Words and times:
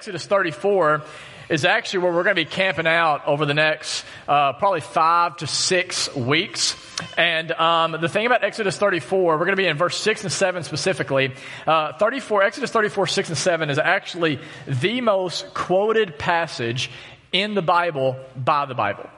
Exodus 0.00 0.24
34 0.24 1.02
is 1.50 1.66
actually 1.66 1.98
where 1.98 2.10
we're 2.10 2.22
going 2.22 2.34
to 2.34 2.42
be 2.42 2.50
camping 2.50 2.86
out 2.86 3.26
over 3.26 3.44
the 3.44 3.52
next 3.52 4.02
uh, 4.26 4.54
probably 4.54 4.80
five 4.80 5.36
to 5.36 5.46
six 5.46 6.14
weeks. 6.16 6.74
And 7.18 7.52
um, 7.52 7.98
the 8.00 8.08
thing 8.08 8.24
about 8.24 8.42
Exodus 8.42 8.78
34, 8.78 9.34
we're 9.34 9.44
going 9.44 9.50
to 9.50 9.56
be 9.56 9.66
in 9.66 9.76
verse 9.76 9.98
6 9.98 10.22
and 10.22 10.32
7 10.32 10.62
specifically. 10.62 11.34
Uh, 11.66 11.92
34, 11.98 12.44
Exodus 12.44 12.70
34, 12.70 13.08
6 13.08 13.28
and 13.28 13.36
7 13.36 13.68
is 13.68 13.78
actually 13.78 14.40
the 14.66 15.02
most 15.02 15.52
quoted 15.52 16.18
passage 16.18 16.90
in 17.30 17.52
the 17.52 17.60
Bible 17.60 18.16
by 18.34 18.64
the 18.64 18.74
Bible. 18.74 19.10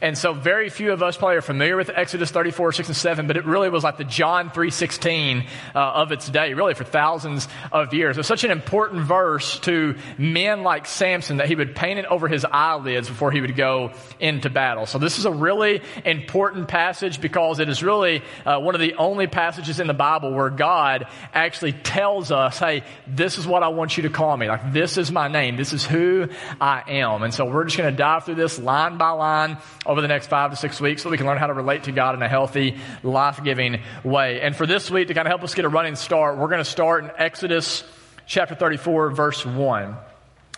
And 0.00 0.16
so 0.16 0.34
very 0.34 0.68
few 0.68 0.92
of 0.92 1.02
us 1.02 1.16
probably 1.16 1.36
are 1.36 1.42
familiar 1.42 1.76
with 1.76 1.88
Exodus 1.88 2.30
34, 2.30 2.72
6 2.72 2.88
and 2.88 2.96
7, 2.96 3.26
but 3.26 3.36
it 3.38 3.46
really 3.46 3.70
was 3.70 3.82
like 3.82 3.96
the 3.96 4.04
John 4.04 4.50
3.16 4.50 5.46
uh, 5.74 5.78
of 5.78 6.12
its 6.12 6.28
day, 6.28 6.52
really 6.52 6.74
for 6.74 6.84
thousands 6.84 7.48
of 7.72 7.94
years. 7.94 8.16
It 8.16 8.20
was 8.20 8.26
such 8.26 8.44
an 8.44 8.50
important 8.50 9.02
verse 9.02 9.58
to 9.60 9.96
men 10.18 10.62
like 10.62 10.84
Samson 10.84 11.38
that 11.38 11.48
he 11.48 11.54
would 11.54 11.74
paint 11.74 11.98
it 11.98 12.04
over 12.06 12.28
his 12.28 12.44
eyelids 12.44 13.08
before 13.08 13.32
he 13.32 13.40
would 13.40 13.56
go 13.56 13.92
into 14.20 14.50
battle. 14.50 14.84
So 14.84 14.98
this 14.98 15.18
is 15.18 15.24
a 15.24 15.30
really 15.30 15.80
important 16.04 16.68
passage 16.68 17.20
because 17.20 17.58
it 17.58 17.70
is 17.70 17.82
really 17.82 18.22
uh, 18.44 18.58
one 18.58 18.74
of 18.74 18.82
the 18.82 18.94
only 18.94 19.26
passages 19.26 19.80
in 19.80 19.86
the 19.86 19.94
Bible 19.94 20.32
where 20.32 20.50
God 20.50 21.06
actually 21.32 21.72
tells 21.72 22.30
us, 22.30 22.58
hey, 22.58 22.82
this 23.06 23.38
is 23.38 23.46
what 23.46 23.62
I 23.62 23.68
want 23.68 23.96
you 23.96 24.02
to 24.02 24.10
call 24.10 24.36
me. 24.36 24.46
Like, 24.46 24.74
this 24.74 24.98
is 24.98 25.10
my 25.10 25.28
name. 25.28 25.56
This 25.56 25.72
is 25.72 25.86
who 25.86 26.28
I 26.60 26.82
am. 26.86 27.22
And 27.22 27.32
so 27.32 27.46
we're 27.46 27.64
just 27.64 27.78
going 27.78 27.90
to 27.90 27.96
dive 27.96 28.24
through 28.24 28.34
this 28.34 28.58
line 28.58 28.98
by 28.98 29.10
line 29.10 29.56
over 29.86 30.00
the 30.00 30.08
next 30.08 30.26
five 30.26 30.50
to 30.50 30.56
six 30.56 30.80
weeks 30.80 31.02
so 31.02 31.10
we 31.10 31.16
can 31.16 31.26
learn 31.26 31.38
how 31.38 31.46
to 31.46 31.54
relate 31.54 31.84
to 31.84 31.92
God 31.92 32.14
in 32.14 32.22
a 32.22 32.28
healthy, 32.28 32.76
life 33.02 33.42
giving 33.42 33.80
way. 34.04 34.40
And 34.40 34.54
for 34.54 34.66
this 34.66 34.90
week, 34.90 35.08
to 35.08 35.14
kind 35.14 35.26
of 35.26 35.30
help 35.30 35.42
us 35.42 35.54
get 35.54 35.64
a 35.64 35.68
running 35.68 35.96
start, 35.96 36.38
we're 36.38 36.48
going 36.48 36.58
to 36.58 36.64
start 36.64 37.04
in 37.04 37.10
Exodus 37.16 37.84
chapter 38.26 38.54
34, 38.54 39.10
verse 39.10 39.46
1. 39.46 39.96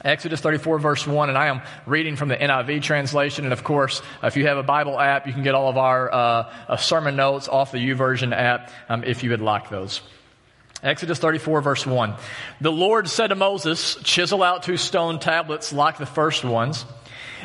Exodus 0.04 0.40
34, 0.40 0.78
verse 0.78 1.06
1, 1.06 1.28
and 1.28 1.36
I 1.36 1.48
am 1.48 1.60
reading 1.84 2.14
from 2.14 2.28
the 2.28 2.36
NIV 2.36 2.82
translation. 2.82 3.44
And 3.44 3.52
of 3.52 3.64
course, 3.64 4.00
if 4.22 4.36
you 4.36 4.46
have 4.46 4.56
a 4.56 4.62
Bible 4.62 4.98
app, 4.98 5.26
you 5.26 5.32
can 5.32 5.42
get 5.42 5.56
all 5.56 5.68
of 5.68 5.76
our 5.76 6.12
uh, 6.12 6.52
uh, 6.68 6.76
sermon 6.76 7.16
notes 7.16 7.48
off 7.48 7.72
the 7.72 7.78
YouVersion 7.78 8.32
app 8.32 8.70
um, 8.88 9.02
if 9.02 9.24
you 9.24 9.30
would 9.30 9.40
like 9.40 9.70
those. 9.70 10.00
Exodus 10.84 11.18
34, 11.18 11.60
verse 11.60 11.84
1. 11.84 12.14
The 12.60 12.70
Lord 12.70 13.08
said 13.08 13.28
to 13.28 13.34
Moses, 13.34 13.96
Chisel 14.04 14.44
out 14.44 14.62
two 14.62 14.76
stone 14.76 15.18
tablets 15.18 15.72
like 15.72 15.98
the 15.98 16.06
first 16.06 16.44
ones 16.44 16.84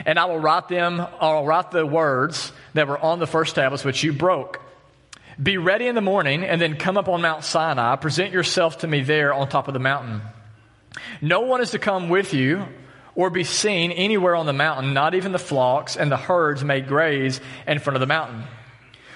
and 0.05 0.19
I 0.19 0.25
will 0.25 0.39
write 0.39 0.67
them, 0.67 1.05
I'll 1.19 1.45
write 1.45 1.71
the 1.71 1.85
words 1.85 2.51
that 2.73 2.87
were 2.87 2.97
on 2.97 3.19
the 3.19 3.27
first 3.27 3.55
tablets 3.55 3.83
which 3.83 4.03
you 4.03 4.13
broke. 4.13 4.61
Be 5.41 5.57
ready 5.57 5.87
in 5.87 5.95
the 5.95 6.01
morning 6.01 6.43
and 6.43 6.61
then 6.61 6.75
come 6.77 6.97
up 6.97 7.07
on 7.07 7.21
Mount 7.21 7.43
Sinai. 7.43 7.95
Present 7.95 8.31
yourself 8.31 8.79
to 8.79 8.87
me 8.87 9.01
there 9.01 9.33
on 9.33 9.49
top 9.49 9.67
of 9.67 9.73
the 9.73 9.79
mountain. 9.79 10.21
No 11.21 11.41
one 11.41 11.61
is 11.61 11.71
to 11.71 11.79
come 11.79 12.09
with 12.09 12.33
you 12.33 12.65
or 13.15 13.29
be 13.29 13.43
seen 13.43 13.91
anywhere 13.91 14.35
on 14.35 14.45
the 14.45 14.53
mountain, 14.53 14.93
not 14.93 15.15
even 15.15 15.31
the 15.31 15.39
flocks 15.39 15.97
and 15.97 16.11
the 16.11 16.17
herds 16.17 16.63
may 16.63 16.81
graze 16.81 17.41
in 17.67 17.79
front 17.79 17.95
of 17.95 17.99
the 17.99 18.07
mountain. 18.07 18.43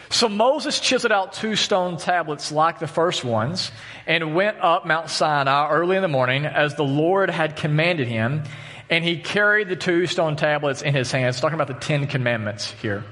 So 0.10 0.30
Moses 0.30 0.80
chiseled 0.80 1.12
out 1.12 1.34
two 1.34 1.56
stone 1.56 1.98
tablets 1.98 2.52
like 2.52 2.80
the 2.80 2.88
first 2.88 3.26
ones 3.26 3.72
and 4.06 4.36
went 4.36 4.58
up 4.62 4.86
Mount 4.86 5.10
Sinai 5.10 5.70
early 5.70 5.98
in 5.98 6.02
the 6.02 6.08
morning 6.08 6.46
as 6.46 6.76
the 6.76 6.84
Lord 6.84 7.30
had 7.30 7.58
commanded 7.58 8.08
him. 8.08 8.44
And 8.90 9.04
he 9.04 9.18
carried 9.18 9.70
the 9.70 9.76
two 9.76 10.08
stone 10.08 10.36
tablets 10.36 10.82
in 10.82 10.94
his 10.94 11.12
hands, 11.12 11.40
talking 11.40 11.60
about 11.60 11.68
the 11.68 11.86
Ten 11.86 12.08
Commandments 12.08 12.72
here. 12.82 13.04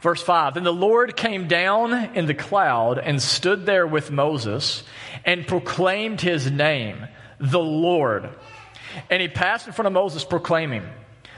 Verse 0.00 0.22
5 0.22 0.54
Then 0.54 0.64
the 0.64 0.72
Lord 0.72 1.16
came 1.16 1.46
down 1.46 1.92
in 2.14 2.26
the 2.26 2.34
cloud 2.34 2.98
and 2.98 3.22
stood 3.22 3.66
there 3.66 3.86
with 3.86 4.10
Moses 4.10 4.82
and 5.24 5.46
proclaimed 5.46 6.20
his 6.20 6.50
name, 6.50 7.06
the 7.38 7.60
Lord. 7.60 8.28
And 9.08 9.22
he 9.22 9.28
passed 9.28 9.66
in 9.66 9.72
front 9.72 9.86
of 9.86 9.92
Moses, 9.92 10.24
proclaiming, 10.24 10.82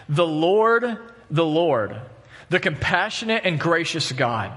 The 0.09 0.27
Lord, 0.27 0.99
the 1.31 1.45
Lord, 1.45 2.01
the 2.49 2.61
compassionate 2.61 3.43
and 3.45 3.61
gracious 3.61 4.11
God 4.13 4.53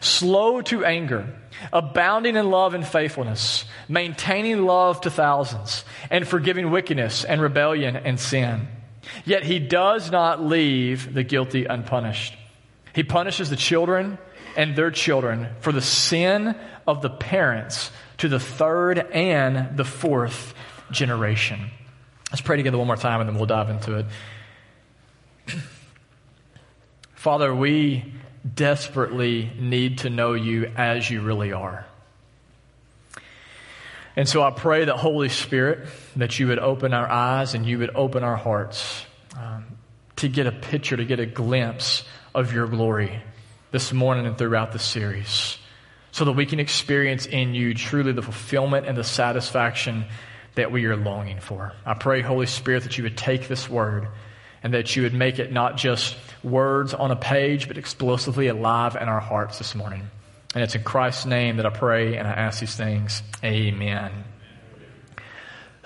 slow 0.00 0.60
to 0.62 0.84
anger, 0.84 1.34
abounding 1.72 2.36
in 2.36 2.50
love 2.50 2.74
and 2.74 2.86
faithfulness, 2.86 3.64
maintaining 3.88 4.64
love 4.64 5.00
to 5.02 5.10
thousands, 5.10 5.84
and 6.10 6.26
forgiving 6.26 6.70
wickedness 6.70 7.24
and 7.24 7.40
rebellion 7.40 7.96
and 7.96 8.18
sin. 8.18 8.68
Yet 9.24 9.42
he 9.42 9.58
does 9.58 10.10
not 10.10 10.42
leave 10.42 11.14
the 11.14 11.22
guilty 11.22 11.64
unpunished. 11.64 12.34
He 12.94 13.02
punishes 13.02 13.50
the 13.50 13.56
children 13.56 14.18
and 14.56 14.74
their 14.74 14.90
children 14.90 15.48
for 15.60 15.72
the 15.72 15.80
sin 15.80 16.54
of 16.86 17.02
the 17.02 17.10
parents 17.10 17.90
to 18.18 18.28
the 18.28 18.40
third 18.40 18.98
and 18.98 19.76
the 19.76 19.84
fourth 19.84 20.54
generation. 20.90 21.70
Let's 22.30 22.40
pray 22.40 22.56
together 22.56 22.78
one 22.78 22.86
more 22.86 22.96
time 22.96 23.20
and 23.20 23.28
then 23.28 23.36
we'll 23.36 23.46
dive 23.46 23.70
into 23.70 23.98
it. 23.98 24.06
Father, 27.14 27.54
we 27.54 28.04
desperately 28.54 29.50
need 29.58 29.98
to 29.98 30.10
know 30.10 30.34
you 30.34 30.70
as 30.76 31.10
you 31.10 31.20
really 31.20 31.52
are. 31.52 31.86
And 34.16 34.28
so 34.28 34.42
I 34.42 34.50
pray 34.50 34.84
that 34.84 34.96
Holy 34.96 35.28
Spirit, 35.28 35.86
that 36.16 36.38
you 36.40 36.48
would 36.48 36.58
open 36.58 36.92
our 36.92 37.08
eyes 37.08 37.54
and 37.54 37.64
you 37.64 37.78
would 37.78 37.94
open 37.94 38.24
our 38.24 38.36
hearts 38.36 39.06
um, 39.38 39.64
to 40.16 40.28
get 40.28 40.46
a 40.46 40.52
picture, 40.52 40.96
to 40.96 41.04
get 41.04 41.20
a 41.20 41.26
glimpse 41.26 42.04
of 42.34 42.52
your 42.52 42.66
glory 42.66 43.22
this 43.70 43.92
morning 43.92 44.26
and 44.26 44.36
throughout 44.36 44.72
the 44.72 44.78
series, 44.78 45.58
so 46.10 46.24
that 46.24 46.32
we 46.32 46.46
can 46.46 46.58
experience 46.58 47.26
in 47.26 47.54
you 47.54 47.74
truly 47.74 48.10
the 48.12 48.22
fulfillment 48.22 48.86
and 48.86 48.96
the 48.96 49.04
satisfaction 49.04 50.04
that 50.56 50.72
we 50.72 50.86
are 50.86 50.96
longing 50.96 51.38
for. 51.38 51.72
I 51.86 51.94
pray, 51.94 52.20
Holy 52.20 52.46
Spirit, 52.46 52.82
that 52.82 52.98
you 52.98 53.04
would 53.04 53.16
take 53.16 53.46
this 53.46 53.70
word 53.70 54.08
and 54.64 54.74
that 54.74 54.96
you 54.96 55.02
would 55.04 55.14
make 55.14 55.38
it 55.38 55.52
not 55.52 55.76
just 55.76 56.16
words 56.42 56.94
on 56.94 57.10
a 57.10 57.16
page, 57.16 57.68
but 57.68 57.78
explosively 57.78 58.48
alive 58.48 58.96
in 58.96 59.08
our 59.08 59.20
hearts 59.20 59.58
this 59.58 59.74
morning. 59.74 60.10
And 60.54 60.64
it's 60.64 60.74
in 60.74 60.82
Christ's 60.82 61.26
name 61.26 61.56
that 61.56 61.66
I 61.66 61.70
pray 61.70 62.16
and 62.16 62.26
I 62.26 62.32
ask 62.32 62.60
these 62.60 62.74
things. 62.74 63.22
Amen. 63.44 64.24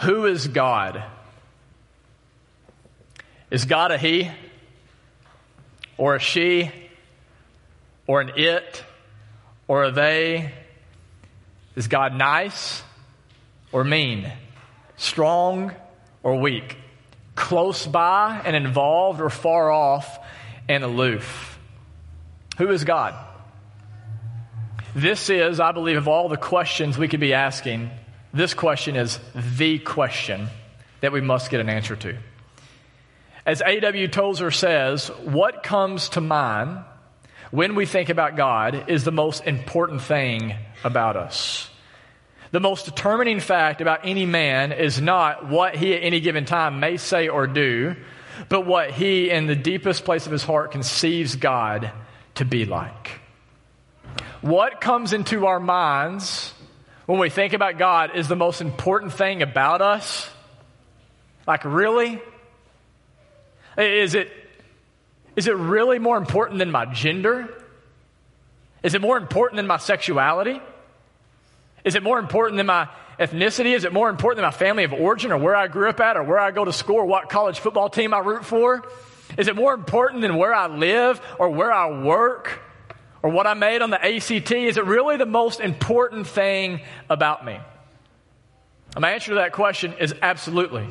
Who 0.01 0.27
is 0.27 0.49
God? 0.49 1.03
Is 3.51 3.65
God 3.65 3.93
a 3.93 3.99
he? 3.99 4.31
Or 5.97 6.17
a 6.17 6.21
she? 6.21 6.71
Or 8.07 8.21
an 8.21 8.33
it? 8.37 8.85
Or 9.69 9.85
a 9.85 9.91
they? 9.91 10.53
Is 11.77 11.89
God 11.89 12.15
nice 12.15 12.83
or 13.73 13.85
mean? 13.85 14.31
Strong 14.97 15.73
or 16.23 16.37
weak? 16.37 16.77
close 17.35 17.87
by 17.87 18.41
and 18.45 18.55
involved 18.55 19.21
or 19.21 19.31
far 19.31 19.71
off 19.71 20.19
and 20.73 20.85
aloof. 20.85 21.59
Who 22.57 22.71
is 22.71 22.85
God? 22.85 23.15
This 24.95 25.29
is, 25.29 25.61
I 25.61 25.73
believe, 25.73 25.99
of 25.99 26.09
all 26.09 26.29
the 26.29 26.37
questions 26.39 26.97
we 26.97 27.09
could 27.09 27.21
be 27.21 27.35
asking, 27.35 27.91
this 28.33 28.55
question 28.55 28.97
is 28.97 29.21
the 29.35 29.79
question 29.79 30.49
that 31.01 31.13
we 31.13 31.21
must 31.21 31.51
get 31.51 31.61
an 31.61 31.69
answer 31.69 31.95
to. 31.97 32.17
As 33.45 33.61
A.W. 33.61 34.09
Tozer 34.09 34.51
says, 34.51 35.09
what 35.09 35.63
comes 35.63 36.09
to 36.11 36.21
mind 36.21 36.79
when 37.51 37.75
we 37.75 37.85
think 37.85 38.09
about 38.09 38.37
God 38.37 38.89
is 38.89 39.05
the 39.05 39.13
most 39.13 39.45
important 39.47 40.01
thing 40.01 40.55
about 40.85 41.17
us. 41.17 41.69
The 42.51 42.61
most 42.61 42.87
determining 42.87 43.41
fact 43.41 43.83
about 43.83 44.01
any 44.05 44.25
man 44.25 44.73
is 44.73 45.01
not 45.01 45.49
what 45.49 45.75
he 45.75 45.95
at 45.95 46.03
any 46.03 46.21
given 46.21 46.47
time 46.47 46.81
may 46.81 46.97
say 46.97 47.29
or 47.29 47.47
do, 47.47 47.97
but 48.49 48.67
what 48.67 48.91
he, 48.91 49.31
in 49.31 49.47
the 49.47 49.57
deepest 49.57 50.05
place 50.05 50.27
of 50.27 50.33
his 50.33 50.45
heart, 50.45 50.73
conceives 50.73 51.37
God 51.37 51.91
to 52.37 52.45
be 52.45 52.65
like. 52.65 53.21
What 54.41 54.81
comes 54.81 55.13
into 55.13 55.47
our 55.47 55.61
minds 55.61 56.53
when 57.07 57.19
we 57.19 57.31
think 57.31 57.53
about 57.53 57.79
God 57.79 58.17
is 58.17 58.29
the 58.29 58.37
most 58.37 58.61
important 58.61 59.13
thing 59.13 59.43
about 59.43 59.81
us? 59.81 60.29
Like, 61.47 61.65
really? 61.65 62.21
Is 63.79 64.15
it, 64.15 64.31
is 65.37 65.47
it 65.47 65.57
really 65.57 65.99
more 65.99 66.17
important 66.17 66.59
than 66.59 66.71
my 66.71 66.87
gender? 66.87 67.49
Is 68.83 68.95
it 68.95 69.01
more 69.01 69.17
important 69.17 69.57
than 69.57 69.67
my 69.67 69.79
sexuality? 69.79 70.61
Is 71.85 71.95
it 71.95 72.03
more 72.03 72.19
important 72.19 72.57
than 72.57 72.67
my 72.67 72.89
ethnicity? 73.23 73.75
Is 73.75 73.85
it 73.85 73.93
more 73.93 74.11
important 74.11 74.39
than 74.39 74.45
my 74.45 74.51
family 74.51 74.85
of 74.85 74.93
origin 74.93 75.33
or 75.33 75.39
where 75.39 75.57
I 75.57 75.69
grew 75.69 75.89
up 75.89 76.01
at 76.01 76.17
or 76.17 76.23
where 76.23 76.39
I 76.39 76.51
go 76.51 76.65
to 76.65 76.73
school 76.73 76.97
or 76.97 77.05
what 77.05 77.29
college 77.29 77.61
football 77.61 77.89
team 77.89 78.13
I 78.13 78.19
root 78.19 78.45
for? 78.45 78.83
Is 79.39 79.49
it 79.49 79.57
more 79.57 79.73
important 79.73 80.23
than 80.23 80.37
where 80.37 80.55
I 80.55 80.67
live 80.67 81.21
or 81.39 81.49
where 81.51 81.73
I 81.73 82.03
work 82.03 82.61
or 83.23 83.31
what 83.31 83.47
I 83.47 83.55
made 83.55 83.81
on 83.81 83.91
the 83.91 84.05
ACT? 84.05 84.53
Is 84.53 84.77
it 84.77 84.85
really 84.85 85.17
the 85.17 85.27
most 85.27 85.61
important 85.61 86.27
thing 86.27 86.81
about 87.09 87.45
me? 87.45 87.59
And 88.95 89.01
my 89.01 89.13
answer 89.13 89.31
to 89.31 89.35
that 89.37 89.53
question 89.53 89.95
is 89.99 90.15
absolutely. 90.21 90.87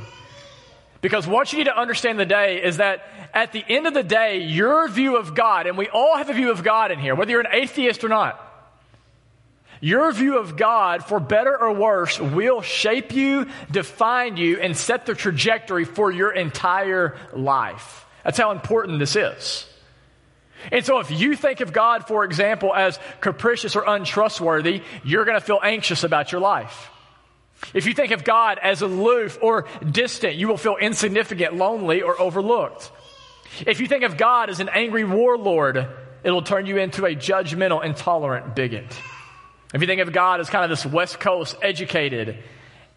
Because 1.02 1.28
what 1.28 1.52
you 1.52 1.60
need 1.60 1.66
to 1.66 1.78
understand 1.78 2.20
today 2.20 2.64
is 2.64 2.78
that 2.78 3.06
at 3.34 3.52
the 3.52 3.64
end 3.68 3.88
of 3.88 3.94
the 3.94 4.04
day, 4.04 4.44
your 4.44 4.88
view 4.88 5.18
of 5.18 5.36
God, 5.36 5.68
and 5.68 5.78
we 5.78 5.88
all 5.90 6.18
have 6.18 6.30
a 6.30 6.34
view 6.34 6.52
of 6.52 6.64
God 6.64 6.92
in 6.92 7.00
here, 7.00 7.16
whether 7.16 7.32
you're 7.32 7.42
an 7.42 7.48
atheist 7.52 8.04
or 8.04 8.10
not, 8.10 8.51
your 9.82 10.12
view 10.14 10.38
of 10.38 10.56
God, 10.56 11.04
for 11.04 11.20
better 11.20 11.60
or 11.60 11.74
worse, 11.74 12.20
will 12.20 12.62
shape 12.62 13.14
you, 13.14 13.48
define 13.70 14.38
you, 14.38 14.60
and 14.60 14.78
set 14.78 15.08
the 15.08 15.16
trajectory 15.16 15.86
for 15.86 16.12
your 16.12 16.32
entire 16.32 17.18
life. 17.34 18.06
That's 18.24 18.38
how 18.38 18.52
important 18.52 19.00
this 19.00 19.16
is. 19.16 19.68
And 20.72 20.86
so 20.86 21.00
if 21.00 21.10
you 21.10 21.36
think 21.36 21.62
of 21.62 21.74
God, 21.74 22.08
for 22.08 22.24
example, 22.24 22.76
as 22.76 23.00
capricious 23.20 23.76
or 23.76 23.84
untrustworthy, 23.88 24.84
you're 25.04 25.26
going 25.26 25.40
to 25.40 25.46
feel 25.46 25.60
anxious 25.62 26.04
about 26.04 26.32
your 26.32 26.42
life. 26.42 26.90
If 27.74 27.88
you 27.88 27.94
think 27.96 28.12
of 28.12 28.24
God 28.24 28.60
as 28.62 28.84
aloof 28.84 29.40
or 29.42 29.68
distant, 29.90 30.36
you 30.36 30.48
will 30.48 30.58
feel 30.58 30.78
insignificant, 30.78 31.56
lonely, 31.56 32.04
or 32.04 32.20
overlooked. 32.22 32.92
If 33.66 33.80
you 33.80 33.88
think 33.88 34.04
of 34.04 34.18
God 34.18 34.52
as 34.52 34.60
an 34.60 34.70
angry 34.70 35.04
warlord, 35.04 35.88
it'll 36.24 36.44
turn 36.44 36.68
you 36.68 36.78
into 36.78 37.06
a 37.06 37.16
judgmental, 37.16 37.84
intolerant 37.84 38.56
bigot. 38.56 38.96
If 39.74 39.80
you 39.80 39.88
think 39.88 40.02
of 40.02 40.12
God 40.12 40.40
as 40.42 40.50
kind 40.50 40.64
of 40.64 40.70
this 40.70 40.86
West 40.86 41.20
Coast 41.20 41.56
educated, 41.62 42.38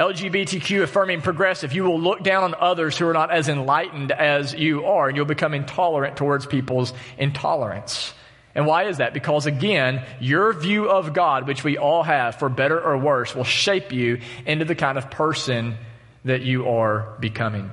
LGBTQ 0.00 0.82
affirming 0.82 1.22
progressive, 1.22 1.72
you 1.72 1.84
will 1.84 2.00
look 2.00 2.24
down 2.24 2.42
on 2.42 2.54
others 2.58 2.98
who 2.98 3.06
are 3.06 3.12
not 3.12 3.30
as 3.30 3.48
enlightened 3.48 4.10
as 4.10 4.52
you 4.52 4.84
are, 4.86 5.06
and 5.06 5.16
you'll 5.16 5.24
become 5.24 5.54
intolerant 5.54 6.16
towards 6.16 6.46
people's 6.46 6.92
intolerance. 7.16 8.12
And 8.56 8.66
why 8.66 8.84
is 8.84 8.98
that? 8.98 9.14
Because 9.14 9.46
again, 9.46 10.04
your 10.20 10.52
view 10.52 10.90
of 10.90 11.12
God, 11.12 11.46
which 11.46 11.62
we 11.62 11.78
all 11.78 12.02
have 12.02 12.36
for 12.36 12.48
better 12.48 12.80
or 12.80 12.98
worse, 12.98 13.36
will 13.36 13.44
shape 13.44 13.92
you 13.92 14.20
into 14.44 14.64
the 14.64 14.74
kind 14.74 14.98
of 14.98 15.10
person 15.10 15.76
that 16.24 16.42
you 16.42 16.68
are 16.68 17.14
becoming. 17.20 17.70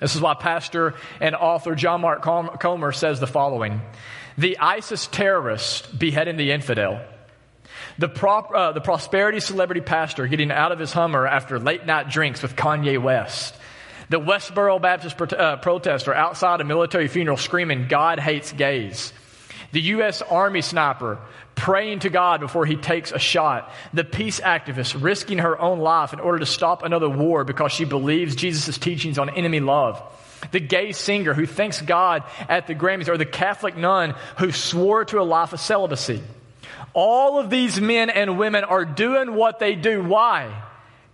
This 0.00 0.14
is 0.14 0.20
why 0.20 0.34
pastor 0.34 0.94
and 1.20 1.34
author 1.34 1.74
John 1.74 2.00
Mark 2.00 2.22
Comer 2.22 2.92
says 2.92 3.18
the 3.18 3.26
following. 3.26 3.80
The 4.38 4.58
ISIS 4.58 5.08
terrorist 5.08 5.98
beheading 5.98 6.36
the 6.36 6.52
infidel. 6.52 7.00
The, 8.00 8.08
prop, 8.08 8.50
uh, 8.50 8.72
the 8.72 8.80
prosperity 8.80 9.40
celebrity 9.40 9.82
pastor 9.82 10.26
getting 10.26 10.50
out 10.50 10.72
of 10.72 10.78
his 10.78 10.90
Hummer 10.90 11.26
after 11.26 11.58
late 11.58 11.84
night 11.84 12.08
drinks 12.08 12.40
with 12.40 12.56
Kanye 12.56 12.96
West. 12.96 13.54
The 14.08 14.18
Westboro 14.18 14.80
Baptist 14.80 15.18
pro- 15.18 15.26
uh, 15.26 15.56
protester 15.56 16.14
outside 16.14 16.62
a 16.62 16.64
military 16.64 17.08
funeral 17.08 17.36
screaming, 17.36 17.88
God 17.88 18.18
hates 18.18 18.52
gays. 18.52 19.12
The 19.72 19.82
U.S. 19.82 20.22
Army 20.22 20.62
sniper 20.62 21.18
praying 21.54 21.98
to 21.98 22.08
God 22.08 22.40
before 22.40 22.64
he 22.64 22.76
takes 22.76 23.12
a 23.12 23.18
shot. 23.18 23.70
The 23.92 24.02
peace 24.02 24.40
activist 24.40 24.96
risking 24.98 25.36
her 25.36 25.60
own 25.60 25.80
life 25.80 26.14
in 26.14 26.20
order 26.20 26.38
to 26.38 26.46
stop 26.46 26.82
another 26.82 27.10
war 27.10 27.44
because 27.44 27.70
she 27.70 27.84
believes 27.84 28.34
Jesus' 28.34 28.78
teachings 28.78 29.18
on 29.18 29.28
enemy 29.28 29.60
love. 29.60 30.02
The 30.52 30.60
gay 30.60 30.92
singer 30.92 31.34
who 31.34 31.44
thanks 31.44 31.82
God 31.82 32.24
at 32.48 32.66
the 32.66 32.74
Grammys, 32.74 33.08
or 33.08 33.18
the 33.18 33.26
Catholic 33.26 33.76
nun 33.76 34.14
who 34.38 34.52
swore 34.52 35.04
to 35.04 35.20
a 35.20 35.22
life 35.22 35.52
of 35.52 35.60
celibacy. 35.60 36.22
All 36.92 37.38
of 37.38 37.50
these 37.50 37.80
men 37.80 38.10
and 38.10 38.38
women 38.38 38.64
are 38.64 38.84
doing 38.84 39.34
what 39.34 39.58
they 39.58 39.74
do. 39.74 40.02
Why? 40.02 40.62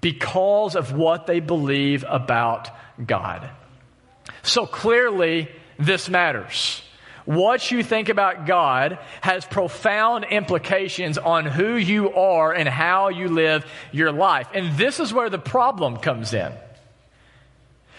Because 0.00 0.76
of 0.76 0.92
what 0.92 1.26
they 1.26 1.40
believe 1.40 2.04
about 2.08 2.70
God. 3.04 3.50
So 4.42 4.66
clearly, 4.66 5.48
this 5.78 6.08
matters. 6.08 6.82
What 7.24 7.72
you 7.72 7.82
think 7.82 8.08
about 8.08 8.46
God 8.46 8.98
has 9.20 9.44
profound 9.44 10.26
implications 10.30 11.18
on 11.18 11.44
who 11.44 11.74
you 11.74 12.14
are 12.14 12.52
and 12.52 12.68
how 12.68 13.08
you 13.08 13.28
live 13.28 13.66
your 13.90 14.12
life. 14.12 14.48
And 14.54 14.78
this 14.78 15.00
is 15.00 15.12
where 15.12 15.28
the 15.28 15.38
problem 15.38 15.96
comes 15.96 16.32
in. 16.32 16.52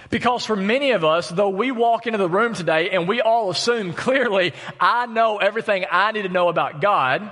Because 0.10 0.46
for 0.46 0.56
many 0.56 0.92
of 0.92 1.04
us, 1.04 1.30
though 1.30 1.50
we 1.50 1.72
walk 1.72 2.08
into 2.08 2.18
the 2.18 2.30
room 2.30 2.54
today 2.54 2.92
and 2.92 3.08
we 3.08 3.20
all 3.20 3.50
assume 3.50 3.92
clearly, 3.92 4.54
I 4.80 5.06
know 5.08 5.40
everything 5.40 5.86
I 5.92 6.14
need 6.14 6.22
to 6.22 6.30
know 6.30 6.48
about 6.48 6.80
God, 6.80 7.30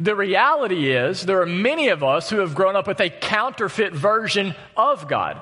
the 0.00 0.14
reality 0.14 0.92
is 0.92 1.22
there 1.22 1.40
are 1.42 1.46
many 1.46 1.88
of 1.88 2.02
us 2.04 2.30
who 2.30 2.38
have 2.38 2.54
grown 2.54 2.76
up 2.76 2.86
with 2.86 3.00
a 3.00 3.10
counterfeit 3.10 3.92
version 3.92 4.54
of 4.76 5.08
God. 5.08 5.40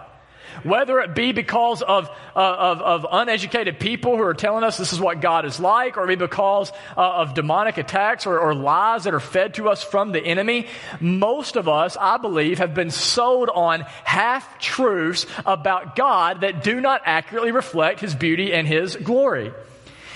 Whether 0.62 1.00
it 1.00 1.14
be 1.14 1.32
because 1.32 1.82
of, 1.82 2.08
uh, 2.34 2.38
of, 2.38 2.80
of, 2.80 3.06
uneducated 3.10 3.78
people 3.78 4.16
who 4.16 4.22
are 4.22 4.34
telling 4.34 4.64
us 4.64 4.78
this 4.78 4.92
is 4.92 5.00
what 5.00 5.20
God 5.20 5.44
is 5.44 5.60
like, 5.60 5.98
or 5.98 6.06
maybe 6.06 6.24
because 6.24 6.72
uh, 6.96 7.00
of 7.00 7.34
demonic 7.34 7.76
attacks 7.76 8.26
or, 8.26 8.38
or 8.38 8.54
lies 8.54 9.04
that 9.04 9.12
are 9.12 9.20
fed 9.20 9.54
to 9.54 9.68
us 9.68 9.84
from 9.84 10.12
the 10.12 10.24
enemy, 10.24 10.66
most 10.98 11.56
of 11.56 11.68
us, 11.68 11.96
I 12.00 12.16
believe, 12.16 12.58
have 12.58 12.74
been 12.74 12.90
sold 12.90 13.50
on 13.50 13.82
half 14.04 14.58
truths 14.58 15.26
about 15.44 15.94
God 15.94 16.40
that 16.40 16.62
do 16.62 16.80
not 16.80 17.02
accurately 17.04 17.52
reflect 17.52 18.00
His 18.00 18.14
beauty 18.14 18.54
and 18.54 18.66
His 18.66 18.96
glory. 18.96 19.52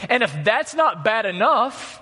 And 0.08 0.22
if 0.22 0.34
that's 0.43 0.75
not 0.75 1.05
bad 1.05 1.26
enough, 1.26 2.00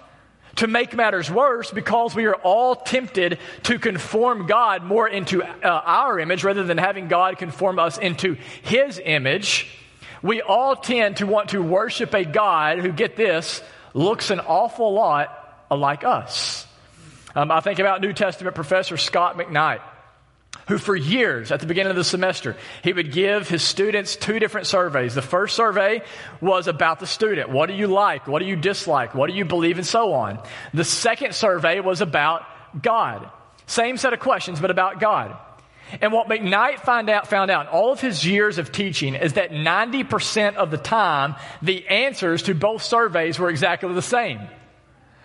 to 0.58 0.66
make 0.66 0.94
matters 0.94 1.30
worse, 1.30 1.70
because 1.70 2.14
we 2.14 2.26
are 2.26 2.34
all 2.34 2.74
tempted 2.74 3.38
to 3.64 3.78
conform 3.78 4.46
God 4.46 4.84
more 4.84 5.08
into 5.08 5.42
uh, 5.42 5.48
our 5.62 6.18
image 6.18 6.44
rather 6.44 6.64
than 6.64 6.78
having 6.78 7.08
God 7.08 7.38
conform 7.38 7.78
us 7.78 7.98
into 7.98 8.36
His 8.62 9.00
image, 9.04 9.68
we 10.22 10.42
all 10.42 10.76
tend 10.76 11.18
to 11.18 11.26
want 11.26 11.50
to 11.50 11.62
worship 11.62 12.14
a 12.14 12.24
God 12.24 12.78
who, 12.80 12.92
get 12.92 13.16
this, 13.16 13.62
looks 13.94 14.30
an 14.30 14.40
awful 14.40 14.92
lot 14.92 15.66
like 15.70 16.04
us. 16.04 16.66
Um, 17.34 17.50
I 17.50 17.60
think 17.60 17.78
about 17.78 18.00
New 18.00 18.12
Testament 18.12 18.54
professor 18.54 18.96
Scot 18.96 19.36
McKnight 19.36 19.80
who 20.68 20.78
for 20.78 20.94
years 20.94 21.50
at 21.50 21.60
the 21.60 21.66
beginning 21.66 21.90
of 21.90 21.96
the 21.96 22.04
semester, 22.04 22.56
he 22.84 22.92
would 22.92 23.10
give 23.10 23.48
his 23.48 23.62
students 23.62 24.16
two 24.16 24.38
different 24.38 24.66
surveys. 24.66 25.14
The 25.14 25.22
first 25.22 25.56
survey 25.56 26.02
was 26.40 26.68
about 26.68 27.00
the 27.00 27.06
student. 27.06 27.48
What 27.48 27.66
do 27.68 27.74
you 27.74 27.86
like? 27.86 28.26
What 28.26 28.40
do 28.40 28.44
you 28.44 28.56
dislike? 28.56 29.14
What 29.14 29.28
do 29.28 29.36
you 29.36 29.44
believe? 29.44 29.78
And 29.78 29.86
so 29.86 30.12
on. 30.12 30.38
The 30.74 30.84
second 30.84 31.34
survey 31.34 31.80
was 31.80 32.00
about 32.00 32.44
God. 32.80 33.30
Same 33.66 33.96
set 33.96 34.12
of 34.12 34.20
questions, 34.20 34.60
but 34.60 34.70
about 34.70 35.00
God. 35.00 35.36
And 36.02 36.12
what 36.12 36.28
McKnight 36.28 36.80
found 36.80 37.08
out, 37.08 37.28
found 37.28 37.50
out 37.50 37.66
in 37.66 37.72
all 37.72 37.92
of 37.92 38.00
his 38.00 38.26
years 38.26 38.58
of 38.58 38.70
teaching 38.70 39.14
is 39.14 39.34
that 39.34 39.50
90% 39.50 40.56
of 40.56 40.70
the 40.70 40.76
time, 40.76 41.34
the 41.62 41.88
answers 41.88 42.42
to 42.44 42.54
both 42.54 42.82
surveys 42.82 43.38
were 43.38 43.48
exactly 43.48 43.92
the 43.94 44.02
same. 44.02 44.40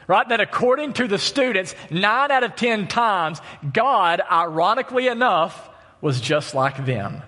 Right? 0.07 0.27
That 0.27 0.41
according 0.41 0.93
to 0.93 1.07
the 1.07 1.17
students, 1.17 1.75
nine 1.89 2.31
out 2.31 2.43
of 2.43 2.55
ten 2.55 2.87
times, 2.87 3.39
God, 3.71 4.21
ironically 4.29 5.07
enough, 5.07 5.69
was 6.01 6.19
just 6.19 6.53
like 6.53 6.85
them. 6.85 7.21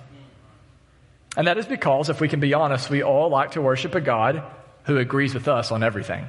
And 1.37 1.47
that 1.47 1.57
is 1.57 1.65
because, 1.65 2.09
if 2.09 2.21
we 2.21 2.27
can 2.27 2.39
be 2.39 2.53
honest, 2.53 2.89
we 2.89 3.03
all 3.03 3.29
like 3.29 3.51
to 3.51 3.61
worship 3.61 3.95
a 3.95 4.01
God 4.01 4.43
who 4.83 4.97
agrees 4.97 5.33
with 5.33 5.47
us 5.47 5.71
on 5.71 5.83
everything. 5.83 6.25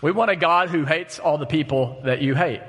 We 0.00 0.12
want 0.12 0.30
a 0.30 0.36
God 0.36 0.68
who 0.68 0.84
hates 0.84 1.18
all 1.18 1.38
the 1.38 1.46
people 1.46 2.00
that 2.04 2.22
you 2.22 2.34
hate. 2.34 2.60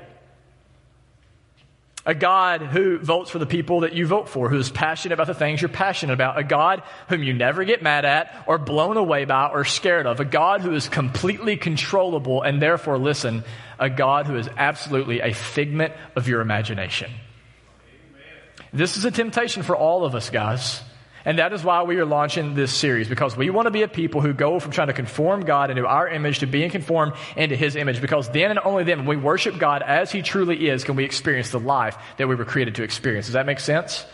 A 2.06 2.14
God 2.14 2.62
who 2.62 2.98
votes 2.98 3.30
for 3.30 3.38
the 3.38 3.46
people 3.46 3.80
that 3.80 3.92
you 3.92 4.06
vote 4.06 4.28
for, 4.28 4.48
who 4.48 4.56
is 4.56 4.70
passionate 4.70 5.12
about 5.12 5.26
the 5.26 5.34
things 5.34 5.60
you're 5.60 5.68
passionate 5.68 6.14
about. 6.14 6.38
A 6.38 6.44
God 6.44 6.82
whom 7.08 7.22
you 7.22 7.34
never 7.34 7.62
get 7.64 7.82
mad 7.82 8.06
at 8.06 8.44
or 8.46 8.56
blown 8.56 8.96
away 8.96 9.26
by 9.26 9.48
or 9.48 9.64
scared 9.64 10.06
of. 10.06 10.18
A 10.18 10.24
God 10.24 10.62
who 10.62 10.74
is 10.74 10.88
completely 10.88 11.58
controllable 11.58 12.40
and 12.42 12.60
therefore, 12.60 12.96
listen, 12.96 13.44
a 13.78 13.90
God 13.90 14.26
who 14.26 14.36
is 14.36 14.48
absolutely 14.56 15.20
a 15.20 15.34
figment 15.34 15.92
of 16.16 16.26
your 16.26 16.40
imagination. 16.40 17.10
This 18.72 18.96
is 18.96 19.04
a 19.04 19.10
temptation 19.10 19.62
for 19.62 19.76
all 19.76 20.04
of 20.04 20.14
us, 20.14 20.30
guys. 20.30 20.82
And 21.24 21.38
that 21.38 21.52
is 21.52 21.62
why 21.62 21.82
we 21.82 21.96
are 21.96 22.04
launching 22.04 22.54
this 22.54 22.72
series, 22.72 23.08
because 23.08 23.36
we 23.36 23.50
want 23.50 23.66
to 23.66 23.70
be 23.70 23.82
a 23.82 23.88
people 23.88 24.20
who 24.20 24.32
go 24.32 24.58
from 24.58 24.72
trying 24.72 24.88
to 24.88 24.94
conform 24.94 25.44
God 25.44 25.70
into 25.70 25.86
our 25.86 26.08
image 26.08 26.38
to 26.38 26.46
being 26.46 26.70
conformed 26.70 27.12
into 27.36 27.56
His 27.56 27.76
image, 27.76 28.00
because 28.00 28.28
then 28.30 28.50
and 28.50 28.60
only 28.64 28.84
then, 28.84 28.98
when 28.98 29.06
we 29.06 29.16
worship 29.16 29.58
God 29.58 29.82
as 29.82 30.10
He 30.10 30.22
truly 30.22 30.68
is, 30.68 30.84
can 30.84 30.96
we 30.96 31.04
experience 31.04 31.50
the 31.50 31.60
life 31.60 31.96
that 32.16 32.28
we 32.28 32.34
were 32.34 32.44
created 32.44 32.76
to 32.76 32.82
experience. 32.82 33.26
Does 33.26 33.34
that 33.34 33.46
make 33.46 33.60
sense? 33.60 34.06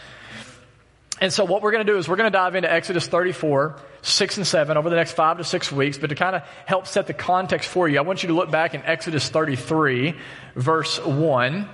And 1.20 1.32
so 1.32 1.44
what 1.46 1.62
we're 1.62 1.72
going 1.72 1.86
to 1.86 1.90
do 1.90 1.98
is 1.98 2.08
we're 2.08 2.16
going 2.16 2.30
to 2.30 2.36
dive 2.36 2.54
into 2.56 2.70
Exodus 2.70 3.06
34, 3.06 3.76
6 4.02 4.36
and 4.36 4.46
7 4.46 4.76
over 4.76 4.90
the 4.90 4.96
next 4.96 5.12
five 5.12 5.38
to 5.38 5.44
six 5.44 5.72
weeks, 5.72 5.96
but 5.96 6.08
to 6.08 6.14
kind 6.14 6.36
of 6.36 6.42
help 6.66 6.86
set 6.86 7.06
the 7.06 7.14
context 7.14 7.68
for 7.68 7.88
you, 7.88 7.98
I 7.98 8.02
want 8.02 8.22
you 8.22 8.26
to 8.28 8.34
look 8.34 8.50
back 8.50 8.74
in 8.74 8.82
Exodus 8.82 9.28
33, 9.30 10.14
verse 10.54 11.02
1. 11.02 11.68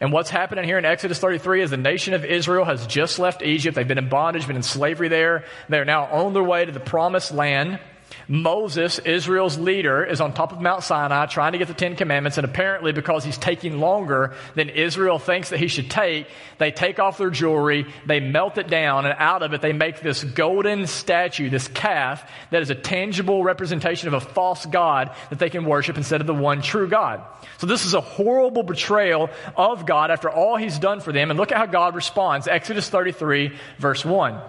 And 0.00 0.12
what's 0.12 0.30
happening 0.30 0.64
here 0.64 0.78
in 0.78 0.84
Exodus 0.84 1.18
33 1.18 1.62
is 1.62 1.70
the 1.70 1.76
nation 1.76 2.14
of 2.14 2.24
Israel 2.24 2.64
has 2.64 2.86
just 2.86 3.18
left 3.18 3.42
Egypt. 3.42 3.76
They've 3.76 3.86
been 3.86 3.98
in 3.98 4.08
bondage, 4.08 4.46
been 4.46 4.56
in 4.56 4.62
slavery 4.62 5.08
there. 5.08 5.44
They're 5.68 5.84
now 5.84 6.06
on 6.06 6.32
their 6.32 6.42
way 6.42 6.64
to 6.64 6.72
the 6.72 6.80
promised 6.80 7.32
land. 7.32 7.78
Moses, 8.28 8.98
Israel's 9.00 9.58
leader, 9.58 10.04
is 10.04 10.20
on 10.20 10.32
top 10.32 10.52
of 10.52 10.60
Mount 10.60 10.82
Sinai 10.82 11.26
trying 11.26 11.52
to 11.52 11.58
get 11.58 11.68
the 11.68 11.74
Ten 11.74 11.96
Commandments, 11.96 12.38
and 12.38 12.44
apparently 12.44 12.92
because 12.92 13.24
he's 13.24 13.38
taking 13.38 13.78
longer 13.78 14.34
than 14.54 14.68
Israel 14.68 15.18
thinks 15.18 15.50
that 15.50 15.58
he 15.58 15.68
should 15.68 15.90
take, 15.90 16.26
they 16.58 16.70
take 16.70 16.98
off 16.98 17.18
their 17.18 17.30
jewelry, 17.30 17.86
they 18.06 18.20
melt 18.20 18.58
it 18.58 18.68
down, 18.68 19.06
and 19.06 19.14
out 19.18 19.42
of 19.42 19.52
it 19.52 19.60
they 19.60 19.72
make 19.72 20.00
this 20.00 20.24
golden 20.24 20.86
statue, 20.86 21.50
this 21.50 21.68
calf, 21.68 22.30
that 22.50 22.62
is 22.62 22.70
a 22.70 22.74
tangible 22.74 23.42
representation 23.42 24.08
of 24.08 24.14
a 24.14 24.20
false 24.20 24.64
God 24.66 25.14
that 25.30 25.38
they 25.38 25.50
can 25.50 25.64
worship 25.64 25.96
instead 25.96 26.20
of 26.20 26.26
the 26.26 26.34
one 26.34 26.62
true 26.62 26.88
God. 26.88 27.22
So 27.58 27.66
this 27.66 27.84
is 27.84 27.94
a 27.94 28.00
horrible 28.00 28.62
betrayal 28.62 29.30
of 29.56 29.86
God 29.86 30.10
after 30.10 30.30
all 30.30 30.56
he's 30.56 30.78
done 30.78 31.00
for 31.00 31.12
them, 31.12 31.30
and 31.30 31.38
look 31.38 31.52
at 31.52 31.58
how 31.58 31.66
God 31.66 31.94
responds. 31.94 32.48
Exodus 32.48 32.88
33, 32.88 33.56
verse 33.78 34.04
1 34.04 34.40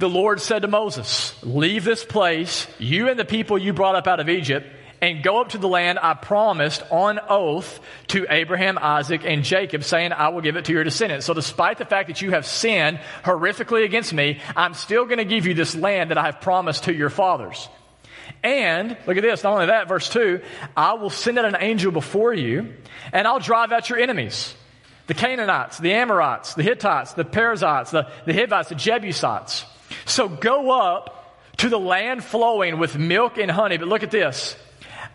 the 0.00 0.08
Lord 0.08 0.40
said 0.40 0.62
to 0.62 0.68
Moses, 0.68 1.34
Leave 1.42 1.84
this 1.84 2.04
place, 2.04 2.66
you 2.78 3.08
and 3.08 3.18
the 3.18 3.24
people 3.24 3.58
you 3.58 3.74
brought 3.74 3.94
up 3.94 4.06
out 4.06 4.18
of 4.18 4.30
Egypt, 4.30 4.66
and 5.02 5.22
go 5.22 5.40
up 5.40 5.50
to 5.50 5.58
the 5.58 5.68
land 5.68 5.98
I 6.00 6.14
promised 6.14 6.82
on 6.90 7.20
oath 7.28 7.80
to 8.08 8.26
Abraham, 8.28 8.78
Isaac, 8.80 9.22
and 9.24 9.44
Jacob, 9.44 9.84
saying, 9.84 10.12
I 10.12 10.30
will 10.30 10.40
give 10.40 10.56
it 10.56 10.64
to 10.66 10.72
your 10.72 10.84
descendants. 10.84 11.26
So 11.26 11.34
despite 11.34 11.78
the 11.78 11.84
fact 11.84 12.08
that 12.08 12.22
you 12.22 12.30
have 12.30 12.46
sinned 12.46 12.98
horrifically 13.22 13.84
against 13.84 14.12
me, 14.12 14.40
I'm 14.56 14.74
still 14.74 15.04
going 15.04 15.18
to 15.18 15.24
give 15.24 15.46
you 15.46 15.52
this 15.54 15.74
land 15.74 16.10
that 16.10 16.18
I 16.18 16.24
have 16.24 16.40
promised 16.40 16.84
to 16.84 16.94
your 16.94 17.10
fathers. 17.10 17.68
And, 18.42 18.96
look 19.06 19.18
at 19.18 19.22
this, 19.22 19.44
not 19.44 19.52
only 19.52 19.66
that, 19.66 19.86
verse 19.86 20.08
2, 20.08 20.40
I 20.76 20.94
will 20.94 21.10
send 21.10 21.38
out 21.38 21.44
an 21.44 21.56
angel 21.60 21.92
before 21.92 22.32
you, 22.32 22.72
and 23.12 23.26
I'll 23.26 23.38
drive 23.38 23.70
out 23.70 23.90
your 23.90 23.98
enemies. 23.98 24.54
The 25.08 25.14
Canaanites, 25.14 25.78
the 25.78 25.92
Amorites, 25.92 26.54
the 26.54 26.62
Hittites, 26.62 27.12
the 27.12 27.24
Perizzites, 27.24 27.90
the, 27.90 28.10
the 28.24 28.32
Hivites, 28.32 28.70
the 28.70 28.76
Jebusites. 28.76 29.66
So 30.10 30.28
go 30.28 30.70
up 30.70 31.38
to 31.58 31.68
the 31.68 31.78
land 31.78 32.24
flowing 32.24 32.78
with 32.78 32.98
milk 32.98 33.38
and 33.38 33.50
honey. 33.50 33.76
But 33.76 33.88
look 33.88 34.02
at 34.02 34.10
this. 34.10 34.56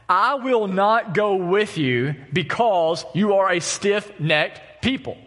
I 0.07 0.35
will 0.35 0.67
not 0.67 1.13
go 1.13 1.35
with 1.35 1.77
you 1.77 2.15
because 2.31 3.03
you 3.13 3.35
are 3.35 3.51
a 3.51 3.59
stiff 3.59 4.19
necked 4.19 4.83
people. 4.83 5.17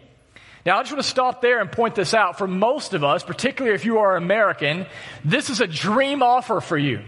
Now, 0.65 0.77
I 0.77 0.81
just 0.81 0.91
want 0.91 1.03
to 1.03 1.09
stop 1.09 1.41
there 1.41 1.61
and 1.61 1.71
point 1.71 1.95
this 1.95 2.13
out. 2.13 2.37
For 2.37 2.47
most 2.47 2.93
of 2.93 3.03
us, 3.03 3.23
particularly 3.23 3.75
if 3.75 3.85
you 3.85 3.99
are 3.99 4.15
American, 4.15 4.85
this 5.23 5.49
is 5.49 5.61
a 5.61 5.67
dream 5.67 6.23
offer 6.23 6.61
for 6.61 6.77
you. 6.77 7.01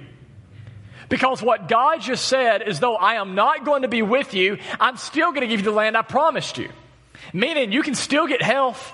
Because 1.10 1.42
what 1.42 1.68
God 1.68 2.02
just 2.02 2.26
said 2.28 2.62
is, 2.66 2.80
though 2.80 2.96
I 2.96 3.16
am 3.16 3.36
not 3.36 3.66
going 3.66 3.82
to 3.82 3.90
be 3.90 4.02
with 4.02 4.34
you, 4.34 4.58
I'm 4.80 4.98
still 4.98 5.30
going 5.32 5.42
to 5.42 5.48
give 5.48 5.60
you 5.60 5.66
the 5.66 5.72
land 5.72 5.98
I 5.98 6.02
promised 6.04 6.58
you. 6.58 6.70
Meaning, 7.34 7.72
you 7.72 7.84
can 7.84 7.96
still 7.96 8.28
get 8.28 8.42
health, 8.42 8.94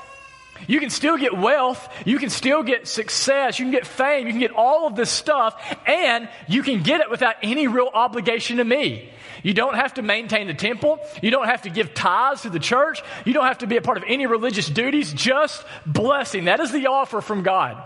you 0.66 0.80
can 0.80 0.90
still 0.90 1.18
get 1.18 1.38
wealth. 1.38 1.88
You 2.06 2.18
can 2.18 2.30
still 2.30 2.64
get 2.64 2.88
success. 2.88 3.60
You 3.60 3.66
can 3.66 3.72
get 3.72 3.86
fame. 3.86 4.26
You 4.26 4.34
can 4.34 4.40
get 4.40 4.52
all 4.52 4.88
of 4.88 4.96
this 4.96 5.10
stuff 5.10 5.62
and 5.86 6.28
you 6.48 6.64
can 6.64 6.82
get 6.82 7.02
it 7.02 7.10
without 7.10 7.36
any 7.44 7.68
real 7.68 7.90
obligation 7.94 8.58
to 8.58 8.64
me. 8.64 9.12
You 9.44 9.54
don't 9.54 9.76
have 9.76 9.94
to 9.96 10.02
maintain 10.02 10.48
the 10.48 10.54
temple. 10.54 11.00
You 11.22 11.32
don't 11.32 11.48
have 11.48 11.62
to 11.64 11.70
give 11.70 11.94
tithes 11.94 12.42
to 12.42 12.50
the 12.50 12.60
church. 12.60 13.02
You 13.26 13.34
don't 13.34 13.46
have 13.46 13.60
to 13.60 13.68
be 13.68 13.78
a 13.78 13.82
part 13.82 13.98
of 13.98 14.04
any 14.08 14.26
religious 14.26 14.68
duties. 14.68 15.14
Just 15.14 15.64
blessing. 15.86 16.46
That 16.46 16.60
is 16.60 16.72
the 16.72 16.88
offer 16.88 17.22
from 17.22 17.44
God 17.44 17.82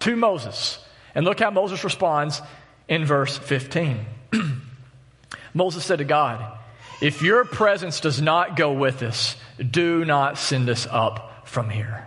to 0.00 0.16
Moses. 0.16 0.84
And 1.14 1.24
look 1.24 1.40
how 1.40 1.50
Moses 1.50 1.82
responds 1.84 2.42
in 2.88 3.04
verse 3.04 3.36
15. 3.38 4.04
Moses 5.54 5.84
said 5.84 5.98
to 5.98 6.04
God, 6.04 6.58
If 7.00 7.22
your 7.22 7.44
presence 7.44 8.00
does 8.00 8.20
not 8.20 8.56
go 8.56 8.72
with 8.72 9.02
us, 9.02 9.36
do 9.58 10.04
not 10.04 10.38
send 10.38 10.68
us 10.68 10.86
up 10.90 11.48
from 11.48 11.70
here. 11.70 12.06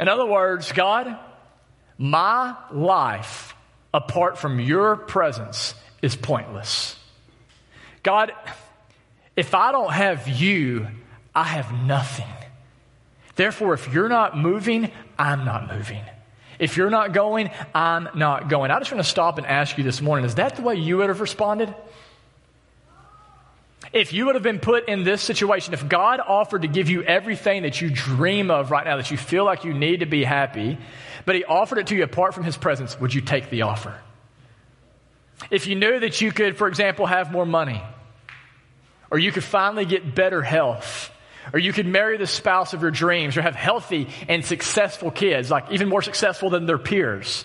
In 0.00 0.08
other 0.08 0.26
words, 0.26 0.72
God, 0.72 1.16
my 1.98 2.56
life 2.72 3.54
apart 3.92 4.38
from 4.38 4.58
your 4.58 4.96
presence 4.96 5.74
is 6.02 6.16
pointless. 6.16 6.96
God, 8.02 8.32
if 9.36 9.54
I 9.54 9.72
don't 9.72 9.92
have 9.92 10.28
you, 10.28 10.88
I 11.34 11.44
have 11.44 11.72
nothing. 11.72 12.26
Therefore, 13.36 13.74
if 13.74 13.92
you're 13.92 14.08
not 14.08 14.36
moving, 14.36 14.90
I'm 15.18 15.44
not 15.44 15.72
moving. 15.72 16.02
If 16.58 16.76
you're 16.76 16.90
not 16.90 17.12
going, 17.12 17.50
I'm 17.74 18.08
not 18.14 18.48
going. 18.48 18.70
I 18.70 18.78
just 18.78 18.92
want 18.92 19.02
to 19.02 19.10
stop 19.10 19.38
and 19.38 19.46
ask 19.46 19.76
you 19.76 19.84
this 19.84 20.00
morning 20.00 20.24
is 20.24 20.36
that 20.36 20.56
the 20.56 20.62
way 20.62 20.76
you 20.76 20.98
would 20.98 21.08
have 21.08 21.20
responded? 21.20 21.74
If 23.94 24.12
you 24.12 24.26
would 24.26 24.34
have 24.34 24.42
been 24.42 24.58
put 24.58 24.88
in 24.88 25.04
this 25.04 25.22
situation, 25.22 25.72
if 25.72 25.88
God 25.88 26.18
offered 26.18 26.62
to 26.62 26.68
give 26.68 26.90
you 26.90 27.04
everything 27.04 27.62
that 27.62 27.80
you 27.80 27.90
dream 27.90 28.50
of 28.50 28.72
right 28.72 28.84
now, 28.84 28.96
that 28.96 29.12
you 29.12 29.16
feel 29.16 29.44
like 29.44 29.64
you 29.64 29.72
need 29.72 30.00
to 30.00 30.06
be 30.06 30.24
happy, 30.24 30.78
but 31.24 31.36
He 31.36 31.44
offered 31.44 31.78
it 31.78 31.86
to 31.86 31.94
you 31.94 32.02
apart 32.02 32.34
from 32.34 32.42
His 32.42 32.56
presence, 32.56 32.98
would 32.98 33.14
you 33.14 33.20
take 33.20 33.50
the 33.50 33.62
offer? 33.62 33.96
If 35.48 35.68
you 35.68 35.76
knew 35.76 36.00
that 36.00 36.20
you 36.20 36.32
could, 36.32 36.56
for 36.56 36.66
example, 36.66 37.06
have 37.06 37.30
more 37.30 37.46
money, 37.46 37.80
or 39.12 39.18
you 39.20 39.30
could 39.30 39.44
finally 39.44 39.84
get 39.84 40.12
better 40.12 40.42
health, 40.42 41.12
or 41.52 41.60
you 41.60 41.72
could 41.72 41.86
marry 41.86 42.16
the 42.16 42.26
spouse 42.26 42.74
of 42.74 42.82
your 42.82 42.90
dreams, 42.90 43.36
or 43.36 43.42
have 43.42 43.54
healthy 43.54 44.08
and 44.28 44.44
successful 44.44 45.12
kids, 45.12 45.52
like 45.52 45.70
even 45.70 45.88
more 45.88 46.02
successful 46.02 46.50
than 46.50 46.66
their 46.66 46.78
peers, 46.78 47.44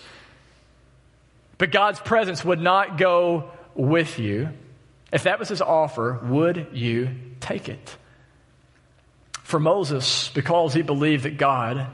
but 1.58 1.70
God's 1.70 2.00
presence 2.00 2.44
would 2.44 2.60
not 2.60 2.98
go 2.98 3.52
with 3.76 4.18
you, 4.18 4.48
if 5.12 5.24
that 5.24 5.38
was 5.38 5.48
his 5.48 5.60
offer, 5.60 6.20
would 6.22 6.68
you 6.72 7.10
take 7.40 7.68
it? 7.68 7.96
For 9.42 9.58
Moses, 9.58 10.28
because 10.28 10.74
he 10.74 10.82
believed 10.82 11.24
that 11.24 11.36
God 11.36 11.88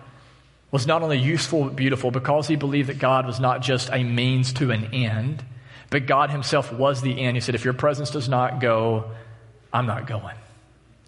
was 0.70 0.86
not 0.86 1.02
only 1.02 1.18
useful 1.18 1.64
but 1.64 1.76
beautiful, 1.76 2.10
because 2.10 2.46
he 2.48 2.56
believed 2.56 2.88
that 2.88 2.98
God 2.98 3.26
was 3.26 3.40
not 3.40 3.62
just 3.62 3.88
a 3.90 4.04
means 4.04 4.52
to 4.54 4.70
an 4.70 4.92
end, 4.92 5.42
but 5.88 6.06
God 6.06 6.30
himself 6.30 6.72
was 6.72 7.00
the 7.00 7.18
end. 7.18 7.36
He 7.36 7.40
said, 7.40 7.54
If 7.54 7.64
your 7.64 7.74
presence 7.74 8.10
does 8.10 8.28
not 8.28 8.60
go, 8.60 9.10
I'm 9.72 9.86
not 9.86 10.06
going. 10.06 10.34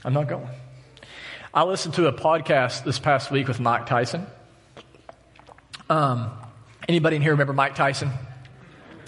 I'm 0.05 0.15
not 0.15 0.29
going. 0.29 0.49
I 1.53 1.65
listened 1.65 1.95
to 1.95 2.07
a 2.07 2.13
podcast 2.13 2.85
this 2.85 2.99
past 2.99 3.31
week 3.31 3.49
with 3.49 3.61
Mike 3.61 3.87
Tyson. 3.87 4.27
Um, 5.91 6.31
anybody 6.89 7.17
in 7.17 7.23
here 7.23 7.33
remember 7.33 7.53
Mike 7.53 7.75
Tyson? 7.75 8.11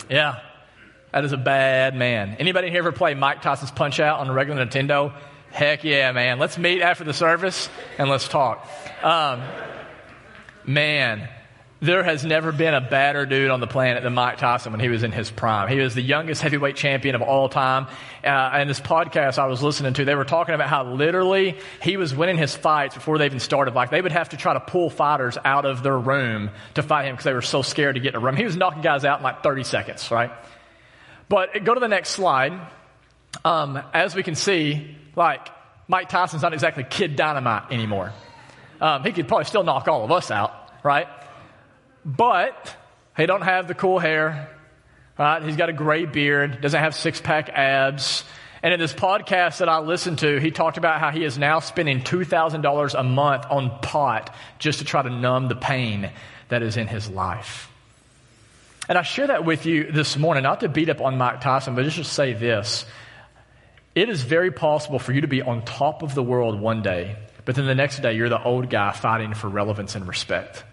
Yeah. 0.09 0.41
That 1.13 1.25
is 1.25 1.33
a 1.33 1.37
bad 1.37 1.95
man. 1.95 2.37
Anybody 2.39 2.71
here 2.71 2.79
ever 2.79 2.93
play 2.93 3.15
Mike 3.15 3.43
Tyson's 3.43 3.71
Punch 3.71 3.99
Out 3.99 4.21
on 4.21 4.29
a 4.29 4.33
regular 4.33 4.65
Nintendo? 4.65 5.13
Heck 5.51 5.83
yeah, 5.83 6.13
man. 6.13 6.39
Let's 6.39 6.57
meet 6.57 6.81
after 6.83 7.03
the 7.03 7.13
service 7.13 7.69
and 7.99 8.09
let's 8.09 8.29
talk. 8.29 8.69
Um, 9.03 9.43
man, 10.65 11.29
there 11.81 12.05
has 12.05 12.25
never 12.25 12.53
been 12.53 12.75
a 12.75 12.81
badder 12.81 13.27
dude 13.27 13.51
on 13.51 13.59
the 13.59 13.67
planet 13.67 14.05
than 14.05 14.15
Mike 14.15 14.39
Tyson 14.39 14.71
when 14.71 14.81
he 14.81 14.89
was 14.89 15.03
in 15.03 15.11
his 15.11 15.31
prime. 15.31 15.69
He 15.69 15.81
was 15.81 15.95
the 15.95 16.03
youngest 16.03 16.43
heavyweight 16.43 16.77
champion 16.77 17.17
of 17.17 17.23
all 17.23 17.49
time. 17.49 17.87
Uh, 18.23 18.29
and 18.29 18.71
this 18.71 18.81
podcast 18.81 19.39
I 19.39 19.47
was 19.47 19.63
listening 19.63 19.95
to, 19.95 20.05
they 20.05 20.15
were 20.15 20.25
talking 20.25 20.55
about 20.55 20.69
how 20.69 20.85
literally 20.85 21.59
he 21.83 21.97
was 21.97 22.15
winning 22.15 22.37
his 22.37 22.55
fights 22.55 22.95
before 22.95 23.19
they 23.19 23.27
even 23.27 23.41
started. 23.41 23.75
Like 23.75 23.91
they 23.91 24.03
would 24.03 24.13
have 24.13 24.29
to 24.29 24.37
try 24.37 24.53
to 24.53 24.61
pull 24.61 24.91
fighters 24.91 25.39
out 25.45 25.65
of 25.65 25.83
their 25.83 25.99
room 25.99 26.51
to 26.75 26.83
fight 26.85 27.07
him 27.07 27.15
because 27.15 27.25
they 27.25 27.35
were 27.35 27.43
so 27.43 27.63
scared 27.63 27.97
to 27.97 28.01
get 28.01 28.15
in 28.15 28.21
a 28.21 28.25
room. 28.25 28.37
He 28.37 28.45
was 28.45 28.57
knocking 28.57 28.83
guys 28.83 29.05
out 29.05 29.19
in 29.19 29.25
like 29.25 29.43
30 29.43 29.65
seconds, 29.65 30.11
right? 30.13 30.31
But 31.31 31.65
go 31.65 31.75
to 31.75 31.81
the 31.81 31.89
next 31.89 32.11
slide. 32.11 32.61
Um, 33.45 33.81
as 33.95 34.17
we 34.17 34.25
can 34.25 34.35
see, 34.35 34.97
like 35.15 35.49
Mike 35.87 36.09
Tyson's 36.09 36.43
not 36.43 36.53
exactly 36.53 36.83
kid 36.83 37.15
dynamite 37.15 37.71
anymore. 37.71 38.13
Um, 38.81 39.05
he 39.05 39.13
could 39.13 39.29
probably 39.29 39.45
still 39.45 39.63
knock 39.63 39.87
all 39.87 40.05
of 40.05 40.11
us 40.11 40.33
out, 40.33 40.53
right? 40.83 41.07
But 42.05 42.75
he 43.17 43.27
don't 43.27 43.43
have 43.43 43.69
the 43.69 43.75
cool 43.75 44.01
hair, 44.01 44.51
right? 45.17 45.41
He's 45.45 45.55
got 45.55 45.69
a 45.69 45.73
gray 45.73 46.05
beard, 46.05 46.61
doesn't 46.61 46.81
have 46.81 46.97
six 46.97 47.21
pack 47.21 47.49
abs. 47.49 48.25
And 48.61 48.75
in 48.75 48.81
this 48.81 48.93
podcast 48.93 49.59
that 49.59 49.69
I 49.69 49.79
listened 49.79 50.19
to, 50.19 50.41
he 50.41 50.51
talked 50.51 50.79
about 50.79 50.99
how 50.99 51.13
he 51.13 51.23
is 51.23 51.39
now 51.39 51.61
spending 51.61 52.01
$2,000 52.01 52.95
a 52.99 53.03
month 53.05 53.45
on 53.49 53.79
pot 53.83 54.35
just 54.59 54.81
to 54.81 54.85
try 54.85 55.03
to 55.03 55.11
numb 55.11 55.47
the 55.47 55.55
pain 55.55 56.11
that 56.49 56.65
is 56.65 56.77
in 56.77 56.89
his 56.89 57.09
life. 57.09 57.70
And 58.91 58.99
I 58.99 59.03
share 59.03 59.29
that 59.29 59.45
with 59.45 59.67
you 59.67 59.93
this 59.93 60.17
morning, 60.17 60.43
not 60.43 60.61
to 60.61 60.69
beat 60.69 60.89
up 60.89 61.01
on 61.01 61.17
Mike 61.17 61.41
Tyson, 61.41 61.77
but 61.77 61.85
just 61.85 61.97
to 61.97 62.03
say 62.03 62.33
this. 62.33 62.85
It 63.95 64.09
is 64.09 64.21
very 64.21 64.51
possible 64.51 64.99
for 64.99 65.13
you 65.13 65.21
to 65.21 65.29
be 65.29 65.43
on 65.43 65.65
top 65.65 66.03
of 66.03 66.17
the 66.17 66.25
world 66.25 66.61
one 66.61 66.83
day, 66.83 67.15
but 67.45 67.55
then 67.55 67.67
the 67.67 67.75
next 67.77 68.03
day 68.03 68.15
you're 68.15 68.29
the 68.29 68.43
old 68.43 68.69
guy 68.69 68.91
fighting 68.91 69.33
for 69.35 69.49
relevance 69.49 69.95
and 69.95 70.09
respect. 70.09 70.65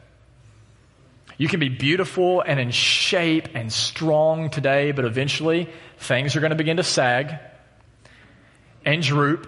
You 1.38 1.48
can 1.48 1.60
be 1.60 1.70
beautiful 1.70 2.42
and 2.42 2.60
in 2.60 2.72
shape 2.72 3.50
and 3.54 3.72
strong 3.72 4.50
today, 4.50 4.94
but 4.94 5.06
eventually 5.06 5.70
things 6.00 6.36
are 6.36 6.40
going 6.40 6.50
to 6.50 6.56
begin 6.56 6.78
to 6.78 6.84
sag 6.84 7.38
and 8.84 9.04
droop 9.04 9.48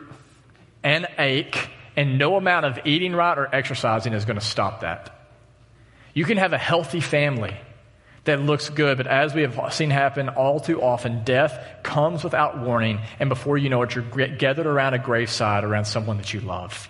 and 0.83 1.07
ache, 1.17 1.71
and 1.95 2.19
no 2.19 2.35
amount 2.35 2.67
of 2.67 2.85
eating 2.85 3.13
right 3.13 3.35
or 3.35 3.49
exercising 3.51 4.13
is 4.13 4.25
going 4.25 4.39
to 4.39 4.45
stop 4.45 4.81
that. 4.81 5.27
You 6.13 6.23
can 6.23 6.37
have 6.37 6.53
a 6.53 6.59
healthy 6.59 6.99
family 6.99 7.57
that 8.29 8.41
looks 8.41 8.69
good, 8.69 8.97
but 8.97 9.07
as 9.07 9.33
we 9.33 9.41
have 9.41 9.73
seen 9.73 9.89
happen 9.89 10.29
all 10.29 10.59
too 10.59 10.81
often, 10.81 11.23
death 11.23 11.59
comes 11.83 12.23
without 12.23 12.59
warning, 12.59 13.01
and 13.19 13.29
before 13.29 13.57
you 13.57 13.69
know 13.69 13.81
it, 13.81 13.95
you're 13.95 14.27
gathered 14.27 14.65
around 14.65 14.93
a 14.93 14.99
graveside 14.99 15.63
around 15.63 15.85
someone 15.85 16.17
that 16.17 16.33
you 16.33 16.39
love. 16.39 16.89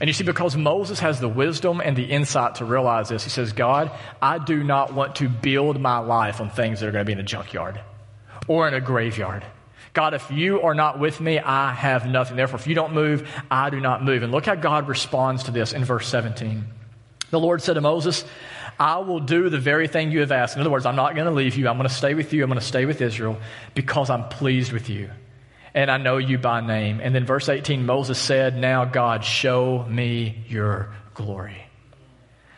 And 0.00 0.08
you 0.08 0.14
see, 0.14 0.24
because 0.24 0.56
Moses 0.56 0.98
has 1.00 1.20
the 1.20 1.28
wisdom 1.28 1.80
and 1.80 1.96
the 1.96 2.04
insight 2.04 2.56
to 2.56 2.64
realize 2.64 3.08
this, 3.08 3.22
he 3.22 3.30
says, 3.30 3.52
God, 3.52 3.90
I 4.20 4.38
do 4.38 4.64
not 4.64 4.92
want 4.92 5.16
to 5.16 5.28
build 5.28 5.80
my 5.80 5.98
life 5.98 6.40
on 6.40 6.50
things 6.50 6.80
that 6.80 6.88
are 6.88 6.92
going 6.92 7.04
to 7.04 7.06
be 7.06 7.12
in 7.12 7.20
a 7.20 7.22
junkyard 7.22 7.80
or 8.48 8.66
in 8.66 8.74
a 8.74 8.80
graveyard. 8.80 9.44
God, 9.92 10.14
if 10.14 10.30
you 10.30 10.62
are 10.62 10.74
not 10.74 10.98
with 10.98 11.20
me, 11.20 11.38
I 11.38 11.72
have 11.72 12.06
nothing. 12.06 12.36
Therefore, 12.36 12.58
if 12.58 12.66
you 12.66 12.74
don't 12.74 12.94
move, 12.94 13.30
I 13.50 13.70
do 13.70 13.78
not 13.78 14.02
move. 14.02 14.22
And 14.22 14.32
look 14.32 14.46
how 14.46 14.54
God 14.54 14.88
responds 14.88 15.44
to 15.44 15.50
this 15.50 15.72
in 15.72 15.84
verse 15.84 16.08
17. 16.08 16.64
The 17.30 17.40
Lord 17.40 17.62
said 17.62 17.74
to 17.74 17.80
Moses, 17.80 18.24
I 18.78 18.98
will 18.98 19.20
do 19.20 19.48
the 19.48 19.58
very 19.58 19.88
thing 19.88 20.10
you 20.10 20.20
have 20.20 20.32
asked. 20.32 20.56
In 20.56 20.60
other 20.60 20.70
words, 20.70 20.86
I'm 20.86 20.96
not 20.96 21.14
going 21.14 21.26
to 21.26 21.32
leave 21.32 21.56
you. 21.56 21.68
I'm 21.68 21.76
going 21.76 21.88
to 21.88 21.94
stay 21.94 22.14
with 22.14 22.32
you. 22.32 22.42
I'm 22.42 22.48
going 22.48 22.60
to 22.60 22.66
stay 22.66 22.86
with 22.86 23.00
Israel 23.00 23.38
because 23.74 24.10
I'm 24.10 24.28
pleased 24.28 24.72
with 24.72 24.88
you 24.88 25.10
and 25.74 25.90
I 25.90 25.98
know 25.98 26.18
you 26.18 26.38
by 26.38 26.60
name. 26.60 27.00
And 27.00 27.14
then 27.14 27.24
verse 27.24 27.48
18, 27.48 27.86
Moses 27.86 28.18
said, 28.18 28.56
Now 28.56 28.84
God, 28.84 29.24
show 29.24 29.84
me 29.88 30.44
your 30.48 30.94
glory. 31.14 31.56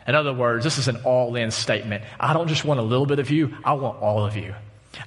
In 0.07 0.15
other 0.15 0.33
words, 0.33 0.63
this 0.63 0.77
is 0.77 0.87
an 0.87 0.97
all 0.97 1.35
in 1.35 1.51
statement. 1.51 2.03
I 2.19 2.33
don't 2.33 2.47
just 2.47 2.65
want 2.65 2.79
a 2.79 2.83
little 2.83 3.05
bit 3.05 3.19
of 3.19 3.29
you, 3.31 3.55
I 3.63 3.73
want 3.73 4.01
all 4.01 4.25
of 4.25 4.35
you. 4.35 4.53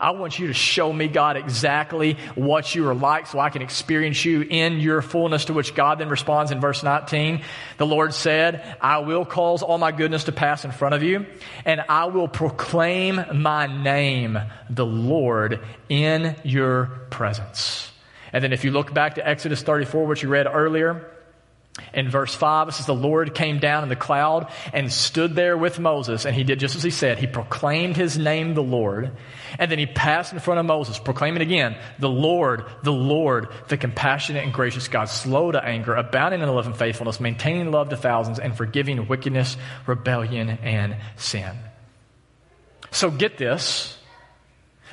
I 0.00 0.10
want 0.10 0.38
you 0.38 0.48
to 0.48 0.52
show 0.52 0.92
me, 0.92 1.08
God, 1.08 1.36
exactly 1.36 2.16
what 2.34 2.74
you 2.74 2.88
are 2.88 2.94
like 2.94 3.26
so 3.26 3.38
I 3.38 3.50
can 3.50 3.62
experience 3.62 4.24
you 4.24 4.42
in 4.42 4.80
your 4.80 5.02
fullness, 5.02 5.46
to 5.46 5.52
which 5.52 5.74
God 5.74 5.98
then 5.98 6.08
responds 6.08 6.50
in 6.50 6.60
verse 6.60 6.82
19. 6.82 7.42
The 7.78 7.86
Lord 7.86 8.14
said, 8.14 8.76
I 8.80 8.98
will 8.98 9.24
cause 9.24 9.62
all 9.62 9.78
my 9.78 9.92
goodness 9.92 10.24
to 10.24 10.32
pass 10.32 10.64
in 10.64 10.72
front 10.72 10.94
of 10.94 11.02
you, 11.02 11.26
and 11.64 11.82
I 11.88 12.06
will 12.06 12.28
proclaim 12.28 13.24
my 13.34 13.66
name, 13.66 14.38
the 14.70 14.86
Lord, 14.86 15.60
in 15.88 16.36
your 16.44 16.86
presence. 17.10 17.90
And 18.32 18.44
then 18.44 18.52
if 18.52 18.64
you 18.64 18.70
look 18.70 18.92
back 18.92 19.14
to 19.14 19.26
Exodus 19.26 19.62
34, 19.62 20.06
which 20.06 20.22
you 20.22 20.28
read 20.28 20.46
earlier, 20.46 21.10
in 21.92 22.08
verse 22.08 22.34
5, 22.34 22.68
it 22.68 22.72
says, 22.72 22.86
The 22.86 22.94
Lord 22.94 23.34
came 23.34 23.58
down 23.58 23.82
in 23.82 23.88
the 23.88 23.96
cloud 23.96 24.50
and 24.72 24.92
stood 24.92 25.34
there 25.34 25.56
with 25.56 25.78
Moses, 25.78 26.24
and 26.24 26.34
he 26.34 26.44
did 26.44 26.60
just 26.60 26.76
as 26.76 26.82
he 26.82 26.90
said. 26.90 27.18
He 27.18 27.26
proclaimed 27.26 27.96
his 27.96 28.18
name, 28.18 28.54
the 28.54 28.62
Lord, 28.62 29.12
and 29.58 29.70
then 29.70 29.78
he 29.78 29.86
passed 29.86 30.32
in 30.32 30.38
front 30.38 30.60
of 30.60 30.66
Moses, 30.66 30.98
proclaiming 30.98 31.42
again, 31.42 31.76
The 31.98 32.08
Lord, 32.08 32.64
the 32.82 32.92
Lord, 32.92 33.48
the 33.68 33.76
compassionate 33.76 34.44
and 34.44 34.52
gracious 34.52 34.88
God, 34.88 35.06
slow 35.06 35.52
to 35.52 35.64
anger, 35.64 35.94
abounding 35.94 36.40
in 36.40 36.48
love 36.48 36.66
and 36.66 36.76
faithfulness, 36.76 37.20
maintaining 37.20 37.70
love 37.70 37.88
to 37.90 37.96
thousands, 37.96 38.38
and 38.38 38.56
forgiving 38.56 39.08
wickedness, 39.08 39.56
rebellion, 39.86 40.50
and 40.50 40.96
sin. 41.16 41.56
So 42.90 43.10
get 43.10 43.38
this. 43.38 43.98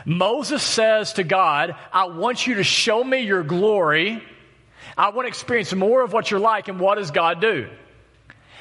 Moses 0.05 0.61
says 0.61 1.13
to 1.13 1.23
God, 1.23 1.75
I 1.91 2.05
want 2.05 2.45
you 2.45 2.55
to 2.55 2.63
show 2.63 3.03
me 3.03 3.21
your 3.21 3.43
glory. 3.43 4.21
I 4.97 5.09
want 5.09 5.25
to 5.25 5.27
experience 5.27 5.73
more 5.73 6.03
of 6.03 6.13
what 6.13 6.31
you're 6.31 6.39
like. 6.39 6.67
And 6.67 6.79
what 6.79 6.95
does 6.95 7.11
God 7.11 7.41
do? 7.41 7.67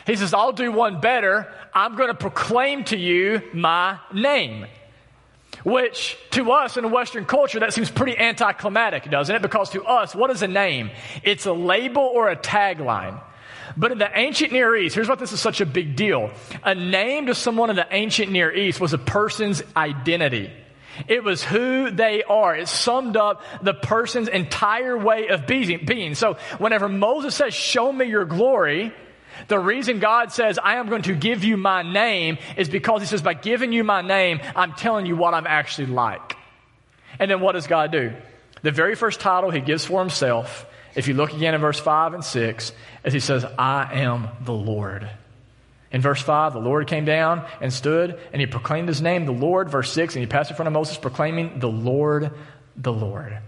He 0.07 0.16
says, 0.16 0.35
I'll 0.35 0.52
do 0.52 0.71
one 0.71 1.00
better. 1.00 1.52
I'm 1.73 1.97
going 1.97 2.09
to 2.09 2.14
proclaim 2.14 2.85
to 2.85 2.97
you 2.97 3.43
my 3.52 3.99
name. 4.12 4.66
Which, 5.64 6.19
to 6.33 6.52
us 6.52 6.76
in 6.76 6.90
Western 6.90 7.25
culture, 7.25 7.61
that 7.61 7.73
seems 7.73 7.90
pretty 7.90 8.19
anticlimactic, 8.19 9.11
doesn't 9.11 9.35
it? 9.35 9.40
Because 9.40 9.71
to 9.71 9.85
us, 9.85 10.14
what 10.14 10.31
is 10.31 10.43
a 10.43 10.49
name? 10.49 10.90
It's 11.23 11.47
a 11.47 11.52
label 11.52 12.02
or 12.02 12.28
a 12.28 12.37
tagline. 12.37 13.21
But 13.76 13.93
in 13.93 13.99
the 13.99 14.11
ancient 14.19 14.52
Near 14.52 14.76
East, 14.76 14.95
here's 14.95 15.09
what 15.09 15.19
this 15.19 15.33
is 15.33 15.40
such 15.40 15.61
a 15.61 15.66
big 15.66 15.97
deal. 15.97 16.31
A 16.62 16.75
name 16.75 17.26
to 17.26 17.35
someone 17.35 17.71
in 17.71 17.76
the 17.76 17.87
ancient 17.90 18.31
Near 18.31 18.52
East 18.52 18.81
was 18.81 18.93
a 18.93 18.99
person's 18.99 19.62
identity. 19.75 20.50
It 21.08 21.24
was 21.24 21.42
who 21.42 21.90
they 21.90 22.22
are. 22.22 22.56
It 22.56 22.68
summed 22.68 23.16
up 23.16 23.42
the 23.62 23.74
person's 23.74 24.28
entire 24.28 24.96
way 24.96 25.28
of 25.28 25.46
being. 25.46 26.14
So 26.14 26.34
whenever 26.58 26.88
Moses 26.88 27.34
says, 27.34 27.54
show 27.54 27.92
me 27.92 28.06
your 28.06 28.24
glory, 28.24 28.92
the 29.48 29.58
reason 29.58 29.98
God 29.98 30.32
says, 30.32 30.58
I 30.58 30.76
am 30.76 30.88
going 30.88 31.02
to 31.02 31.14
give 31.14 31.44
you 31.44 31.56
my 31.56 31.82
name 31.82 32.38
is 32.56 32.68
because 32.68 33.00
he 33.00 33.06
says, 33.06 33.22
by 33.22 33.34
giving 33.34 33.72
you 33.72 33.84
my 33.84 34.02
name, 34.02 34.40
I'm 34.54 34.72
telling 34.74 35.06
you 35.06 35.16
what 35.16 35.34
I'm 35.34 35.46
actually 35.46 35.88
like. 35.88 36.36
And 37.18 37.30
then 37.30 37.40
what 37.40 37.52
does 37.52 37.66
God 37.66 37.92
do? 37.92 38.12
The 38.62 38.70
very 38.70 38.94
first 38.94 39.20
title 39.20 39.50
he 39.50 39.60
gives 39.60 39.84
for 39.84 40.00
himself, 40.00 40.66
if 40.94 41.08
you 41.08 41.14
look 41.14 41.32
again 41.32 41.54
in 41.54 41.60
verse 41.60 41.78
5 41.78 42.14
and 42.14 42.24
6, 42.24 42.72
is 43.04 43.12
he 43.12 43.21
says, 43.21 43.45
I 43.58 44.00
am 44.00 44.28
the 44.45 44.54
Lord. 44.54 45.10
In 45.95 46.00
verse 46.00 46.21
5, 46.21 46.54
the 46.54 46.59
Lord 46.59 46.89
came 46.89 47.04
down 47.04 47.47
and 47.61 47.73
stood, 47.73 48.19
and 48.33 48.41
he 48.41 48.47
proclaimed 48.47 48.89
his 48.89 49.00
name, 49.00 49.26
the 49.26 49.33
Lord. 49.33 49.71
Verse 49.71 49.93
6, 49.93 50.17
and 50.17 50.25
he 50.25 50.26
passed 50.26 50.50
in 50.50 50.57
front 50.57 50.67
of 50.67 50.73
Moses, 50.73 50.99
proclaiming, 50.99 51.61
the 51.61 51.69
Lord, 51.69 52.33
the 52.76 52.93
Lord. 52.93 53.39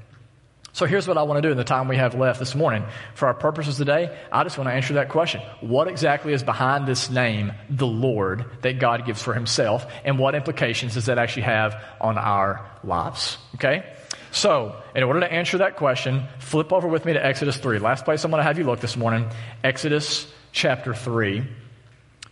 So 0.73 0.87
here's 0.87 1.09
what 1.09 1.19
I 1.19 1.25
want 1.25 1.39
to 1.39 1.43
do 1.43 1.51
in 1.51 1.57
the 1.57 1.65
time 1.65 1.89
we 1.89 1.97
have 1.97 2.15
left 2.15 2.39
this 2.39 2.55
morning. 2.55 2.85
For 3.15 3.27
our 3.27 3.35
purposes 3.35 3.79
today, 3.79 4.17
I 4.31 4.45
just 4.45 4.59
want 4.59 4.69
to 4.71 4.75
answer 4.75 4.95
that 4.95 5.09
question. 5.09 5.41
What 5.61 5.89
exactly 5.89 6.35
is 6.35 6.45
behind 6.45 6.87
this 6.87 7.11
name, 7.11 7.53
the 7.69 7.87
Lord, 7.87 8.45
that 8.63 8.79
God 8.79 9.05
gives 9.07 9.21
for 9.21 9.35
himself, 9.35 9.85
and 10.05 10.17
what 10.17 10.37
implications 10.37 10.95
does 10.95 11.07
that 11.07 11.19
actually 11.19 11.43
have 11.43 11.83
on 12.01 12.17
our 12.17 12.71
lives? 12.85 13.39
Okay? 13.57 13.93
So, 14.31 14.81
in 14.95 15.03
order 15.03 15.19
to 15.19 15.33
answer 15.33 15.59
that 15.59 15.75
question, 15.75 16.23
flip 16.39 16.73
over 16.73 16.87
with 16.87 17.07
me 17.07 17.15
to 17.15 17.27
Exodus 17.27 17.57
3. 17.57 17.81
Last 17.81 18.05
place 18.05 18.23
I'm 18.23 18.31
going 18.31 18.39
to 18.39 18.45
have 18.45 18.57
you 18.57 18.65
look 18.65 18.79
this 18.79 18.97
morning, 18.97 19.29
Exodus 19.65 20.33
chapter 20.53 20.95
3 20.95 21.45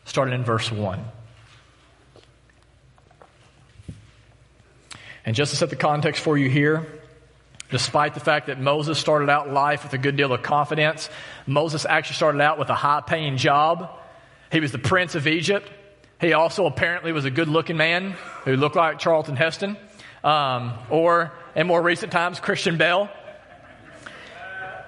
starting 0.04 0.34
in 0.34 0.44
verse 0.44 0.70
1. 0.70 1.04
And 5.26 5.34
just 5.34 5.50
to 5.52 5.56
set 5.56 5.70
the 5.70 5.76
context 5.76 6.22
for 6.22 6.36
you 6.36 6.50
here, 6.50 6.86
despite 7.70 8.14
the 8.14 8.20
fact 8.20 8.48
that 8.48 8.60
Moses 8.60 8.98
started 8.98 9.30
out 9.30 9.50
life 9.50 9.82
with 9.82 9.92
a 9.94 9.98
good 9.98 10.16
deal 10.16 10.32
of 10.32 10.42
confidence, 10.42 11.08
Moses 11.46 11.86
actually 11.86 12.16
started 12.16 12.40
out 12.40 12.58
with 12.58 12.68
a 12.68 12.74
high 12.74 13.00
paying 13.00 13.38
job. 13.38 13.90
He 14.52 14.60
was 14.60 14.72
the 14.72 14.78
prince 14.78 15.14
of 15.14 15.26
Egypt. 15.26 15.70
He 16.20 16.34
also 16.34 16.66
apparently 16.66 17.12
was 17.12 17.24
a 17.24 17.30
good 17.30 17.48
looking 17.48 17.76
man 17.76 18.12
who 18.44 18.56
looked 18.56 18.76
like 18.76 18.98
Charlton 18.98 19.36
Heston, 19.36 19.76
um, 20.22 20.74
or 20.90 21.32
in 21.56 21.66
more 21.66 21.82
recent 21.82 22.12
times, 22.12 22.38
Christian 22.38 22.76
Bale. 22.76 23.08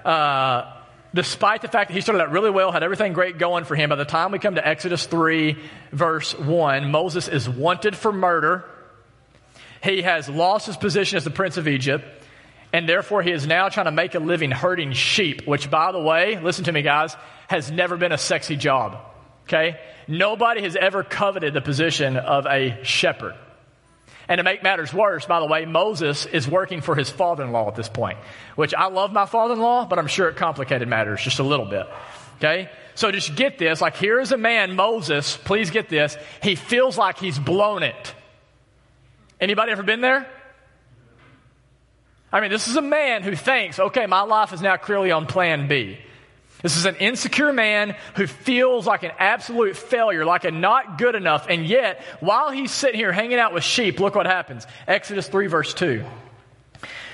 Uh, 0.05 0.76
despite 1.17 1.63
the 1.63 1.67
fact 1.67 1.89
that 1.89 1.95
he 1.95 2.01
started 2.01 2.21
out 2.21 2.31
really 2.31 2.51
well, 2.51 2.71
had 2.71 2.83
everything 2.83 3.11
great 3.11 3.39
going 3.39 3.63
for 3.63 3.75
him, 3.75 3.89
by 3.89 3.95
the 3.95 4.05
time 4.05 4.31
we 4.31 4.37
come 4.37 4.53
to 4.53 4.65
Exodus 4.65 5.07
3, 5.07 5.57
verse 5.91 6.37
1, 6.37 6.91
Moses 6.91 7.27
is 7.27 7.49
wanted 7.49 7.95
for 7.95 8.13
murder. 8.13 8.63
He 9.81 10.03
has 10.03 10.29
lost 10.29 10.67
his 10.67 10.77
position 10.77 11.17
as 11.17 11.23
the 11.23 11.31
prince 11.31 11.57
of 11.57 11.67
Egypt, 11.67 12.05
and 12.71 12.87
therefore 12.87 13.23
he 13.23 13.31
is 13.31 13.47
now 13.47 13.67
trying 13.69 13.87
to 13.87 13.91
make 13.91 14.13
a 14.13 14.19
living 14.19 14.51
herding 14.51 14.93
sheep, 14.93 15.47
which, 15.47 15.71
by 15.71 15.91
the 15.91 15.99
way, 15.99 16.39
listen 16.39 16.65
to 16.65 16.71
me, 16.71 16.83
guys, 16.83 17.15
has 17.47 17.71
never 17.71 17.97
been 17.97 18.11
a 18.11 18.17
sexy 18.19 18.55
job. 18.55 18.99
Okay? 19.45 19.79
Nobody 20.07 20.61
has 20.61 20.75
ever 20.75 21.03
coveted 21.03 21.55
the 21.55 21.61
position 21.61 22.15
of 22.15 22.45
a 22.45 22.77
shepherd. 22.83 23.33
And 24.29 24.39
to 24.39 24.43
make 24.43 24.61
matters 24.61 24.93
worse, 24.93 25.25
by 25.25 25.39
the 25.39 25.45
way, 25.45 25.65
Moses 25.65 26.25
is 26.25 26.47
working 26.47 26.81
for 26.81 26.95
his 26.95 27.09
father 27.09 27.43
in 27.43 27.51
law 27.51 27.67
at 27.69 27.75
this 27.75 27.87
point, 27.87 28.17
which 28.55 28.73
I 28.73 28.87
love 28.87 29.13
my 29.13 29.25
father 29.25 29.53
in 29.53 29.61
law, 29.61 29.85
but 29.85 29.99
I'm 29.99 30.07
sure 30.07 30.27
it 30.27 30.35
complicated 30.35 30.87
matters 30.87 31.21
just 31.21 31.39
a 31.39 31.43
little 31.43 31.65
bit. 31.65 31.87
Okay? 32.37 32.69
So 32.95 33.11
just 33.11 33.35
get 33.35 33.57
this. 33.57 33.79
Like, 33.79 33.95
here 33.95 34.19
is 34.19 34.31
a 34.31 34.37
man, 34.37 34.75
Moses, 34.75 35.37
please 35.37 35.69
get 35.69 35.87
this. 35.87 36.17
He 36.43 36.55
feels 36.55 36.97
like 36.97 37.19
he's 37.19 37.39
blown 37.39 37.83
it. 37.83 38.13
Anybody 39.39 39.71
ever 39.71 39.83
been 39.83 40.01
there? 40.01 40.27
I 42.31 42.41
mean, 42.41 42.49
this 42.49 42.67
is 42.67 42.75
a 42.75 42.81
man 42.81 43.23
who 43.23 43.35
thinks, 43.35 43.79
okay, 43.79 44.05
my 44.07 44.21
life 44.21 44.51
is 44.51 44.61
now 44.61 44.75
clearly 44.75 45.11
on 45.11 45.25
plan 45.25 45.67
B. 45.67 45.99
This 46.61 46.75
is 46.75 46.85
an 46.85 46.95
insecure 46.95 47.53
man 47.53 47.95
who 48.15 48.25
feels 48.25 48.87
like 48.87 49.03
an 49.03 49.11
absolute 49.19 49.77
failure, 49.77 50.25
like 50.25 50.43
a 50.43 50.51
not 50.51 50.97
good 50.97 51.13
enough. 51.13 51.47
And 51.49 51.65
yet, 51.65 52.01
while 52.19 52.49
he's 52.49 52.71
sitting 52.71 52.99
here 52.99 53.11
hanging 53.11 53.37
out 53.37 53.53
with 53.53 53.63
sheep, 53.63 53.99
look 53.99 54.15
what 54.15 54.25
happens. 54.25 54.65
Exodus 54.87 55.27
3 55.27 55.47
verse 55.47 55.73
2. 55.73 56.03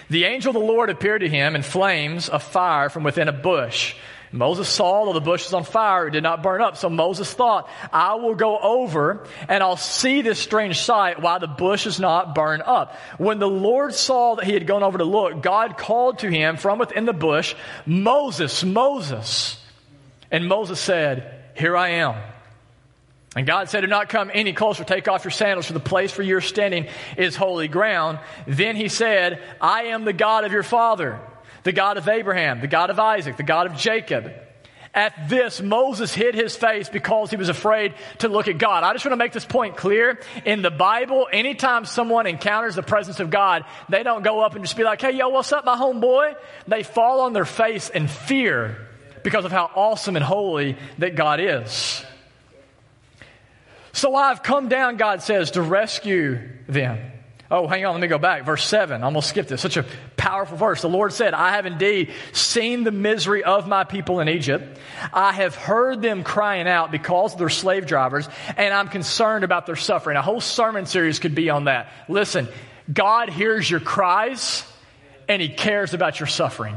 The 0.09 0.25
angel 0.25 0.49
of 0.49 0.61
the 0.61 0.67
Lord 0.67 0.89
appeared 0.89 1.21
to 1.21 1.29
him 1.29 1.55
in 1.55 1.63
flames 1.63 2.29
of 2.29 2.43
fire 2.43 2.89
from 2.89 3.03
within 3.03 3.27
a 3.27 3.33
bush. 3.33 3.95
Moses 4.33 4.67
saw 4.67 5.05
that 5.05 5.13
the 5.13 5.21
bush 5.21 5.43
was 5.45 5.53
on 5.53 5.63
fire, 5.63 6.07
it 6.07 6.11
did 6.11 6.23
not 6.23 6.41
burn 6.41 6.59
up. 6.59 6.75
So 6.75 6.89
Moses 6.89 7.31
thought, 7.31 7.69
I 7.93 8.15
will 8.15 8.33
go 8.33 8.57
over 8.57 9.27
and 9.47 9.61
I'll 9.61 9.77
see 9.77 10.23
this 10.23 10.39
strange 10.39 10.81
sight 10.81 11.21
why 11.21 11.37
the 11.37 11.47
bush 11.47 11.85
is 11.85 11.99
not 11.99 12.33
burned 12.33 12.63
up. 12.63 12.95
When 13.19 13.37
the 13.37 13.47
Lord 13.47 13.93
saw 13.93 14.33
that 14.35 14.45
he 14.45 14.53
had 14.53 14.65
gone 14.65 14.81
over 14.81 14.97
to 14.97 15.03
look, 15.03 15.43
God 15.43 15.77
called 15.77 16.19
to 16.19 16.29
him 16.29 16.57
from 16.57 16.79
within 16.79 17.05
the 17.05 17.13
bush, 17.13 17.53
Moses, 17.85 18.63
Moses. 18.63 19.63
And 20.31 20.47
Moses 20.47 20.79
said, 20.79 21.43
Here 21.55 21.77
I 21.77 21.89
am. 21.89 22.15
And 23.35 23.45
God 23.45 23.69
said, 23.69 23.81
Do 23.81 23.87
not 23.87 24.09
come 24.09 24.31
any 24.33 24.53
closer. 24.53 24.83
Take 24.83 25.07
off 25.07 25.23
your 25.23 25.31
sandals, 25.31 25.67
for 25.67 25.73
the 25.73 25.79
place 25.79 26.17
where 26.17 26.25
you're 26.25 26.41
standing 26.41 26.87
is 27.17 27.35
holy 27.35 27.67
ground. 27.67 28.17
Then 28.47 28.75
he 28.75 28.89
said, 28.89 29.43
I 29.61 29.83
am 29.85 30.05
the 30.05 30.13
God 30.13 30.43
of 30.43 30.51
your 30.51 30.63
father 30.63 31.19
the 31.63 31.71
God 31.71 31.97
of 31.97 32.07
Abraham, 32.07 32.61
the 32.61 32.67
God 32.67 32.89
of 32.89 32.99
Isaac, 32.99 33.37
the 33.37 33.43
God 33.43 33.67
of 33.67 33.75
Jacob. 33.75 34.31
At 34.95 35.27
this, 35.27 35.59
Moses 35.59 36.13
hid 36.13 36.35
his 36.35 36.55
face 36.55 36.87
because 36.87 37.31
he 37.31 37.35
was 37.35 37.49
afraid 37.49 37.95
to 38.19 38.27
look 38.27 38.47
at 38.47 38.59
God. 38.59 38.83
I 38.83 38.93
just 38.93 39.03
want 39.03 39.13
to 39.13 39.17
make 39.17 39.31
this 39.31 39.45
point 39.45 39.75
clear. 39.75 40.19
In 40.45 40.61
the 40.61 40.69
Bible, 40.69 41.27
anytime 41.31 41.85
someone 41.85 42.27
encounters 42.27 42.75
the 42.75 42.83
presence 42.83 43.19
of 43.19 43.31
God, 43.31 43.65
they 43.89 44.03
don't 44.03 44.23
go 44.23 44.41
up 44.41 44.53
and 44.53 44.63
just 44.63 44.77
be 44.77 44.83
like, 44.83 45.01
hey, 45.01 45.13
yo, 45.13 45.29
what's 45.29 45.51
up, 45.51 45.65
my 45.65 45.75
homeboy? 45.75 46.35
They 46.67 46.83
fall 46.83 47.21
on 47.21 47.33
their 47.33 47.45
face 47.45 47.89
in 47.89 48.07
fear 48.07 48.87
because 49.23 49.45
of 49.45 49.51
how 49.51 49.71
awesome 49.73 50.15
and 50.15 50.23
holy 50.23 50.77
that 50.99 51.15
God 51.15 51.39
is. 51.39 52.05
So 53.93 54.15
I've 54.15 54.43
come 54.43 54.69
down, 54.69 54.97
God 54.97 55.23
says, 55.23 55.51
to 55.51 55.61
rescue 55.63 56.39
them. 56.67 57.12
Oh, 57.53 57.67
hang 57.67 57.85
on, 57.85 57.93
let 57.93 58.01
me 58.01 58.07
go 58.07 58.17
back. 58.17 58.45
Verse 58.45 58.65
7. 58.65 59.03
I 59.03 59.05
almost 59.05 59.29
skipped 59.29 59.49
this. 59.49 59.61
Such 59.61 59.77
a 59.77 59.85
powerful 60.17 60.57
verse. 60.57 60.81
The 60.81 60.89
Lord 60.89 61.13
said, 61.13 61.35
I 61.35 61.51
have 61.51 61.67
indeed 61.67 62.11
seen 62.31 62.83
the 62.83 62.91
misery 62.91 63.43
of 63.43 63.67
my 63.67 63.83
people 63.83 64.21
in 64.21 64.27
Egypt. 64.27 64.79
I 65.13 65.33
have 65.33 65.53
heard 65.53 66.01
them 66.01 66.23
crying 66.23 66.67
out 66.67 66.89
because 66.89 67.35
their 67.35 67.49
slave 67.49 67.85
drivers, 67.85 68.27
and 68.57 68.73
I'm 68.73 68.87
concerned 68.87 69.43
about 69.43 69.67
their 69.67 69.75
suffering. 69.75 70.17
A 70.17 70.23
whole 70.23 70.41
sermon 70.41 70.87
series 70.87 71.19
could 71.19 71.35
be 71.35 71.51
on 71.51 71.65
that. 71.65 71.91
Listen, 72.09 72.47
God 72.91 73.29
hears 73.29 73.69
your 73.69 73.79
cries, 73.79 74.63
and 75.29 75.39
He 75.39 75.49
cares 75.49 75.93
about 75.93 76.19
your 76.19 76.25
suffering. 76.25 76.75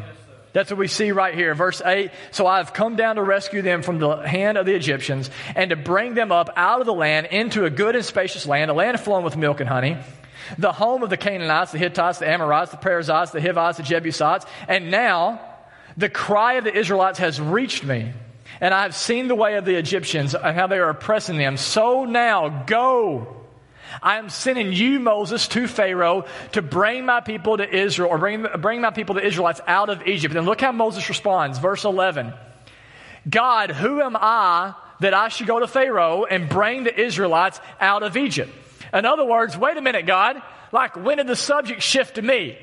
That's 0.52 0.70
what 0.70 0.78
we 0.78 0.88
see 0.88 1.10
right 1.10 1.34
here. 1.34 1.54
Verse 1.54 1.80
8 1.82 2.10
So 2.32 2.46
I 2.46 2.58
have 2.58 2.74
come 2.74 2.96
down 2.96 3.16
to 3.16 3.22
rescue 3.22 3.62
them 3.62 3.80
from 3.80 3.98
the 3.98 4.16
hand 4.16 4.58
of 4.58 4.66
the 4.66 4.74
Egyptians 4.74 5.30
and 5.54 5.70
to 5.70 5.76
bring 5.76 6.12
them 6.12 6.32
up 6.32 6.50
out 6.54 6.80
of 6.80 6.86
the 6.86 6.92
land 6.92 7.28
into 7.30 7.64
a 7.64 7.70
good 7.70 7.96
and 7.96 8.04
spacious 8.04 8.44
land, 8.44 8.70
a 8.70 8.74
land 8.74 9.00
flowing 9.00 9.24
with 9.24 9.38
milk 9.38 9.60
and 9.60 9.68
honey, 9.70 9.96
the 10.58 10.72
home 10.72 11.02
of 11.02 11.10
the 11.10 11.16
Canaanites, 11.16 11.72
the 11.72 11.78
Hittites, 11.78 12.18
the 12.18 12.28
Amorites, 12.28 12.70
the 12.70 12.76
Perizzites, 12.76 13.32
the 13.32 13.40
Hivites, 13.40 13.78
the 13.78 13.82
Jebusites. 13.82 14.46
And 14.68 14.90
now 14.90 15.40
the 15.96 16.08
cry 16.08 16.54
of 16.54 16.64
the 16.64 16.76
Israelites 16.76 17.18
has 17.18 17.40
reached 17.40 17.84
me. 17.84 18.12
And 18.60 18.72
I 18.72 18.82
have 18.82 18.94
seen 18.94 19.28
the 19.28 19.34
way 19.34 19.56
of 19.56 19.64
the 19.64 19.74
Egyptians 19.74 20.34
and 20.34 20.56
how 20.56 20.66
they 20.66 20.78
are 20.78 20.88
oppressing 20.88 21.36
them. 21.36 21.56
So 21.56 22.04
now 22.04 22.64
go 22.66 23.36
I 24.02 24.18
am 24.18 24.28
sending 24.28 24.72
you, 24.72 25.00
Moses, 25.00 25.48
to 25.48 25.66
Pharaoh 25.66 26.26
to 26.52 26.62
bring 26.62 27.06
my 27.06 27.20
people 27.20 27.56
to 27.56 27.68
Israel, 27.68 28.10
or 28.10 28.18
bring, 28.18 28.46
bring 28.60 28.80
my 28.80 28.90
people, 28.90 29.14
the 29.14 29.26
Israelites, 29.26 29.60
out 29.66 29.88
of 29.88 30.06
Egypt. 30.06 30.34
And 30.34 30.46
look 30.46 30.60
how 30.60 30.72
Moses 30.72 31.08
responds. 31.08 31.58
Verse 31.58 31.84
11 31.84 32.32
God, 33.28 33.70
who 33.70 34.00
am 34.00 34.16
I 34.16 34.74
that 35.00 35.14
I 35.14 35.28
should 35.28 35.46
go 35.46 35.60
to 35.60 35.66
Pharaoh 35.66 36.24
and 36.24 36.48
bring 36.48 36.84
the 36.84 36.98
Israelites 36.98 37.60
out 37.80 38.02
of 38.02 38.16
Egypt? 38.16 38.52
In 38.92 39.04
other 39.04 39.24
words, 39.24 39.56
wait 39.56 39.76
a 39.76 39.82
minute, 39.82 40.06
God. 40.06 40.40
Like, 40.72 40.96
when 40.96 41.18
did 41.18 41.26
the 41.26 41.36
subject 41.36 41.82
shift 41.82 42.16
to 42.16 42.22
me? 42.22 42.58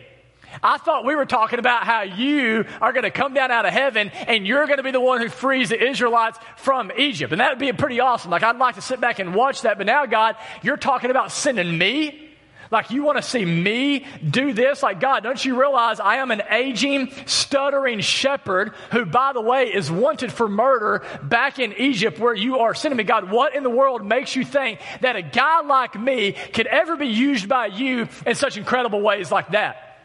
I 0.62 0.78
thought 0.78 1.06
we 1.06 1.16
were 1.16 1.26
talking 1.26 1.58
about 1.58 1.84
how 1.84 2.02
you 2.02 2.66
are 2.82 2.94
going 2.94 3.04
to 3.04 3.12
come 3.12 3.34
down 3.34 3.50
out 3.50 3.66
of 3.66 3.74
heaven 3.74 4.10
and 4.10 4.46
you're 4.46 4.66
going 4.66 4.78
to 4.78 4.84
be 4.84 4.92
the 4.92 5.02
one 5.02 5.20
who 5.22 5.30
frees 5.30 5.70
the 5.70 5.84
Israelites 5.84 6.38
from 6.58 6.92
Egypt. 6.98 7.32
And 7.32 7.42
that 7.42 7.52
would 7.52 7.60
be 7.60 7.72
pretty 7.74 8.00
awesome. 8.00 8.30
Like, 8.30 8.44
I'd 8.44 8.58
like 8.58 8.76
to 8.76 8.82
sit 8.82 9.02
back 9.02 9.20
and 9.20 9.34
watch 9.34 9.62
that. 9.62 9.78
But 9.78 9.88
now, 9.88 10.06
God, 10.06 10.36
you're 10.62 10.78
talking 10.78 11.10
about 11.10 11.32
sending 11.32 11.76
me? 11.76 12.23
Like, 12.72 12.92
you 12.92 13.04
want 13.04 13.18
to 13.18 13.22
see 13.22 13.44
me 13.46 14.06
do 14.28 14.54
this? 14.54 14.82
Like, 14.84 15.00
God, 15.00 15.24
don't 15.24 15.44
you 15.44 15.60
realize 15.60 16.00
I 16.00 16.18
am 16.18 16.32
an 16.32 16.42
aging, 16.50 17.12
stuttering 17.26 18.00
shepherd 18.00 18.74
who, 18.92 19.06
by 19.06 19.34
the 19.34 19.42
way, 19.42 19.74
is 19.74 19.92
wanted 19.92 20.32
for 20.32 20.48
murder 20.48 21.04
back 21.22 21.60
in 21.60 21.74
Egypt 21.74 22.20
where 22.20 22.34
you 22.34 22.60
are 22.60 22.74
sending 22.74 22.98
me? 22.98 23.04
God, 23.04 23.32
what 23.32 23.56
in 23.56 23.64
the 23.64 23.70
world 23.70 24.06
makes 24.06 24.36
you 24.36 24.44
think 24.46 24.80
that 25.02 25.16
a 25.16 25.22
guy 25.22 25.62
like 25.62 26.00
me 26.00 26.34
could 26.54 26.68
ever 26.68 26.96
be 26.96 27.08
used 27.08 27.48
by 27.48 27.68
you 27.68 28.08
in 28.26 28.36
such 28.36 28.58
incredible 28.58 29.02
ways 29.02 29.32
like 29.32 29.52
that? 29.52 30.00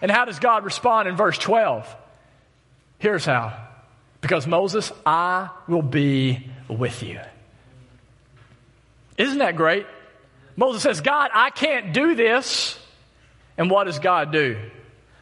And 0.00 0.10
how 0.10 0.24
does 0.24 0.38
God 0.38 0.64
respond 0.64 1.08
in 1.08 1.16
verse 1.16 1.38
12? 1.38 1.96
Here's 2.98 3.24
how. 3.24 3.56
Because 4.20 4.46
Moses, 4.46 4.92
I 5.04 5.50
will 5.66 5.82
be 5.82 6.48
with 6.68 7.02
you. 7.02 7.20
Isn't 9.18 9.38
that 9.38 9.56
great? 9.56 9.86
Moses 10.56 10.82
says, 10.82 11.00
God, 11.00 11.30
I 11.32 11.50
can't 11.50 11.92
do 11.92 12.14
this. 12.14 12.78
And 13.56 13.70
what 13.70 13.84
does 13.84 13.98
God 13.98 14.32
do? 14.32 14.58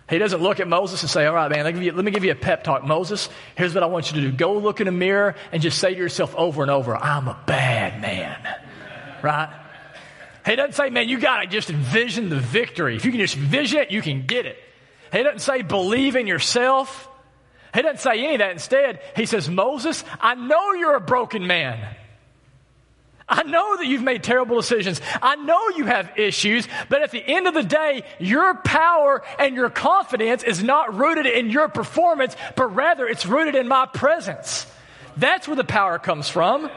He 0.08 0.18
doesn't 0.18 0.42
look 0.42 0.58
at 0.58 0.66
Moses 0.66 1.02
and 1.02 1.10
say, 1.10 1.24
All 1.26 1.34
right, 1.34 1.48
man, 1.50 1.64
let 1.64 1.74
me, 1.74 1.86
you, 1.86 1.92
let 1.92 2.04
me 2.04 2.10
give 2.10 2.24
you 2.24 2.32
a 2.32 2.36
pep 2.36 2.64
talk. 2.64 2.84
Moses, 2.84 3.28
here's 3.54 3.74
what 3.74 3.84
I 3.84 3.86
want 3.86 4.10
you 4.10 4.20
to 4.20 4.30
do. 4.30 4.36
Go 4.36 4.58
look 4.58 4.80
in 4.80 4.88
a 4.88 4.92
mirror 4.92 5.36
and 5.52 5.62
just 5.62 5.78
say 5.78 5.94
to 5.94 5.96
yourself 5.96 6.34
over 6.34 6.62
and 6.62 6.70
over, 6.70 6.96
I'm 6.96 7.28
a 7.28 7.38
bad 7.46 8.00
man. 8.00 8.36
Right? 9.22 9.54
He 10.44 10.56
doesn't 10.56 10.74
say, 10.74 10.90
Man, 10.90 11.08
you 11.08 11.20
got 11.20 11.42
to 11.42 11.46
just 11.46 11.70
envision 11.70 12.28
the 12.28 12.40
victory. 12.40 12.96
If 12.96 13.04
you 13.04 13.12
can 13.12 13.20
just 13.20 13.36
envision 13.36 13.78
it, 13.78 13.92
you 13.92 14.02
can 14.02 14.26
get 14.26 14.46
it. 14.46 14.58
He 15.12 15.22
doesn't 15.22 15.40
say 15.40 15.62
believe 15.62 16.16
in 16.16 16.26
yourself. 16.26 17.08
He 17.72 17.82
doesn't 17.82 18.00
say 18.00 18.24
any 18.24 18.34
of 18.34 18.38
that. 18.40 18.50
Instead, 18.50 19.00
he 19.14 19.26
says, 19.26 19.48
Moses, 19.48 20.02
I 20.20 20.34
know 20.34 20.72
you're 20.72 20.96
a 20.96 21.00
broken 21.00 21.46
man. 21.46 21.78
I 23.30 23.44
know 23.44 23.76
that 23.76 23.86
you've 23.86 24.02
made 24.02 24.22
terrible 24.22 24.56
decisions. 24.56 25.00
I 25.22 25.36
know 25.36 25.68
you 25.70 25.84
have 25.84 26.18
issues, 26.18 26.66
but 26.88 27.00
at 27.00 27.12
the 27.12 27.22
end 27.24 27.46
of 27.46 27.54
the 27.54 27.62
day, 27.62 28.02
your 28.18 28.56
power 28.56 29.22
and 29.38 29.54
your 29.54 29.70
confidence 29.70 30.42
is 30.42 30.62
not 30.62 30.96
rooted 30.96 31.26
in 31.26 31.48
your 31.48 31.68
performance, 31.68 32.36
but 32.56 32.74
rather 32.74 33.06
it's 33.06 33.24
rooted 33.24 33.54
in 33.54 33.68
my 33.68 33.86
presence. 33.86 34.66
That's 35.16 35.46
where 35.46 35.56
the 35.56 35.64
power 35.64 35.98
comes 35.98 36.28
from. 36.28 36.70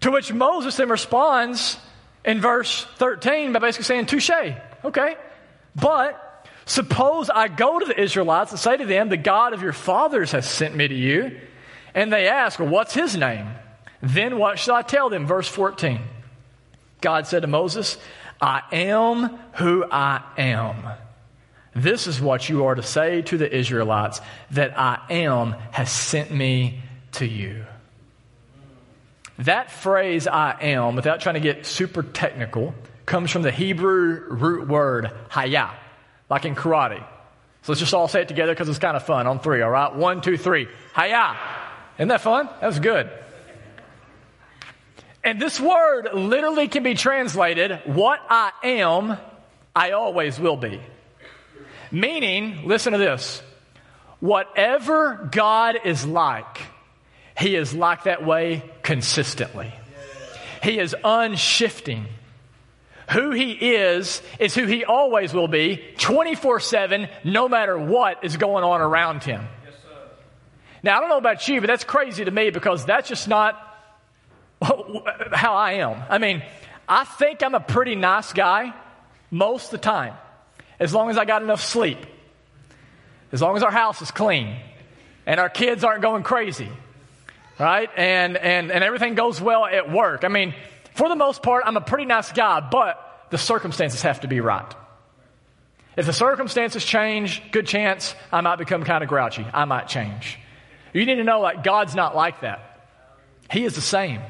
To 0.00 0.10
which 0.10 0.32
Moses 0.32 0.76
then 0.76 0.88
responds 0.88 1.78
in 2.24 2.40
verse 2.40 2.86
13 2.96 3.52
by 3.52 3.58
basically 3.58 3.84
saying, 3.84 4.06
Touche. 4.06 4.30
Okay. 4.84 5.16
But 5.74 6.22
Suppose 6.68 7.30
I 7.30 7.46
go 7.46 7.78
to 7.78 7.86
the 7.86 7.98
Israelites 7.98 8.50
and 8.50 8.58
say 8.58 8.76
to 8.76 8.84
them, 8.84 9.08
The 9.08 9.16
God 9.16 9.54
of 9.54 9.62
your 9.62 9.72
fathers 9.72 10.32
has 10.32 10.50
sent 10.50 10.74
me 10.74 10.88
to 10.88 10.94
you. 10.94 11.40
And 11.94 12.12
they 12.12 12.26
ask, 12.26 12.58
well, 12.58 12.68
What's 12.68 12.92
his 12.92 13.16
name? 13.16 13.46
Then 14.02 14.38
what 14.38 14.58
shall 14.58 14.76
I 14.76 14.82
tell 14.82 15.10
them? 15.10 15.26
Verse 15.26 15.48
14. 15.48 16.00
God 17.00 17.26
said 17.26 17.42
to 17.42 17.48
Moses, 17.48 17.98
I 18.40 18.62
am 18.72 19.38
who 19.54 19.84
I 19.90 20.22
am. 20.36 20.88
This 21.74 22.06
is 22.06 22.20
what 22.20 22.48
you 22.48 22.64
are 22.66 22.74
to 22.74 22.82
say 22.82 23.22
to 23.22 23.36
the 23.36 23.54
Israelites 23.54 24.20
that 24.52 24.78
I 24.78 24.98
am 25.10 25.52
has 25.72 25.90
sent 25.90 26.30
me 26.30 26.80
to 27.12 27.26
you. 27.26 27.66
That 29.38 29.70
phrase, 29.70 30.26
I 30.26 30.56
am, 30.62 30.96
without 30.96 31.20
trying 31.20 31.34
to 31.34 31.40
get 31.40 31.66
super 31.66 32.02
technical, 32.02 32.74
comes 33.04 33.30
from 33.30 33.42
the 33.42 33.50
Hebrew 33.50 34.24
root 34.30 34.66
word 34.68 35.10
hayah 35.30 35.74
like 36.28 36.44
in 36.44 36.54
karate. 36.54 37.00
So 37.62 37.72
let's 37.72 37.80
just 37.80 37.94
all 37.94 38.08
say 38.08 38.22
it 38.22 38.28
together 38.28 38.52
because 38.52 38.68
it's 38.68 38.78
kind 38.78 38.96
of 38.96 39.04
fun 39.04 39.26
on 39.26 39.40
three, 39.40 39.62
all 39.62 39.70
right? 39.70 39.94
One, 39.94 40.20
two, 40.20 40.36
three. 40.36 40.68
Hiya! 40.96 41.36
Isn't 41.98 42.08
that 42.08 42.20
fun? 42.20 42.48
That 42.60 42.66
was 42.66 42.78
good. 42.78 43.10
And 45.26 45.42
this 45.42 45.58
word 45.58 46.10
literally 46.14 46.68
can 46.68 46.84
be 46.84 46.94
translated, 46.94 47.80
what 47.84 48.20
I 48.30 48.52
am, 48.62 49.18
I 49.74 49.90
always 49.90 50.38
will 50.38 50.56
be. 50.56 50.80
Meaning, 51.90 52.62
listen 52.64 52.92
to 52.92 52.98
this. 52.98 53.42
Whatever 54.20 55.28
God 55.32 55.80
is 55.84 56.06
like, 56.06 56.62
He 57.36 57.56
is 57.56 57.74
like 57.74 58.04
that 58.04 58.24
way 58.24 58.62
consistently. 58.84 59.74
He 60.62 60.78
is 60.78 60.94
unshifting. 61.02 62.06
Who 63.10 63.32
he 63.32 63.52
is, 63.52 64.22
is 64.38 64.54
who 64.54 64.66
he 64.66 64.84
always 64.84 65.34
will 65.34 65.48
be, 65.48 65.82
24 65.98 66.60
7, 66.60 67.08
no 67.24 67.48
matter 67.48 67.76
what 67.76 68.24
is 68.24 68.36
going 68.36 68.62
on 68.62 68.80
around 68.80 69.24
him. 69.24 69.46
Yes, 69.64 69.74
now, 70.84 70.96
I 70.96 71.00
don't 71.00 71.08
know 71.08 71.18
about 71.18 71.46
you, 71.48 71.60
but 71.60 71.66
that's 71.66 71.84
crazy 71.84 72.24
to 72.24 72.30
me 72.30 72.50
because 72.50 72.84
that's 72.84 73.08
just 73.08 73.26
not 73.26 73.65
how 75.32 75.54
I 75.54 75.72
am. 75.74 76.02
I 76.08 76.18
mean, 76.18 76.42
I 76.88 77.04
think 77.04 77.42
I'm 77.42 77.54
a 77.54 77.60
pretty 77.60 77.94
nice 77.94 78.32
guy 78.32 78.74
most 79.30 79.66
of 79.66 79.70
the 79.72 79.78
time, 79.78 80.14
as 80.78 80.94
long 80.94 81.10
as 81.10 81.18
I 81.18 81.24
got 81.24 81.42
enough 81.42 81.62
sleep, 81.62 81.98
as 83.32 83.42
long 83.42 83.56
as 83.56 83.62
our 83.62 83.70
house 83.70 84.00
is 84.02 84.10
clean, 84.10 84.56
and 85.26 85.40
our 85.40 85.48
kids 85.48 85.84
aren't 85.84 86.02
going 86.02 86.22
crazy, 86.22 86.68
right? 87.58 87.90
And, 87.96 88.36
and, 88.36 88.70
and 88.70 88.84
everything 88.84 89.14
goes 89.14 89.40
well 89.40 89.66
at 89.66 89.90
work. 89.90 90.24
I 90.24 90.28
mean, 90.28 90.54
for 90.94 91.08
the 91.08 91.16
most 91.16 91.42
part, 91.42 91.64
I'm 91.66 91.76
a 91.76 91.80
pretty 91.80 92.04
nice 92.04 92.32
guy, 92.32 92.60
but 92.60 93.26
the 93.30 93.38
circumstances 93.38 94.02
have 94.02 94.20
to 94.20 94.28
be 94.28 94.40
right. 94.40 94.72
If 95.96 96.06
the 96.06 96.12
circumstances 96.12 96.84
change, 96.84 97.42
good 97.50 97.66
chance 97.66 98.14
I 98.30 98.42
might 98.42 98.56
become 98.56 98.84
kind 98.84 99.02
of 99.02 99.08
grouchy. 99.08 99.46
I 99.52 99.64
might 99.64 99.88
change. 99.88 100.38
You 100.92 101.04
need 101.04 101.16
to 101.16 101.24
know 101.24 101.42
that 101.42 101.64
God's 101.64 101.94
not 101.94 102.14
like 102.14 102.42
that. 102.42 102.90
He 103.50 103.64
is 103.64 103.74
the 103.74 103.80
same. 103.80 104.20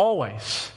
Always. 0.00 0.72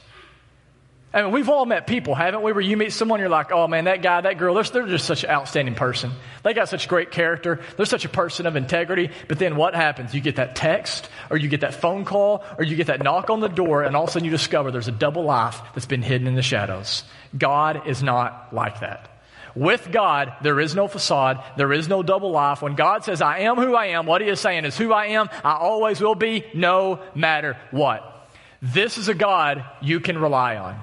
I 1.14 1.22
mean, 1.22 1.32
we've 1.32 1.48
all 1.48 1.64
met 1.64 1.86
people, 1.86 2.14
haven't 2.14 2.42
we? 2.42 2.52
Where 2.52 2.60
you 2.60 2.76
meet 2.76 2.92
someone, 2.92 3.20
you're 3.20 3.30
like, 3.30 3.52
oh 3.52 3.66
man, 3.66 3.84
that 3.84 4.02
guy, 4.02 4.20
that 4.20 4.36
girl, 4.36 4.52
they're, 4.52 4.64
they're 4.64 4.86
just 4.86 5.06
such 5.06 5.24
an 5.24 5.30
outstanding 5.30 5.74
person. 5.74 6.10
They 6.42 6.52
got 6.52 6.68
such 6.68 6.88
great 6.88 7.10
character. 7.10 7.60
They're 7.78 7.86
such 7.86 8.04
a 8.04 8.10
person 8.10 8.44
of 8.44 8.54
integrity. 8.54 9.08
But 9.26 9.38
then 9.38 9.56
what 9.56 9.74
happens? 9.74 10.14
You 10.14 10.20
get 10.20 10.36
that 10.36 10.56
text, 10.56 11.08
or 11.30 11.38
you 11.38 11.48
get 11.48 11.62
that 11.62 11.72
phone 11.72 12.04
call, 12.04 12.44
or 12.58 12.64
you 12.64 12.76
get 12.76 12.88
that 12.88 13.02
knock 13.02 13.30
on 13.30 13.40
the 13.40 13.48
door, 13.48 13.82
and 13.82 13.96
all 13.96 14.02
of 14.02 14.10
a 14.10 14.12
sudden 14.12 14.26
you 14.26 14.30
discover 14.30 14.70
there's 14.70 14.88
a 14.88 14.92
double 14.92 15.24
life 15.24 15.58
that's 15.72 15.86
been 15.86 16.02
hidden 16.02 16.26
in 16.26 16.34
the 16.34 16.42
shadows. 16.42 17.02
God 17.34 17.88
is 17.88 18.02
not 18.02 18.52
like 18.52 18.80
that. 18.80 19.08
With 19.54 19.90
God, 19.90 20.34
there 20.42 20.60
is 20.60 20.74
no 20.74 20.86
facade. 20.86 21.42
There 21.56 21.72
is 21.72 21.88
no 21.88 22.02
double 22.02 22.30
life. 22.30 22.60
When 22.60 22.74
God 22.74 23.04
says, 23.04 23.22
I 23.22 23.38
am 23.38 23.56
who 23.56 23.74
I 23.74 23.86
am, 23.86 24.04
what 24.04 24.20
he 24.20 24.28
is 24.28 24.38
saying 24.38 24.66
is 24.66 24.76
who 24.76 24.92
I 24.92 25.06
am, 25.06 25.30
I 25.42 25.54
always 25.54 25.98
will 25.98 26.14
be, 26.14 26.44
no 26.52 27.00
matter 27.14 27.56
what. 27.70 28.10
This 28.64 28.96
is 28.96 29.08
a 29.08 29.14
God 29.14 29.62
you 29.82 30.00
can 30.00 30.16
rely 30.16 30.56
on. 30.56 30.80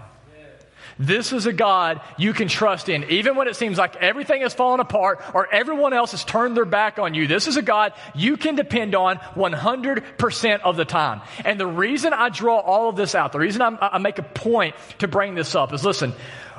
This 0.99 1.33
is 1.33 1.47
a 1.47 1.53
God 1.53 1.99
you 2.15 2.31
can 2.31 2.47
trust 2.47 2.89
in, 2.89 3.05
even 3.05 3.35
when 3.35 3.47
it 3.47 3.55
seems 3.55 3.79
like 3.79 3.95
everything 3.95 4.43
has 4.43 4.53
fallen 4.53 4.79
apart 4.79 5.19
or 5.33 5.51
everyone 5.51 5.91
else 5.91 6.11
has 6.11 6.23
turned 6.23 6.55
their 6.55 6.65
back 6.65 6.99
on 6.99 7.15
you. 7.15 7.25
This 7.25 7.47
is 7.47 7.57
a 7.57 7.63
God 7.63 7.93
you 8.13 8.37
can 8.37 8.53
depend 8.53 8.93
on 8.93 9.17
100% 9.17 10.59
of 10.59 10.77
the 10.77 10.85
time. 10.85 11.21
And 11.43 11.59
the 11.59 11.65
reason 11.65 12.13
I 12.13 12.29
draw 12.29 12.59
all 12.59 12.87
of 12.87 12.97
this 12.97 13.15
out, 13.15 13.31
the 13.31 13.39
reason 13.39 13.63
I'm, 13.63 13.79
i 13.81 13.97
make 13.97 14.19
a 14.19 14.23
point 14.23 14.75
to 14.99 15.07
bring 15.07 15.33
this 15.33 15.55
up 15.55 15.73
is 15.73 15.83
listen, 15.83 16.13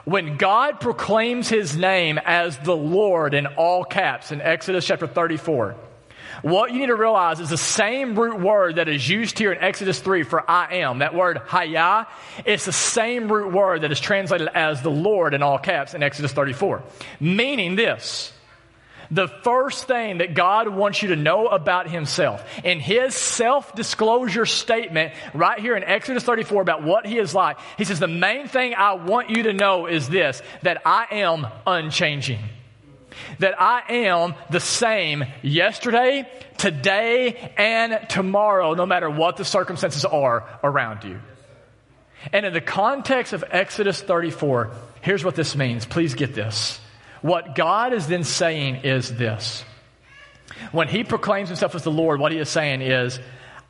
when 0.05 0.39
God 0.39 0.81
proclaims 0.81 1.49
his 1.49 1.77
name 1.77 2.19
as 2.19 2.59
the 2.59 2.75
Lord 2.75 3.33
in 3.33 3.47
all 3.47 3.85
caps 3.85 4.33
in 4.33 4.41
Exodus 4.41 4.85
chapter 4.85 5.07
34, 5.07 5.77
what 6.43 6.73
you 6.73 6.81
need 6.81 6.87
to 6.87 6.97
realize 6.97 7.41
is 7.41 7.49
the 7.49 7.57
same 7.57 8.19
root 8.19 8.41
word 8.41 8.77
that 8.77 8.89
is 8.89 9.09
used 9.09 9.39
here 9.39 9.53
in 9.53 9.59
Exodus 9.59 10.01
3 10.01 10.25
for 10.25 10.49
I 10.51 10.77
am. 10.77 10.99
That 10.99 11.15
word 11.15 11.39
hayah, 11.47 12.09
it's 12.45 12.65
the 12.65 12.73
same 12.73 13.31
root 13.31 13.53
word 13.53 13.83
that 13.83 13.93
is 13.93 14.01
translated 14.01 14.49
as 14.53 14.83
the 14.83 14.91
Lord 14.91 15.35
in 15.35 15.43
all 15.43 15.59
caps 15.59 15.95
in 15.95 16.03
Exodus 16.03 16.33
34. 16.33 16.83
Meaning 17.21 17.77
this. 17.77 18.33
The 19.13 19.29
first 19.29 19.87
thing 19.87 20.19
that 20.19 20.33
God 20.33 20.69
wants 20.69 21.03
you 21.03 21.09
to 21.09 21.17
know 21.17 21.47
about 21.47 21.89
Himself 21.89 22.43
in 22.65 22.81
His 22.81 23.15
self 23.15 23.75
disclosure 23.75 24.47
statement 24.47 25.13
right 25.35 25.61
here 25.61 25.77
in 25.77 25.85
Exodus 25.85 26.25
34 26.25 26.63
about 26.63 26.83
what 26.83 27.07
He 27.07 27.19
is 27.19 27.35
like, 27.35 27.59
He 27.77 27.85
says, 27.85 28.01
The 28.01 28.09
main 28.09 28.49
thing 28.49 28.75
I 28.75 28.95
want 28.95 29.29
you 29.29 29.43
to 29.45 29.53
know 29.53 29.87
is 29.87 30.09
this, 30.09 30.41
that 30.63 30.81
I 30.87 31.07
am 31.11 31.47
unchanging 31.67 32.41
that 33.39 33.61
I 33.61 33.83
am 33.89 34.35
the 34.51 34.61
same 34.61 35.25
yesterday, 35.43 36.29
today, 36.59 37.53
and 37.57 38.09
tomorrow, 38.09 38.75
no 38.75 38.87
matter 38.87 39.11
what 39.11 39.37
the 39.37 39.45
circumstances 39.45 40.05
are 40.05 40.49
around 40.63 41.05
you. 41.05 41.21
And 42.33 42.47
in 42.47 42.53
the 42.53 42.61
context 42.61 43.33
of 43.33 43.45
Exodus 43.51 44.01
34, 44.01 44.71
here's 45.01 45.25
what 45.25 45.35
this 45.35 45.57
means. 45.57 45.87
Please 45.87 46.15
get 46.15 46.35
this. 46.35 46.81
What 47.21 47.55
God 47.55 47.93
is 47.93 48.07
then 48.07 48.25
saying 48.25 48.77
is 48.85 49.15
this. 49.17 49.65
When 50.71 50.89
he 50.89 51.03
proclaims 51.05 51.49
himself 51.49 51.75
as 51.75 51.83
the 51.83 51.91
Lord, 51.91 52.21
what 52.21 52.33
he 52.33 52.39
is 52.39 52.49
saying 52.49 52.83
is, 52.83 53.19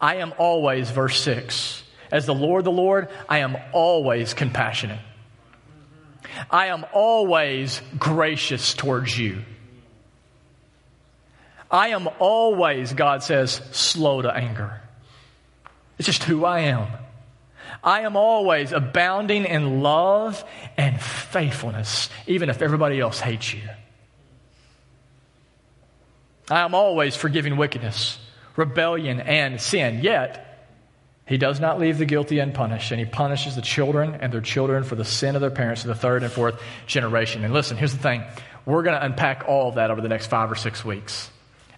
I 0.01 0.17
am 0.17 0.35
always, 0.37 0.91
verse 0.91 1.21
6, 1.21 1.83
as 2.11 2.27
the 2.27 2.35
Lord, 2.35 2.65
the 2.65 2.73
Lord, 2.73 3.09
I 3.29 3.39
am 3.39 3.57
always 3.73 4.35
compassionate. 4.35 5.01
I 6.51 6.66
am 6.66 6.85
always 6.92 7.81
gracious 7.99 8.75
towards 8.75 9.16
you. 9.18 9.42
I 11.71 11.88
am 11.88 12.09
always, 12.18 12.92
God 12.92 13.23
says, 13.23 13.53
slow 13.73 14.23
to 14.23 14.35
anger. 14.35 14.81
It's 15.99 16.07
just 16.07 16.25
who 16.25 16.45
I 16.45 16.61
am. 16.61 16.88
I 17.83 18.03
am 18.03 18.16
always 18.16 18.73
abounding 18.73 19.45
in 19.45 19.83
love 19.83 20.45
and 20.77 21.01
faithfulness, 21.01 22.11
even 22.27 22.51
if 22.51 22.61
everybody 22.61 23.01
else 23.01 23.21
hates 23.21 23.55
you. 23.55 23.62
I 26.51 26.61
am 26.61 26.75
always 26.75 27.16
forgiving 27.16 27.57
wickedness, 27.57 28.18
rebellion, 28.57 29.21
and 29.21 29.61
sin. 29.61 30.01
Yet, 30.03 30.52
he 31.27 31.39
does 31.39 31.61
not 31.61 31.79
leave 31.79 31.99
the 31.99 32.05
guilty 32.05 32.41
unpunished, 32.41 32.91
and 32.91 32.99
he 32.99 33.07
punishes 33.07 33.55
the 33.55 33.63
children 33.63 34.17
and 34.21 34.33
their 34.33 34.41
children 34.41 34.83
for 34.83 34.97
the 34.97 35.05
sin 35.05 35.35
of 35.35 35.41
their 35.41 35.51
parents 35.51 35.83
to 35.83 35.89
the 35.89 35.95
third 35.95 36.23
and 36.23 36.33
fourth 36.33 36.61
generation. 36.87 37.45
And 37.45 37.55
listen, 37.55 37.77
here's 37.77 37.93
the 37.93 38.03
thing 38.03 38.25
we're 38.67 38.83
going 38.83 38.99
to 38.99 39.05
unpack 39.05 39.45
all 39.49 39.69
of 39.69 39.75
that 39.77 39.91
over 39.91 40.01
the 40.01 40.09
next 40.09 40.27
five 40.27 40.51
or 40.51 40.55
six 40.55 40.85
weeks. 40.85 41.31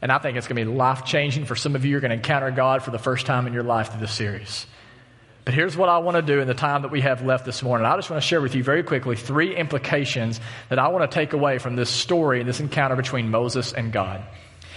And 0.03 0.13
I 0.13 0.19
think 0.19 0.37
it's 0.37 0.47
going 0.47 0.63
to 0.63 0.71
be 0.71 0.77
life 0.77 1.05
changing 1.05 1.47
for 1.47 1.57
some 1.57 1.75
of 1.75 1.85
you. 1.85 1.93
You're 1.93 2.01
going 2.01 2.11
to 2.11 2.17
encounter 2.17 2.51
God 2.51 2.83
for 2.83 2.91
the 2.91 2.99
first 2.99 3.25
time 3.25 3.47
in 3.47 3.55
your 3.55 3.63
life 3.63 3.91
through 3.91 4.01
this 4.01 4.13
series. 4.13 4.67
But 5.45 5.55
here's 5.55 5.77
what 5.77 5.89
I 5.89 5.99
want 5.99 6.17
to 6.17 6.23
do 6.23 6.41
in 6.41 6.49
the 6.49 6.55
time 6.55 6.83
that 6.83 6.91
we 6.91 7.03
have 7.03 7.23
left 7.23 7.45
this 7.45 7.63
morning. 7.63 7.87
I 7.87 7.97
just 7.97 8.11
want 8.11 8.23
to 8.23 8.27
share 8.27 8.41
with 8.41 8.55
you 8.55 8.63
very 8.63 8.83
quickly 8.83 9.15
three 9.15 9.55
implications 9.55 10.41
that 10.71 10.79
I 10.79 10.89
want 10.89 11.11
to 11.11 11.15
take 11.15 11.35
away 11.35 11.59
from 11.59 11.77
this 11.77 11.91
story, 11.91 12.41
and 12.41 12.49
this 12.49 12.61
encounter 12.61 12.97
between 12.97 13.31
Moses 13.31 13.73
and 13.73 13.93
God. 13.93 14.23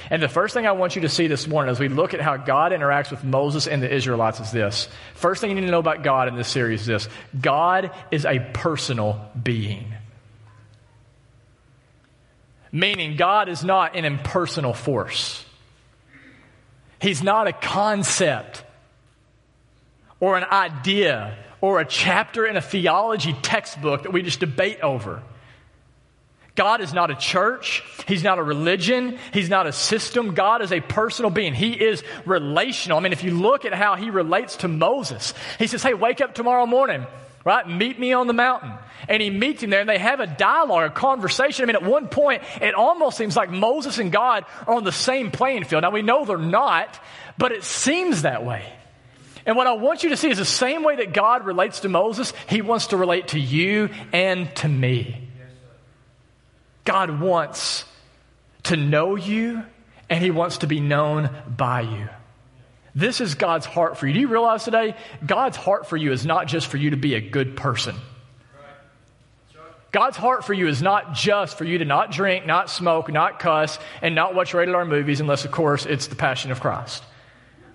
And 0.09 0.21
the 0.21 0.29
first 0.29 0.53
thing 0.53 0.65
I 0.65 0.71
want 0.71 0.95
you 0.95 1.01
to 1.01 1.09
see 1.09 1.27
this 1.27 1.47
morning 1.47 1.71
as 1.71 1.79
we 1.79 1.89
look 1.89 2.13
at 2.13 2.21
how 2.21 2.37
God 2.37 2.71
interacts 2.71 3.11
with 3.11 3.23
Moses 3.23 3.67
and 3.67 3.81
the 3.81 3.93
Israelites 3.93 4.39
is 4.39 4.51
this. 4.51 4.87
First 5.15 5.41
thing 5.41 5.49
you 5.49 5.55
need 5.55 5.65
to 5.65 5.71
know 5.71 5.79
about 5.79 6.03
God 6.03 6.27
in 6.27 6.35
this 6.35 6.47
series 6.47 6.81
is 6.81 6.87
this 6.87 7.09
God 7.39 7.91
is 8.11 8.25
a 8.25 8.39
personal 8.53 9.29
being. 9.41 9.93
Meaning, 12.71 13.15
God 13.15 13.49
is 13.49 13.63
not 13.63 13.95
an 13.95 14.05
impersonal 14.05 14.73
force. 14.73 15.45
He's 16.99 17.23
not 17.23 17.47
a 17.47 17.53
concept 17.53 18.63
or 20.19 20.37
an 20.37 20.43
idea 20.43 21.37
or 21.61 21.79
a 21.79 21.85
chapter 21.85 22.45
in 22.45 22.57
a 22.57 22.61
theology 22.61 23.33
textbook 23.41 24.03
that 24.03 24.13
we 24.13 24.21
just 24.21 24.39
debate 24.39 24.81
over. 24.81 25.23
God 26.57 26.81
is 26.81 26.91
not 26.91 27.11
a 27.11 27.15
church. 27.15 27.83
He's 28.07 28.23
not 28.23 28.39
a 28.39 28.43
religion. 28.43 29.19
He's 29.31 29.47
not 29.47 29.67
a 29.67 29.71
system. 29.71 30.33
God 30.33 30.63
is 30.63 30.71
a 30.71 30.81
personal 30.81 31.29
being. 31.29 31.53
He 31.53 31.71
is 31.71 32.03
relational. 32.25 32.97
I 32.97 33.01
mean, 33.01 33.13
if 33.13 33.23
you 33.23 33.31
look 33.31 33.63
at 33.63 33.73
how 33.73 33.95
he 33.95 34.09
relates 34.09 34.57
to 34.57 34.67
Moses, 34.67 35.35
he 35.59 35.67
says, 35.67 35.83
Hey, 35.83 35.93
wake 35.93 36.19
up 36.19 36.33
tomorrow 36.33 36.65
morning, 36.65 37.05
right? 37.45 37.69
Meet 37.69 37.99
me 37.99 38.11
on 38.11 38.25
the 38.25 38.33
mountain. 38.33 38.73
And 39.07 39.21
he 39.21 39.29
meets 39.29 39.61
him 39.61 39.69
there 39.69 39.81
and 39.81 39.87
they 39.87 39.99
have 39.99 40.19
a 40.19 40.25
dialogue, 40.25 40.89
a 40.89 40.93
conversation. 40.93 41.63
I 41.63 41.67
mean, 41.67 41.75
at 41.75 41.83
one 41.83 42.07
point, 42.07 42.41
it 42.59 42.73
almost 42.73 43.17
seems 43.17 43.35
like 43.35 43.51
Moses 43.51 43.99
and 43.99 44.11
God 44.11 44.43
are 44.65 44.73
on 44.73 44.83
the 44.83 44.91
same 44.91 45.29
playing 45.29 45.65
field. 45.65 45.83
Now, 45.83 45.91
we 45.91 46.01
know 46.01 46.25
they're 46.25 46.39
not, 46.39 46.99
but 47.37 47.51
it 47.51 47.63
seems 47.63 48.23
that 48.23 48.43
way. 48.43 48.65
And 49.45 49.55
what 49.55 49.67
I 49.67 49.73
want 49.73 50.03
you 50.03 50.09
to 50.09 50.17
see 50.17 50.31
is 50.31 50.39
the 50.39 50.43
same 50.43 50.83
way 50.83 50.95
that 50.95 51.13
God 51.13 51.45
relates 51.45 51.81
to 51.81 51.89
Moses, 51.89 52.33
he 52.49 52.63
wants 52.63 52.87
to 52.87 52.97
relate 52.97 53.29
to 53.29 53.39
you 53.39 53.89
and 54.11 54.53
to 54.55 54.67
me. 54.67 55.26
God 56.87 57.19
wants 57.19 57.83
to 58.63 58.77
know 58.77 59.15
you 59.15 59.61
and 60.09 60.23
he 60.23 60.31
wants 60.31 60.59
to 60.59 60.67
be 60.67 60.79
known 60.79 61.29
by 61.45 61.81
you. 61.81 62.07
This 62.95 63.19
is 63.19 63.35
God's 63.35 63.65
heart 63.65 63.97
for 63.97 64.07
you. 64.07 64.13
Do 64.13 64.21
you 64.21 64.29
realize 64.29 64.63
today? 64.63 64.95
God's 65.25 65.57
heart 65.57 65.87
for 65.87 65.97
you 65.97 66.13
is 66.13 66.25
not 66.25 66.47
just 66.47 66.67
for 66.67 66.77
you 66.77 66.91
to 66.91 66.95
be 66.95 67.15
a 67.15 67.19
good 67.19 67.57
person. 67.57 67.93
God's 69.91 70.15
heart 70.15 70.45
for 70.45 70.53
you 70.53 70.69
is 70.69 70.81
not 70.81 71.13
just 71.13 71.57
for 71.57 71.65
you 71.65 71.79
to 71.79 71.85
not 71.85 72.11
drink, 72.11 72.45
not 72.45 72.69
smoke, 72.69 73.11
not 73.11 73.39
cuss, 73.39 73.79
and 74.01 74.15
not 74.15 74.33
watch 74.33 74.53
rated 74.53 74.73
R 74.73 74.85
movies, 74.85 75.19
unless, 75.19 75.43
of 75.43 75.51
course, 75.51 75.85
it's 75.85 76.07
the 76.07 76.15
passion 76.15 76.51
of 76.51 76.61
Christ. 76.61 77.03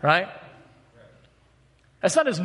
Right? 0.01 0.29
That's 2.01 2.17
not 2.17 2.29
as 2.29 2.41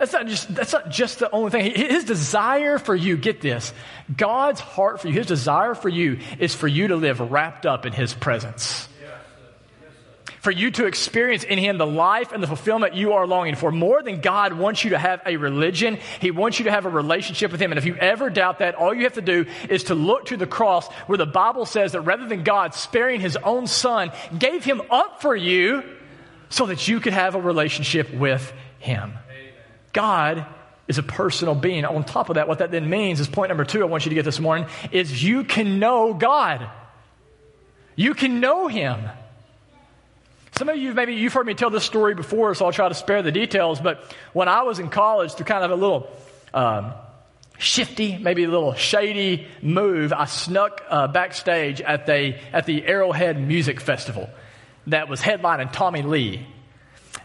that's 0.00 0.14
not 0.14 0.26
just, 0.26 0.54
that's 0.54 0.72
not 0.72 0.90
just 0.90 1.18
the 1.18 1.30
only 1.30 1.50
thing. 1.50 1.74
His 1.74 2.04
desire 2.04 2.78
for 2.78 2.96
you, 2.96 3.18
get 3.18 3.42
this, 3.42 3.74
God's 4.16 4.58
heart 4.58 4.98
for 5.02 5.08
you, 5.08 5.12
his 5.14 5.26
desire 5.26 5.74
for 5.74 5.90
you 5.90 6.20
is 6.38 6.54
for 6.54 6.66
you 6.66 6.88
to 6.88 6.96
live 6.96 7.20
wrapped 7.20 7.66
up 7.66 7.84
in 7.84 7.92
his 7.92 8.14
presence. 8.14 8.88
For 10.40 10.50
you 10.50 10.70
to 10.70 10.86
experience 10.86 11.44
in 11.44 11.58
him 11.58 11.76
the 11.76 11.86
life 11.86 12.32
and 12.32 12.42
the 12.42 12.46
fulfillment 12.46 12.94
you 12.94 13.12
are 13.12 13.26
longing 13.26 13.56
for. 13.56 13.70
More 13.70 14.02
than 14.02 14.22
God 14.22 14.54
wants 14.54 14.82
you 14.82 14.90
to 14.90 14.98
have 14.98 15.20
a 15.26 15.36
religion, 15.36 15.98
he 16.18 16.30
wants 16.30 16.58
you 16.58 16.64
to 16.64 16.70
have 16.70 16.86
a 16.86 16.88
relationship 16.88 17.52
with 17.52 17.60
him. 17.60 17.70
And 17.70 17.78
if 17.78 17.84
you 17.84 17.94
ever 17.96 18.30
doubt 18.30 18.60
that, 18.60 18.76
all 18.76 18.94
you 18.94 19.02
have 19.02 19.12
to 19.12 19.20
do 19.20 19.44
is 19.68 19.84
to 19.84 19.94
look 19.94 20.26
to 20.26 20.38
the 20.38 20.46
cross 20.46 20.90
where 21.08 21.18
the 21.18 21.26
Bible 21.26 21.66
says 21.66 21.92
that 21.92 22.00
rather 22.00 22.26
than 22.26 22.42
God 22.42 22.72
sparing 22.72 23.20
his 23.20 23.36
own 23.36 23.66
son, 23.66 24.12
gave 24.38 24.64
him 24.64 24.80
up 24.90 25.20
for 25.20 25.36
you 25.36 25.82
so 26.48 26.64
that 26.64 26.88
you 26.88 27.00
could 27.00 27.12
have 27.12 27.34
a 27.34 27.40
relationship 27.40 28.10
with 28.14 28.50
him. 28.78 29.12
God 29.92 30.46
is 30.88 30.98
a 30.98 31.02
personal 31.02 31.54
being. 31.54 31.84
On 31.84 32.04
top 32.04 32.28
of 32.28 32.34
that, 32.34 32.48
what 32.48 32.58
that 32.58 32.70
then 32.70 32.90
means 32.90 33.20
is 33.20 33.28
point 33.28 33.50
number 33.50 33.64
two 33.64 33.82
I 33.82 33.84
want 33.86 34.04
you 34.04 34.10
to 34.10 34.14
get 34.14 34.24
this 34.24 34.40
morning 34.40 34.66
is 34.90 35.22
you 35.22 35.44
can 35.44 35.78
know 35.78 36.14
God. 36.14 36.68
You 37.96 38.14
can 38.14 38.40
know 38.40 38.66
Him. 38.66 38.98
Some 40.56 40.68
of 40.68 40.76
you, 40.76 40.92
maybe 40.92 41.14
you've 41.14 41.32
heard 41.32 41.46
me 41.46 41.54
tell 41.54 41.70
this 41.70 41.84
story 41.84 42.14
before, 42.14 42.54
so 42.54 42.66
I'll 42.66 42.72
try 42.72 42.88
to 42.88 42.94
spare 42.94 43.22
the 43.22 43.32
details. 43.32 43.80
But 43.80 44.02
when 44.32 44.48
I 44.48 44.62
was 44.62 44.78
in 44.78 44.88
college, 44.88 45.32
through 45.32 45.46
kind 45.46 45.64
of 45.64 45.70
a 45.70 45.76
little 45.76 46.10
um, 46.52 46.92
shifty, 47.56 48.18
maybe 48.18 48.44
a 48.44 48.48
little 48.48 48.74
shady 48.74 49.46
move, 49.62 50.12
I 50.12 50.24
snuck 50.24 50.82
uh, 50.88 51.06
backstage 51.06 51.80
at 51.80 52.06
the, 52.06 52.36
at 52.52 52.66
the 52.66 52.84
Arrowhead 52.84 53.40
Music 53.40 53.80
Festival 53.80 54.28
that 54.88 55.08
was 55.08 55.20
headlining 55.20 55.72
Tommy 55.72 56.02
Lee. 56.02 56.46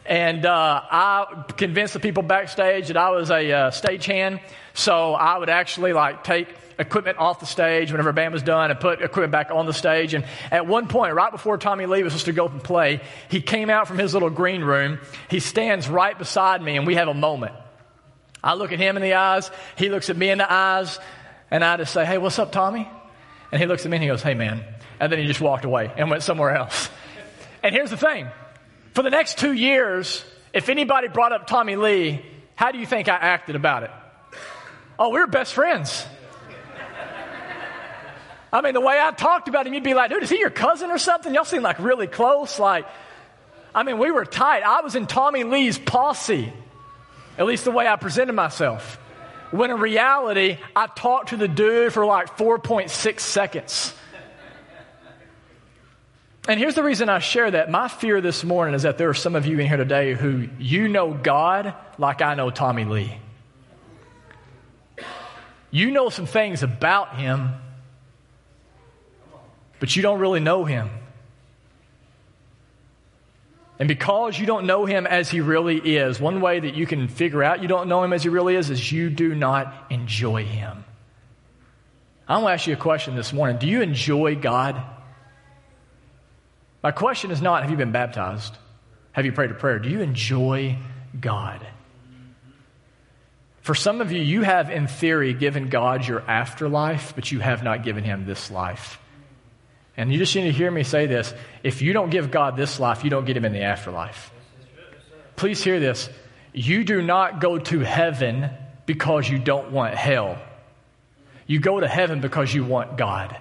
And 0.06 0.46
uh, 0.46 0.82
I 0.90 1.46
convinced 1.58 1.94
the 1.94 2.00
people 2.00 2.22
backstage 2.22 2.88
that 2.88 2.98
I 2.98 3.10
was 3.10 3.32
a 3.32 3.52
uh, 3.52 3.72
stagehand. 3.72 4.40
So 4.74 5.14
I 5.14 5.38
would 5.38 5.50
actually 5.50 5.94
like 5.94 6.24
take 6.24 6.48
equipment 6.78 7.18
off 7.18 7.40
the 7.40 7.46
stage 7.46 7.92
whenever 7.92 8.10
a 8.10 8.14
band 8.14 8.34
was 8.34 8.44
done 8.44 8.70
and 8.70 8.80
put 8.80 9.02
equipment 9.02 9.32
back 9.32 9.50
on 9.50 9.66
the 9.66 9.74
stage. 9.74 10.14
And 10.14 10.26
at 10.52 10.68
one 10.68 10.88
point, 10.88 11.16
right 11.16 11.32
before 11.32 11.58
Tommy 11.58 11.86
Lee 11.86 12.04
was 12.04 12.14
supposed 12.14 12.26
to 12.26 12.34
go 12.34 12.46
up 12.46 12.52
and 12.52 12.64
play, 12.64 13.02
he 13.30 13.42
came 13.42 13.70
out 13.70 13.88
from 13.88 13.98
his 13.98 14.14
little 14.14 14.30
green 14.30 14.62
room. 14.62 15.00
He 15.30 15.40
stands 15.40 15.90
right 15.90 16.18
beside 16.18 16.62
me 16.62 16.78
and 16.78 16.86
we 16.86 16.96
have 16.96 17.08
a 17.08 17.14
moment. 17.14 17.54
I 18.44 18.54
look 18.54 18.72
at 18.72 18.80
him 18.80 18.98
in 18.98 19.02
the 19.02 19.16
eyes. 19.16 19.50
He 19.76 19.90
looks 19.90 20.10
at 20.12 20.18
me 20.18 20.30
in 20.30 20.38
the 20.38 20.52
eyes. 20.52 21.00
And 21.50 21.64
I 21.64 21.78
just 21.78 21.94
say, 21.94 22.06
Hey, 22.06 22.20
what's 22.20 22.38
up, 22.38 22.52
Tommy? 22.52 22.88
And 23.52 23.62
he 23.62 23.68
looks 23.68 23.86
at 23.86 23.92
me 23.92 23.98
and 23.98 24.04
he 24.04 24.10
goes, 24.10 24.22
Hey, 24.22 24.36
man. 24.36 24.64
And 25.00 25.12
then 25.12 25.20
he 25.20 25.26
just 25.26 25.42
walked 25.42 25.66
away 25.66 25.92
and 25.98 26.10
went 26.12 26.22
somewhere 26.22 26.56
else. 26.56 26.90
And 27.64 27.74
here's 27.74 27.90
the 27.90 27.98
thing. 27.98 28.28
For 28.96 29.04
the 29.04 29.10
next 29.10 29.38
two 29.38 29.52
years, 29.52 30.24
if 30.54 30.70
anybody 30.70 31.10
brought 31.10 31.34
up 31.34 31.48
Tommy 31.48 31.76
Lee, 31.76 32.26
how 32.56 32.72
do 32.72 32.80
you 32.80 32.86
think 32.86 33.10
I 33.10 33.16
acted 33.16 33.58
about 33.58 33.84
it? 33.84 33.92
Oh, 34.98 35.10
we 35.10 35.20
were 35.20 35.28
best 35.28 35.54
friends. 35.54 36.06
I 38.54 38.62
mean, 38.62 38.74
the 38.74 38.80
way 38.80 38.98
I 38.98 39.12
talked 39.12 39.50
about 39.50 39.68
him, 39.68 39.74
you'd 39.74 39.84
be 39.84 39.94
like, 39.94 40.12
dude, 40.12 40.24
is 40.24 40.30
he 40.30 40.40
your 40.40 40.50
cousin 40.50 40.92
or 40.92 40.98
something? 40.98 41.34
Y'all 41.34 41.44
seem 41.44 41.62
like 41.62 41.80
really 41.80 42.08
close. 42.08 42.58
Like, 42.58 42.88
I 43.76 43.84
mean, 43.84 43.98
we 43.98 44.12
were 44.12 44.24
tight. 44.24 44.64
I 44.64 44.80
was 44.80 44.96
in 44.96 45.08
Tommy 45.08 45.44
Lee's 45.44 45.78
posse, 45.78 46.54
at 47.38 47.46
least 47.46 47.66
the 47.66 47.72
way 47.72 47.86
I 47.86 47.98
presented 47.98 48.32
myself. 48.32 48.98
When 49.52 49.72
in 49.72 49.80
reality, 49.82 50.58
I 50.74 50.88
talked 50.88 51.30
to 51.30 51.38
the 51.38 51.50
dude 51.50 51.92
for 51.92 52.06
like 52.06 52.38
4.6 52.38 53.20
seconds. 53.20 53.94
And 56.48 56.60
here's 56.60 56.76
the 56.76 56.84
reason 56.84 57.10
I 57.10 57.20
share 57.20 57.50
that. 57.50 57.72
My 57.72 57.88
fear 57.88 58.22
this 58.22 58.44
morning 58.44 58.76
is 58.76 58.84
that 58.84 58.98
there 59.00 59.10
are 59.10 59.16
some 59.16 59.36
of 59.36 59.48
you 59.48 59.60
in 59.60 59.68
here 59.68 59.78
today 59.78 60.14
who 60.14 60.48
you 60.60 60.88
know 60.88 61.12
God 61.14 61.74
like 61.98 62.22
I 62.22 62.36
know 62.36 62.52
Tommy 62.52 62.86
Lee. 62.86 63.18
You 65.72 65.90
know 65.90 66.10
some 66.10 66.28
things 66.28 66.62
about 66.62 67.18
him, 67.18 67.50
but 69.80 69.96
you 69.96 70.04
don't 70.04 70.20
really 70.20 70.40
know 70.40 70.66
him. 70.66 70.90
And 73.78 73.88
because 73.88 74.40
you 74.40 74.46
don't 74.46 74.68
know 74.68 74.86
him 74.86 75.06
as 75.06 75.30
he 75.30 75.42
really 75.42 75.78
is, 75.98 76.20
one 76.20 76.40
way 76.40 76.60
that 76.60 76.76
you 76.76 76.86
can 76.86 77.08
figure 77.08 77.44
out 77.44 77.62
you 77.62 77.68
don't 77.68 77.90
know 77.90 78.04
him 78.04 78.14
as 78.14 78.24
he 78.24 78.30
really 78.30 78.56
is 78.56 78.70
is 78.70 78.92
you 78.92 79.10
do 79.10 79.36
not 79.36 79.74
enjoy 79.90 80.46
him. 80.46 80.86
I 82.28 82.38
want 82.38 82.48
to 82.48 82.54
ask 82.54 82.68
you 82.68 82.74
a 82.74 82.78
question 82.78 83.16
this 83.16 83.34
morning. 83.34 83.58
Do 83.58 83.68
you 83.68 83.82
enjoy 83.82 84.36
God? 84.36 84.82
My 86.86 86.92
question 86.92 87.32
is 87.32 87.42
not 87.42 87.64
have 87.64 87.72
you 87.72 87.78
been 87.78 87.92
baptized? 87.92 88.56
Have 89.14 89.26
you 89.26 89.32
prayed 89.32 89.50
a 89.50 89.56
prayer? 89.56 89.80
Do 89.80 89.90
you 89.90 90.02
enjoy 90.02 90.78
God? 91.20 91.66
For 93.62 93.74
some 93.74 94.02
of 94.02 94.12
you, 94.12 94.22
you 94.22 94.44
have, 94.44 94.70
in 94.70 94.86
theory, 94.86 95.34
given 95.34 95.70
God 95.70 96.08
your 96.08 96.22
afterlife, 96.22 97.16
but 97.16 97.32
you 97.32 97.40
have 97.40 97.64
not 97.64 97.84
given 97.84 98.04
him 98.04 98.28
this 98.28 98.52
life. 98.52 99.00
And 99.98 100.14
you 100.14 100.20
just 100.20 100.36
need 100.36 100.44
to 100.44 100.52
hear 100.52 100.70
me 100.70 100.84
say 100.84 101.08
this. 101.08 101.34
If 101.64 101.82
you 101.82 101.92
don't 101.92 102.12
give 102.12 102.30
God 102.30 102.56
this 102.56 102.80
life, 102.80 103.04
you 103.04 103.10
don't 103.10 103.26
get 103.26 103.36
him 103.36 103.46
in 103.46 103.54
the 103.54 103.64
afterlife. 103.64 104.32
Please 105.38 105.64
hear 105.64 105.80
this. 105.80 106.08
You 106.54 106.84
do 106.84 107.02
not 107.02 107.42
go 107.42 107.58
to 107.58 107.80
heaven 107.80 108.52
because 108.86 109.28
you 109.28 109.40
don't 109.40 109.72
want 109.72 109.96
hell. 109.96 110.38
You 111.48 111.60
go 111.60 111.80
to 111.80 111.88
heaven 111.88 112.22
because 112.22 112.54
you 112.54 112.64
want 112.64 112.96
God. 112.96 113.36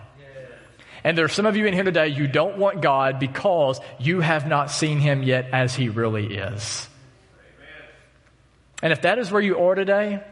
And 1.05 1.19
there 1.19 1.27
are 1.27 1.29
some 1.29 1.45
of 1.45 1.55
you 1.55 1.67
in 1.67 1.75
here 1.75 1.85
today, 1.85 2.09
you 2.09 2.27
don't 2.27 2.57
want 2.57 2.81
God 2.81 3.21
because 3.21 3.79
you 3.99 4.21
have 4.21 4.49
not 4.49 4.71
seen 4.71 4.99
him 4.99 5.23
yet 5.23 5.51
as 5.53 5.75
he 5.75 5.91
really 5.91 6.39
is. 6.39 6.89
And 8.83 8.93
if 8.93 9.03
that 9.03 9.19
is 9.19 9.31
where 9.31 9.43
you 9.43 9.59
are 9.59 9.75
today, 9.75 10.23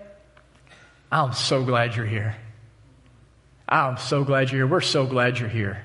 I'm 1.10 1.34
so 1.34 1.62
glad 1.62 1.94
you're 1.94 2.06
here. 2.06 2.34
I'm 3.68 3.98
so 3.98 4.24
glad 4.24 4.50
you're 4.50 4.60
here. 4.60 4.66
We're 4.66 4.80
so 4.80 5.06
glad 5.06 5.38
you're 5.38 5.48
here. 5.48 5.84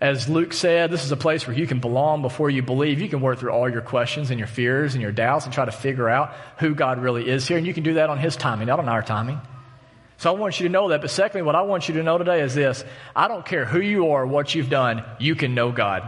As 0.00 0.28
Luke 0.28 0.52
said, 0.52 0.92
this 0.92 1.04
is 1.04 1.10
a 1.10 1.16
place 1.16 1.44
where 1.46 1.56
you 1.56 1.66
can 1.66 1.80
belong 1.80 2.22
before 2.22 2.50
you 2.50 2.62
believe. 2.62 3.00
You 3.00 3.08
can 3.08 3.20
work 3.20 3.40
through 3.40 3.50
all 3.50 3.68
your 3.68 3.80
questions 3.80 4.30
and 4.30 4.38
your 4.38 4.46
fears 4.46 4.94
and 4.94 5.02
your 5.02 5.10
doubts 5.10 5.44
and 5.44 5.52
try 5.52 5.64
to 5.64 5.72
figure 5.72 6.08
out 6.08 6.34
who 6.58 6.76
God 6.76 7.00
really 7.00 7.28
is 7.28 7.48
here. 7.48 7.58
And 7.58 7.66
you 7.66 7.74
can 7.74 7.82
do 7.82 7.94
that 7.94 8.08
on 8.08 8.18
His 8.18 8.36
timing, 8.36 8.68
not 8.68 8.78
on 8.78 8.88
our 8.88 9.02
timing. 9.02 9.40
So 10.18 10.34
I 10.34 10.36
want 10.36 10.58
you 10.58 10.66
to 10.66 10.72
know 10.72 10.88
that. 10.88 11.00
But 11.00 11.10
secondly, 11.10 11.42
what 11.42 11.54
I 11.54 11.62
want 11.62 11.88
you 11.88 11.94
to 11.94 12.02
know 12.02 12.18
today 12.18 12.42
is 12.42 12.54
this 12.54 12.84
I 13.16 13.28
don't 13.28 13.46
care 13.46 13.64
who 13.64 13.80
you 13.80 14.10
are, 14.10 14.26
what 14.26 14.54
you've 14.54 14.68
done, 14.68 15.04
you 15.18 15.34
can 15.34 15.54
know 15.54 15.72
God. 15.72 16.02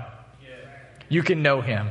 You 1.09 1.23
can 1.23 1.43
know 1.43 1.61
Him. 1.61 1.89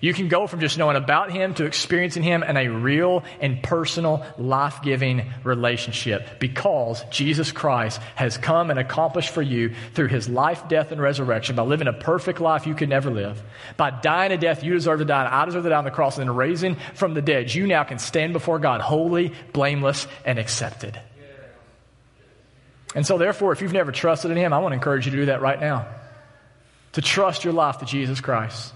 You 0.00 0.12
can 0.12 0.28
go 0.28 0.46
from 0.46 0.60
just 0.60 0.76
knowing 0.76 0.96
about 0.96 1.30
Him 1.30 1.54
to 1.54 1.64
experiencing 1.64 2.22
Him 2.22 2.42
in 2.42 2.56
a 2.56 2.68
real 2.68 3.24
and 3.40 3.62
personal, 3.62 4.24
life 4.36 4.82
giving 4.82 5.30
relationship 5.42 6.38
because 6.38 7.02
Jesus 7.10 7.50
Christ 7.50 8.00
has 8.14 8.36
come 8.36 8.70
and 8.70 8.78
accomplished 8.78 9.30
for 9.30 9.42
you 9.42 9.74
through 9.94 10.08
His 10.08 10.28
life, 10.28 10.68
death, 10.68 10.92
and 10.92 11.00
resurrection 11.00 11.56
by 11.56 11.62
living 11.62 11.88
a 11.88 11.92
perfect 11.92 12.40
life 12.40 12.66
you 12.66 12.74
could 12.74 12.88
never 12.88 13.10
live. 13.10 13.42
By 13.76 13.90
dying 13.90 14.32
a 14.32 14.36
death 14.36 14.62
you 14.62 14.74
deserve 14.74 14.98
to 14.98 15.04
die, 15.04 15.24
and 15.24 15.34
I 15.34 15.44
deserve 15.46 15.64
to 15.64 15.70
die 15.70 15.78
on 15.78 15.84
the 15.84 15.90
cross, 15.90 16.18
and 16.18 16.28
then 16.28 16.36
raising 16.36 16.76
from 16.94 17.14
the 17.14 17.22
dead, 17.22 17.54
you 17.54 17.66
now 17.66 17.84
can 17.84 17.98
stand 17.98 18.34
before 18.34 18.58
God 18.58 18.82
holy, 18.82 19.32
blameless, 19.52 20.06
and 20.24 20.38
accepted. 20.38 21.00
And 22.94 23.06
so, 23.06 23.18
therefore, 23.18 23.52
if 23.52 23.60
you've 23.60 23.72
never 23.72 23.92
trusted 23.92 24.30
in 24.30 24.36
Him, 24.36 24.52
I 24.52 24.58
want 24.58 24.72
to 24.72 24.76
encourage 24.76 25.06
you 25.06 25.12
to 25.12 25.18
do 25.18 25.26
that 25.26 25.40
right 25.40 25.60
now. 25.60 25.86
To 26.92 27.02
trust 27.02 27.44
your 27.44 27.52
life 27.52 27.78
to 27.78 27.84
Jesus 27.84 28.20
Christ 28.20 28.72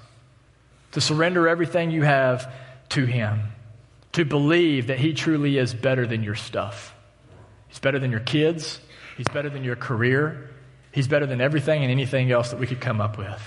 to 0.93 1.01
surrender 1.01 1.49
everything 1.49 1.91
you 1.91 2.03
have 2.03 2.53
to 2.91 3.05
Him, 3.05 3.41
to 4.13 4.25
believe 4.25 4.89
that 4.89 4.99
He 4.99 5.15
truly 5.15 5.59
is 5.59 5.75
better 5.75 6.07
than 6.07 6.23
your 6.23 6.35
stuff. 6.35 6.95
He's 7.69 7.79
better 7.79 7.99
than 7.99 8.11
your 8.11 8.21
kids, 8.21 8.81
He's 9.17 9.29
better 9.29 9.51
than 9.51 9.65
your 9.65 9.77
career, 9.77 10.51
He's 10.93 11.07
better 11.07 11.27
than 11.27 11.41
everything 11.41 11.83
and 11.83 11.91
anything 11.91 12.33
else 12.33 12.51
that 12.51 12.59
we 12.59 12.67
could 12.67 12.81
come 12.81 13.01
up 13.01 13.19
with. 13.19 13.41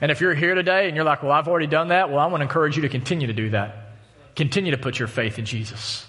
And 0.00 0.10
if 0.10 0.20
you're 0.20 0.34
here 0.34 0.54
today 0.54 0.86
and 0.86 0.96
you're 0.96 1.04
like, 1.04 1.22
well, 1.22 1.32
I've 1.32 1.48
already 1.48 1.66
done 1.66 1.88
that, 1.88 2.10
well, 2.10 2.18
I 2.18 2.26
want 2.26 2.40
to 2.40 2.44
encourage 2.44 2.76
you 2.76 2.82
to 2.82 2.88
continue 2.88 3.26
to 3.26 3.32
do 3.32 3.50
that. 3.50 3.92
Continue 4.34 4.72
to 4.72 4.78
put 4.78 4.98
your 4.98 5.08
faith 5.08 5.38
in 5.38 5.44
Jesus. 5.44 6.06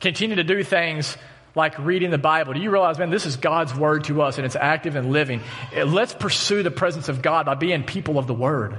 Continue 0.00 0.36
to 0.36 0.44
do 0.44 0.64
things 0.64 1.16
like 1.54 1.78
reading 1.78 2.10
the 2.10 2.18
Bible. 2.18 2.52
Do 2.52 2.60
you 2.60 2.70
realize, 2.70 2.98
man, 2.98 3.10
this 3.10 3.24
is 3.24 3.36
God's 3.36 3.74
word 3.74 4.04
to 4.04 4.22
us 4.22 4.38
and 4.38 4.44
it's 4.44 4.56
active 4.56 4.96
and 4.96 5.12
living? 5.12 5.40
Let's 5.74 6.12
pursue 6.12 6.62
the 6.62 6.70
presence 6.70 7.08
of 7.08 7.22
God 7.22 7.46
by 7.46 7.54
being 7.54 7.84
people 7.84 8.18
of 8.18 8.26
the 8.26 8.34
word 8.34 8.78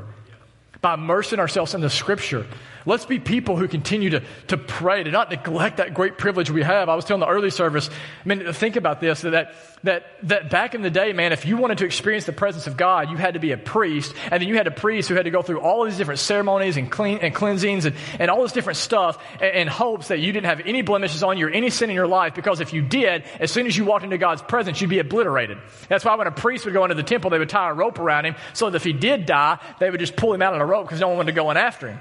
by 0.82 0.94
immersing 0.94 1.40
ourselves 1.40 1.74
in 1.74 1.82
the 1.82 1.90
scripture. 1.90 2.46
Let's 2.86 3.06
be 3.06 3.20
people 3.20 3.58
who 3.58 3.68
continue 3.68 4.12
to, 4.12 4.24
to 4.48 4.58
pray, 4.58 5.04
to 5.04 5.12
not 5.12 5.30
neglect 5.30 5.78
that 5.78 5.94
great 5.94 6.18
privilege 6.18 6.50
we 6.50 6.64
have. 6.64 6.88
I 6.88 6.96
was 6.96 7.04
telling 7.04 7.20
the 7.20 7.28
early 7.28 7.50
service, 7.50 7.90
I 7.90 8.28
mean, 8.28 8.54
think 8.54 8.78
about 8.78 9.02
this, 9.02 9.22
that, 9.22 9.56
that, 9.84 10.06
that 10.24 10.50
back 10.50 10.74
in 10.74 10.84
the 10.84 10.90
day, 10.90 11.12
man, 11.12 11.34
if 11.34 11.46
you 11.46 11.58
wanted 11.58 11.80
to 11.80 11.86
experience 11.86 12.24
the 12.24 12.32
presence 12.32 12.66
of 12.66 12.78
God, 12.78 13.10
you 13.10 13.18
had 13.18 13.34
to 13.34 13.42
be 13.42 13.52
a 13.52 13.58
priest, 13.58 14.16
and 14.32 14.42
then 14.42 14.48
you 14.48 14.56
had 14.56 14.68
a 14.68 14.72
priest 14.72 15.10
who 15.10 15.16
had 15.16 15.26
to 15.26 15.32
go 15.32 15.42
through 15.42 15.60
all 15.60 15.84
these 15.84 15.98
different 15.98 16.22
ceremonies 16.22 16.78
and 16.78 16.90
clean, 16.90 17.18
and 17.18 17.36
cleansings 17.36 17.84
and, 17.84 17.94
and 18.20 18.32
all 18.32 18.42
this 18.42 18.54
different 18.54 18.78
stuff 18.78 19.22
in 19.42 19.68
hopes 19.68 20.08
that 20.08 20.20
you 20.20 20.32
didn't 20.32 20.46
have 20.46 20.62
any 20.62 20.82
blemishes 20.82 21.24
on 21.24 21.38
you 21.38 21.48
or 21.48 21.50
any 21.50 21.70
sin 21.70 21.90
in 21.90 21.96
your 21.96 22.08
life, 22.08 22.36
because 22.36 22.62
if 22.62 22.72
you 22.72 22.82
did, 22.82 23.26
as 23.42 23.52
soon 23.52 23.68
as 23.68 23.76
you 23.76 23.84
walked 23.84 24.06
into 24.06 24.18
God's 24.18 24.44
presence, 24.44 24.80
you'd 24.80 24.90
be 24.90 25.00
obliterated. 25.00 25.58
That's 25.90 26.06
why 26.06 26.16
when 26.16 26.28
a 26.28 26.32
priest 26.32 26.64
would 26.64 26.74
go 26.74 26.86
into 26.86 26.96
the 26.96 27.04
temple, 27.04 27.32
they 27.32 27.40
would 27.40 27.50
tie 27.50 27.70
a 27.70 27.74
rope 27.74 28.00
around 28.00 28.24
him, 28.24 28.36
so 28.54 28.70
that 28.70 28.78
if 28.78 28.86
he 28.86 28.94
did 28.94 29.26
die, 29.26 29.60
they 29.82 29.92
would 29.92 30.00
just 30.00 30.16
pull 30.16 30.34
him 30.34 30.42
out 30.42 30.54
on 30.54 30.62
a 30.62 30.66
rope 30.68 30.86
because 30.86 31.00
no 31.00 31.08
one 31.08 31.18
wanted 31.18 31.32
to 31.32 31.36
go 31.36 31.50
in 31.52 31.58
after 31.58 31.90
him. 31.90 32.00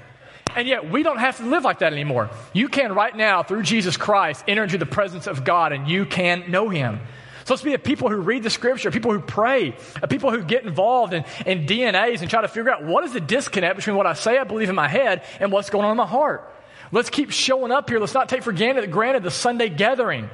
And 0.55 0.67
yet, 0.67 0.89
we 0.89 1.03
don't 1.03 1.19
have 1.19 1.37
to 1.37 1.43
live 1.43 1.63
like 1.63 1.79
that 1.79 1.93
anymore. 1.93 2.29
You 2.53 2.67
can, 2.67 2.93
right 2.93 3.15
now, 3.15 3.43
through 3.43 3.63
Jesus 3.63 3.97
Christ, 3.97 4.43
enter 4.47 4.63
into 4.63 4.77
the 4.77 4.85
presence 4.85 5.27
of 5.27 5.43
God 5.43 5.71
and 5.71 5.87
you 5.87 6.05
can 6.05 6.49
know 6.49 6.69
Him. 6.69 6.99
So 7.45 7.53
let's 7.53 7.63
be 7.63 7.75
a 7.75 7.79
people 7.79 8.09
who 8.09 8.17
read 8.17 8.43
the 8.43 8.49
scripture, 8.49 8.91
people 8.91 9.13
who 9.13 9.19
pray, 9.19 9.75
people 10.09 10.31
who 10.31 10.43
get 10.43 10.65
involved 10.65 11.13
in, 11.13 11.23
in 11.45 11.65
DNAs 11.65 12.21
and 12.21 12.29
try 12.29 12.41
to 12.41 12.47
figure 12.47 12.71
out 12.71 12.83
what 12.83 13.03
is 13.03 13.13
the 13.13 13.21
disconnect 13.21 13.77
between 13.77 13.95
what 13.95 14.05
I 14.05 14.13
say 14.13 14.37
I 14.37 14.43
believe 14.43 14.67
in 14.67 14.75
my 14.75 14.87
head 14.87 15.23
and 15.39 15.51
what's 15.51 15.69
going 15.69 15.85
on 15.85 15.91
in 15.91 15.97
my 15.97 16.07
heart. 16.07 16.53
Let's 16.91 17.09
keep 17.09 17.31
showing 17.31 17.71
up 17.71 17.89
here. 17.89 17.99
Let's 17.99 18.13
not 18.13 18.27
take 18.27 18.43
for 18.43 18.51
granted, 18.51 18.91
granted 18.91 19.23
the 19.23 19.31
Sunday 19.31 19.69
gathering. 19.69 20.29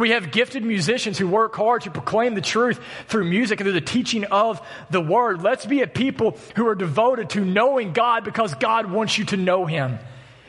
We 0.00 0.10
have 0.10 0.32
gifted 0.32 0.64
musicians 0.64 1.18
who 1.18 1.28
work 1.28 1.54
hard 1.54 1.82
to 1.82 1.90
proclaim 1.90 2.34
the 2.34 2.40
truth 2.40 2.80
through 3.06 3.26
music 3.26 3.60
and 3.60 3.66
through 3.66 3.74
the 3.74 3.80
teaching 3.80 4.24
of 4.24 4.60
the 4.90 5.00
word. 5.00 5.42
Let's 5.42 5.66
be 5.66 5.82
a 5.82 5.86
people 5.86 6.36
who 6.56 6.66
are 6.66 6.74
devoted 6.74 7.30
to 7.30 7.44
knowing 7.44 7.92
God 7.92 8.24
because 8.24 8.54
God 8.54 8.90
wants 8.90 9.16
you 9.18 9.24
to 9.26 9.36
know 9.36 9.66
Him. 9.66 10.00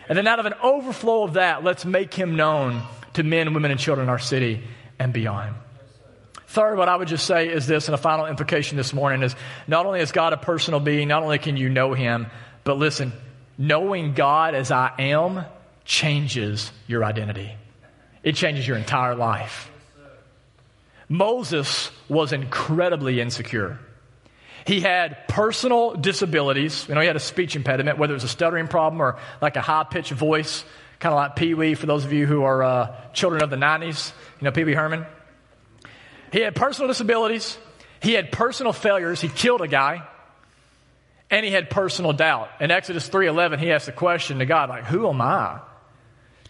And 0.10 0.18
then 0.18 0.26
out 0.26 0.40
of 0.40 0.48
an 0.48 0.56
overflow 0.64 1.24
of 1.24 1.34
that, 1.34 1.64
let's 1.64 1.86
make 1.86 2.12
Him 2.12 2.36
known 2.36 2.82
to 3.14 3.24
men, 3.24 3.54
women, 3.54 3.70
and 3.70 3.80
children 3.80 4.06
in 4.06 4.10
our 4.10 4.20
city 4.20 4.64
and 4.98 5.14
beyond. 5.14 5.56
Third, 6.48 6.78
what 6.78 6.90
I 6.90 6.96
would 6.96 7.08
just 7.08 7.28
say 7.28 7.48
is 7.48 7.68
this, 7.68 7.88
and 7.88 7.94
a 7.94 8.00
final 8.00 8.26
implication 8.26 8.78
this 8.78 8.94
morning 8.94 9.22
is 9.22 9.36
not 9.68 9.86
only 9.86 10.00
is 10.00 10.12
God 10.12 10.34
a 10.34 10.38
personal 10.38 10.80
being, 10.80 11.08
not 11.08 11.22
only 11.22 11.38
can 11.38 11.56
you 11.56 11.70
know 11.70 11.94
Him, 11.94 12.28
but 12.64 12.80
listen, 12.80 13.14
knowing 13.60 14.16
God 14.16 14.56
as 14.56 14.72
I 14.72 14.92
am 14.98 15.46
changes 15.86 16.72
your 16.88 17.06
identity 17.06 17.56
it 18.26 18.36
changes 18.36 18.68
your 18.68 18.76
entire 18.76 19.16
life. 19.16 19.72
Moses 21.08 21.92
was 22.10 22.34
incredibly 22.34 23.22
insecure. 23.22 23.80
He 24.66 24.82
had 24.82 25.28
personal 25.28 25.94
disabilities. 25.94 26.88
You 26.90 26.96
know, 26.96 27.02
he 27.02 27.08
had 27.08 27.16
a 27.16 27.20
speech 27.20 27.56
impediment, 27.56 28.00
whether 28.00 28.14
it 28.14 28.16
was 28.16 28.24
a 28.24 28.28
stuttering 28.28 28.68
problem 28.68 29.00
or 29.00 29.20
like 29.42 29.56
a 29.58 29.62
high 29.62 29.84
pitched 29.84 30.12
voice, 30.12 30.66
kind 31.00 31.14
of 31.14 31.18
like 31.18 31.36
Pee 31.36 31.54
Wee 31.54 31.76
for 31.76 31.86
those 31.86 32.04
of 32.04 32.12
you 32.12 32.26
who 32.26 32.42
are 32.44 32.64
uh, 32.64 32.96
children 33.14 33.44
of 33.44 33.52
the 33.52 33.58
90s. 33.58 34.12
You 34.42 34.46
know, 34.46 34.52
Pee 34.52 34.64
Wee 34.64 34.74
Herman. 34.74 35.06
He 36.34 36.40
had 36.40 36.56
personal 36.56 36.88
disabilities. 36.88 37.60
He 38.02 38.14
had 38.14 38.32
personal 38.32 38.74
failures. 38.74 39.22
He 39.22 39.30
killed 39.30 39.62
a 39.62 39.68
guy. 39.68 40.08
And 41.30 41.46
he 41.46 41.52
had 41.52 41.70
personal 41.70 42.14
doubt. 42.14 42.50
In 42.60 42.72
Exodus 42.72 43.08
3.11, 43.08 43.60
he 43.60 43.72
asked 43.72 43.86
the 43.86 43.92
question 43.92 44.40
to 44.40 44.48
God, 44.48 44.70
like, 44.70 44.86
who 44.86 45.08
am 45.08 45.22
I? 45.22 45.60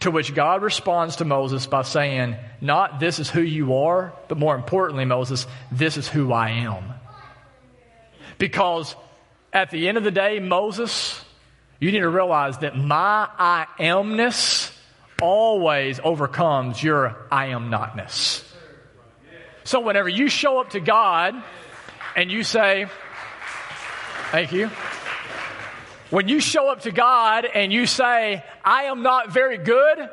To 0.05 0.11
which 0.11 0.35
God 0.35 0.61
responds 0.61 1.15
to 1.15 1.25
Moses 1.25 1.65
by 1.65 1.81
saying, 1.81 2.35
Not 2.61 2.99
this 2.99 3.17
is 3.17 3.27
who 3.27 3.41
you 3.41 3.77
are, 3.77 4.13
but 4.27 4.37
more 4.37 4.53
importantly, 4.53 5.03
Moses, 5.03 5.47
this 5.71 5.97
is 5.97 6.07
who 6.07 6.31
I 6.31 6.49
am. 6.51 6.93
Because 8.37 8.95
at 9.51 9.71
the 9.71 9.87
end 9.87 9.97
of 9.97 10.03
the 10.03 10.11
day, 10.11 10.39
Moses, 10.39 11.19
you 11.79 11.91
need 11.91 12.01
to 12.01 12.09
realize 12.09 12.59
that 12.59 12.77
my 12.77 13.27
I 13.35 13.65
amness 13.79 14.71
always 15.19 15.99
overcomes 16.03 16.83
your 16.83 17.17
I 17.31 17.47
am 17.47 17.71
notness. 17.71 18.43
So 19.63 19.79
whenever 19.79 20.07
you 20.07 20.29
show 20.29 20.59
up 20.59 20.69
to 20.69 20.79
God 20.81 21.33
and 22.15 22.31
you 22.31 22.43
say, 22.43 22.85
Thank 24.29 24.51
you. 24.51 24.69
When 26.11 26.27
you 26.27 26.39
show 26.39 26.69
up 26.69 26.81
to 26.81 26.91
God 26.91 27.45
and 27.45 27.73
you 27.73 27.87
say, 27.87 28.43
I 28.65 28.85
am 28.85 29.03
not 29.03 29.31
very 29.31 29.59
good, 29.59 30.09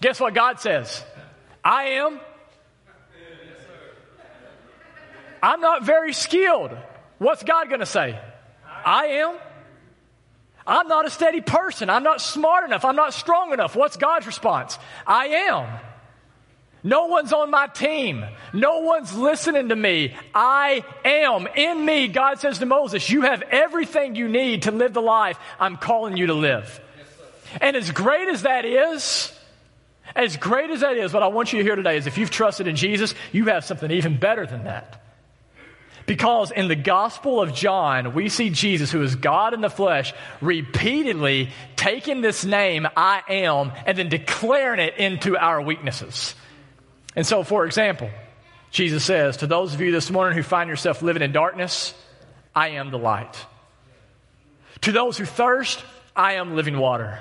guess 0.00 0.18
what 0.18 0.34
God 0.34 0.60
says? 0.60 1.04
I 1.64 1.84
am. 1.84 2.20
I'm 5.42 5.60
not 5.60 5.84
very 5.84 6.12
skilled. 6.12 6.76
What's 7.18 7.42
God 7.44 7.68
going 7.68 7.80
to 7.80 7.86
say? 7.86 8.18
I 8.84 9.06
am. 9.06 9.36
I'm 10.66 10.88
not 10.88 11.06
a 11.06 11.10
steady 11.10 11.40
person. 11.40 11.90
I'm 11.90 12.02
not 12.02 12.20
smart 12.20 12.64
enough. 12.64 12.84
I'm 12.84 12.96
not 12.96 13.14
strong 13.14 13.52
enough. 13.52 13.74
What's 13.74 13.96
God's 13.96 14.26
response? 14.26 14.78
I 15.06 15.26
am. 15.26 15.80
No 16.84 17.06
one's 17.06 17.32
on 17.32 17.50
my 17.50 17.68
team. 17.68 18.24
No 18.52 18.80
one's 18.80 19.14
listening 19.14 19.68
to 19.68 19.76
me. 19.76 20.16
I 20.34 20.84
am. 21.04 21.46
In 21.54 21.84
me, 21.84 22.08
God 22.08 22.40
says 22.40 22.58
to 22.58 22.66
Moses, 22.66 23.08
you 23.08 23.22
have 23.22 23.42
everything 23.42 24.16
you 24.16 24.28
need 24.28 24.62
to 24.62 24.72
live 24.72 24.92
the 24.92 25.02
life 25.02 25.38
I'm 25.60 25.76
calling 25.76 26.16
you 26.16 26.26
to 26.26 26.34
live. 26.34 26.80
And 27.60 27.76
as 27.76 27.90
great 27.90 28.28
as 28.28 28.42
that 28.42 28.64
is, 28.64 29.32
as 30.14 30.36
great 30.36 30.70
as 30.70 30.80
that 30.80 30.96
is, 30.96 31.12
what 31.12 31.22
I 31.22 31.28
want 31.28 31.52
you 31.52 31.58
to 31.58 31.64
hear 31.64 31.76
today 31.76 31.96
is 31.96 32.06
if 32.06 32.18
you've 32.18 32.30
trusted 32.30 32.66
in 32.66 32.76
Jesus, 32.76 33.14
you 33.32 33.46
have 33.46 33.64
something 33.64 33.90
even 33.90 34.18
better 34.18 34.46
than 34.46 34.64
that. 34.64 34.98
Because 36.04 36.50
in 36.50 36.68
the 36.68 36.76
Gospel 36.76 37.40
of 37.40 37.54
John, 37.54 38.12
we 38.12 38.28
see 38.28 38.50
Jesus, 38.50 38.90
who 38.90 39.02
is 39.02 39.14
God 39.14 39.54
in 39.54 39.60
the 39.60 39.70
flesh, 39.70 40.12
repeatedly 40.40 41.50
taking 41.76 42.20
this 42.20 42.44
name, 42.44 42.88
I 42.96 43.22
am, 43.28 43.72
and 43.86 43.96
then 43.96 44.08
declaring 44.08 44.80
it 44.80 44.96
into 44.98 45.36
our 45.36 45.62
weaknesses. 45.62 46.34
And 47.14 47.26
so, 47.26 47.44
for 47.44 47.64
example, 47.64 48.10
Jesus 48.70 49.04
says, 49.04 49.38
To 49.38 49.46
those 49.46 49.74
of 49.74 49.80
you 49.80 49.92
this 49.92 50.10
morning 50.10 50.36
who 50.36 50.42
find 50.42 50.68
yourself 50.68 51.02
living 51.02 51.22
in 51.22 51.30
darkness, 51.30 51.94
I 52.54 52.70
am 52.70 52.90
the 52.90 52.98
light. 52.98 53.46
To 54.82 54.92
those 54.92 55.16
who 55.16 55.24
thirst, 55.24 55.82
I 56.16 56.34
am 56.34 56.56
living 56.56 56.78
water. 56.78 57.20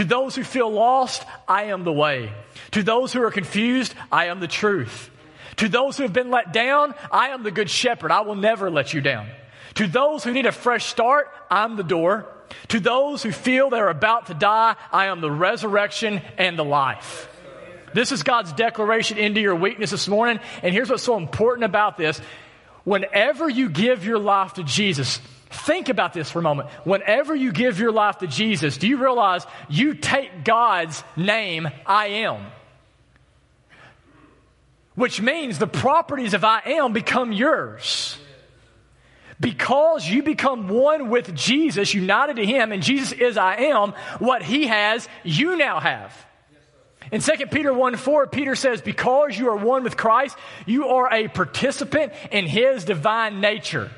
To 0.00 0.06
those 0.06 0.34
who 0.34 0.44
feel 0.44 0.72
lost, 0.72 1.26
I 1.46 1.64
am 1.64 1.84
the 1.84 1.92
way. 1.92 2.32
To 2.70 2.82
those 2.82 3.12
who 3.12 3.22
are 3.22 3.30
confused, 3.30 3.94
I 4.10 4.28
am 4.28 4.40
the 4.40 4.48
truth. 4.48 5.10
To 5.56 5.68
those 5.68 5.98
who 5.98 6.04
have 6.04 6.14
been 6.14 6.30
let 6.30 6.54
down, 6.54 6.94
I 7.12 7.28
am 7.28 7.42
the 7.42 7.50
good 7.50 7.68
shepherd. 7.68 8.10
I 8.10 8.22
will 8.22 8.34
never 8.34 8.70
let 8.70 8.94
you 8.94 9.02
down. 9.02 9.28
To 9.74 9.86
those 9.86 10.24
who 10.24 10.32
need 10.32 10.46
a 10.46 10.52
fresh 10.52 10.86
start, 10.86 11.28
I'm 11.50 11.76
the 11.76 11.82
door. 11.82 12.26
To 12.68 12.80
those 12.80 13.22
who 13.22 13.30
feel 13.30 13.68
they're 13.68 13.90
about 13.90 14.28
to 14.28 14.34
die, 14.34 14.74
I 14.90 15.08
am 15.08 15.20
the 15.20 15.30
resurrection 15.30 16.22
and 16.38 16.58
the 16.58 16.64
life. 16.64 17.28
This 17.92 18.10
is 18.10 18.22
God's 18.22 18.54
declaration 18.54 19.18
into 19.18 19.42
your 19.42 19.54
weakness 19.54 19.90
this 19.90 20.08
morning. 20.08 20.40
And 20.62 20.72
here's 20.72 20.88
what's 20.88 21.02
so 21.02 21.18
important 21.18 21.66
about 21.66 21.98
this. 21.98 22.18
Whenever 22.84 23.50
you 23.50 23.68
give 23.68 24.06
your 24.06 24.18
life 24.18 24.54
to 24.54 24.62
Jesus, 24.62 25.20
think 25.50 25.88
about 25.88 26.12
this 26.12 26.30
for 26.30 26.38
a 26.38 26.42
moment. 26.42 26.68
Whenever 26.84 27.34
you 27.34 27.52
give 27.52 27.78
your 27.78 27.92
life 27.92 28.18
to 28.18 28.26
Jesus, 28.26 28.78
do 28.78 28.88
you 28.88 28.96
realize 28.96 29.46
you 29.68 29.94
take 29.94 30.44
God's 30.44 31.02
name, 31.16 31.68
I 31.84 32.06
am? 32.06 32.46
Which 34.94 35.20
means 35.20 35.58
the 35.58 35.66
properties 35.66 36.34
of 36.34 36.44
I 36.44 36.60
am 36.64 36.92
become 36.92 37.32
yours. 37.32 38.16
Because 39.38 40.06
you 40.06 40.22
become 40.22 40.68
one 40.68 41.08
with 41.08 41.34
Jesus, 41.34 41.94
united 41.94 42.36
to 42.36 42.44
Him, 42.44 42.72
and 42.72 42.82
Jesus 42.82 43.12
is 43.12 43.38
I 43.38 43.56
am, 43.56 43.94
what 44.18 44.42
He 44.42 44.66
has, 44.66 45.08
you 45.24 45.56
now 45.56 45.80
have. 45.80 46.14
In 47.10 47.20
2 47.20 47.46
Peter 47.46 47.72
1 47.72 47.96
4, 47.96 48.26
Peter 48.26 48.54
says, 48.54 48.82
Because 48.82 49.36
you 49.36 49.48
are 49.48 49.56
one 49.56 49.82
with 49.82 49.96
Christ, 49.96 50.36
you 50.66 50.88
are 50.88 51.12
a 51.12 51.28
participant 51.28 52.12
in 52.30 52.46
his 52.46 52.84
divine 52.84 53.40
nature. 53.40 53.90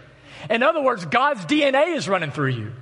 In 0.51 0.63
other 0.63 0.83
words, 0.83 1.05
God's 1.05 1.45
DNA 1.47 1.97
is 1.97 2.09
running 2.09 2.31
through 2.31 2.51
you. 2.51 2.73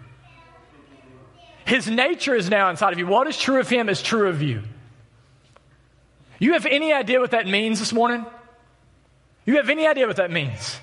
His 1.66 1.88
nature 1.88 2.34
is 2.34 2.48
now 2.48 2.70
inside 2.70 2.92
of 2.92 2.98
you. 2.98 3.06
What 3.06 3.26
is 3.26 3.38
true 3.38 3.60
of 3.60 3.68
him 3.68 3.88
is 3.88 4.02
true 4.02 4.28
of 4.28 4.42
you. 4.42 4.62
You 6.38 6.54
have 6.54 6.66
any 6.66 6.92
idea 6.92 7.20
what 7.20 7.32
that 7.32 7.46
means 7.46 7.78
this 7.78 7.92
morning? 7.92 8.24
You 9.44 9.56
have 9.56 9.68
any 9.68 9.86
idea 9.86 10.06
what 10.06 10.16
that 10.16 10.30
means? 10.30 10.78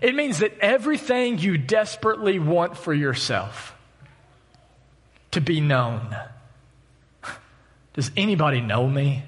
It 0.00 0.14
means 0.14 0.38
that 0.38 0.58
everything 0.60 1.38
you 1.38 1.58
desperately 1.58 2.38
want 2.38 2.76
for 2.76 2.94
yourself 2.94 3.74
to 5.32 5.40
be 5.40 5.60
known 5.60 6.14
does 7.94 8.10
anybody 8.16 8.60
know 8.60 8.88
me? 8.88 9.22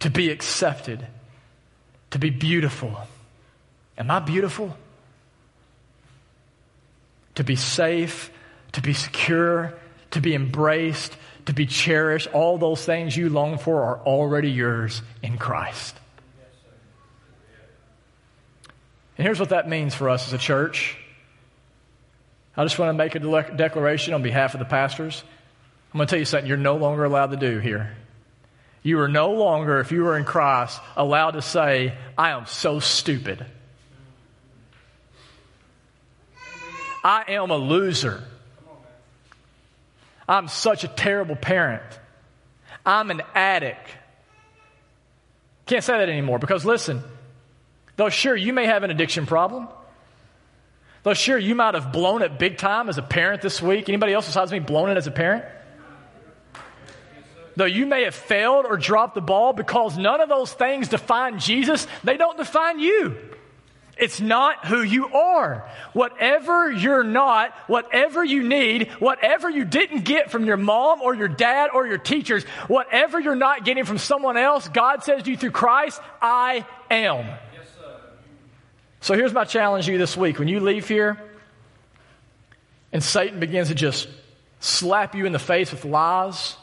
To 0.00 0.10
be 0.10 0.30
accepted, 0.30 1.06
to 2.10 2.18
be 2.18 2.30
beautiful. 2.30 2.96
Am 4.00 4.10
I 4.10 4.18
beautiful? 4.18 4.74
To 7.34 7.44
be 7.44 7.54
safe, 7.54 8.32
to 8.72 8.80
be 8.80 8.94
secure, 8.94 9.74
to 10.12 10.20
be 10.22 10.34
embraced, 10.34 11.14
to 11.44 11.52
be 11.52 11.66
cherished, 11.66 12.28
all 12.32 12.56
those 12.56 12.84
things 12.84 13.14
you 13.14 13.28
long 13.28 13.58
for 13.58 13.84
are 13.84 13.98
already 14.00 14.50
yours 14.50 15.02
in 15.22 15.36
Christ. 15.36 15.94
And 19.18 19.26
here's 19.26 19.38
what 19.38 19.50
that 19.50 19.68
means 19.68 19.94
for 19.94 20.08
us 20.08 20.26
as 20.26 20.32
a 20.32 20.38
church. 20.38 20.96
I 22.56 22.64
just 22.64 22.78
want 22.78 22.88
to 22.88 22.94
make 22.94 23.14
a 23.14 23.18
de- 23.18 23.56
declaration 23.56 24.14
on 24.14 24.22
behalf 24.22 24.54
of 24.54 24.60
the 24.60 24.64
pastors. 24.64 25.22
I'm 25.92 25.98
going 25.98 26.06
to 26.06 26.10
tell 26.10 26.18
you 26.18 26.24
something 26.24 26.48
you're 26.48 26.56
no 26.56 26.76
longer 26.76 27.04
allowed 27.04 27.32
to 27.32 27.36
do 27.36 27.58
here. 27.58 27.94
You 28.82 28.98
are 29.00 29.08
no 29.08 29.32
longer, 29.32 29.78
if 29.78 29.92
you 29.92 30.06
are 30.06 30.16
in 30.16 30.24
Christ, 30.24 30.80
allowed 30.96 31.32
to 31.32 31.42
say, 31.42 31.94
I 32.16 32.30
am 32.30 32.46
so 32.46 32.80
stupid. 32.80 33.44
I 37.02 37.24
am 37.28 37.50
a 37.50 37.56
loser. 37.56 38.22
I'm 40.28 40.48
such 40.48 40.84
a 40.84 40.88
terrible 40.88 41.36
parent. 41.36 41.82
I'm 42.84 43.10
an 43.10 43.22
addict. 43.34 43.88
Can't 45.66 45.84
say 45.84 45.98
that 45.98 46.08
anymore 46.08 46.38
because 46.38 46.64
listen, 46.64 47.02
though 47.96 48.08
sure 48.08 48.36
you 48.36 48.52
may 48.52 48.66
have 48.66 48.82
an 48.82 48.90
addiction 48.90 49.26
problem, 49.26 49.68
though 51.02 51.14
sure 51.14 51.38
you 51.38 51.54
might 51.54 51.74
have 51.74 51.92
blown 51.92 52.22
it 52.22 52.38
big 52.38 52.58
time 52.58 52.88
as 52.88 52.98
a 52.98 53.02
parent 53.02 53.42
this 53.42 53.60
week. 53.60 53.88
Anybody 53.88 54.12
else 54.12 54.26
besides 54.26 54.52
me 54.52 54.58
blown 54.58 54.90
it 54.90 54.96
as 54.96 55.06
a 55.06 55.10
parent? 55.10 55.44
Though 57.56 57.66
you 57.66 57.86
may 57.86 58.04
have 58.04 58.14
failed 58.14 58.66
or 58.66 58.76
dropped 58.76 59.14
the 59.14 59.20
ball 59.20 59.52
because 59.52 59.98
none 59.98 60.20
of 60.20 60.28
those 60.28 60.52
things 60.52 60.88
define 60.88 61.38
Jesus, 61.38 61.86
they 62.04 62.16
don't 62.16 62.38
define 62.38 62.78
you. 62.78 63.16
It's 63.96 64.20
not 64.20 64.66
who 64.66 64.82
you 64.82 65.08
are. 65.08 65.68
Whatever 65.92 66.70
you're 66.70 67.04
not, 67.04 67.52
whatever 67.66 68.24
you 68.24 68.42
need, 68.42 68.88
whatever 68.92 69.50
you 69.50 69.64
didn't 69.64 70.04
get 70.04 70.30
from 70.30 70.46
your 70.46 70.56
mom 70.56 71.02
or 71.02 71.14
your 71.14 71.28
dad 71.28 71.70
or 71.74 71.86
your 71.86 71.98
teachers, 71.98 72.44
whatever 72.66 73.20
you're 73.20 73.34
not 73.34 73.64
getting 73.64 73.84
from 73.84 73.98
someone 73.98 74.36
else, 74.36 74.68
God 74.68 75.04
says 75.04 75.24
to 75.24 75.30
you 75.30 75.36
through 75.36 75.50
Christ, 75.50 76.00
I 76.22 76.64
am. 76.90 77.26
Yes, 77.26 77.38
so 79.00 79.14
here's 79.14 79.34
my 79.34 79.44
challenge 79.44 79.86
to 79.86 79.92
you 79.92 79.98
this 79.98 80.16
week. 80.16 80.38
When 80.38 80.48
you 80.48 80.60
leave 80.60 80.88
here 80.88 81.20
and 82.92 83.02
Satan 83.02 83.38
begins 83.38 83.68
to 83.68 83.74
just 83.74 84.08
slap 84.60 85.14
you 85.14 85.26
in 85.26 85.32
the 85.32 85.38
face 85.38 85.72
with 85.72 85.84
lies, 85.84 86.56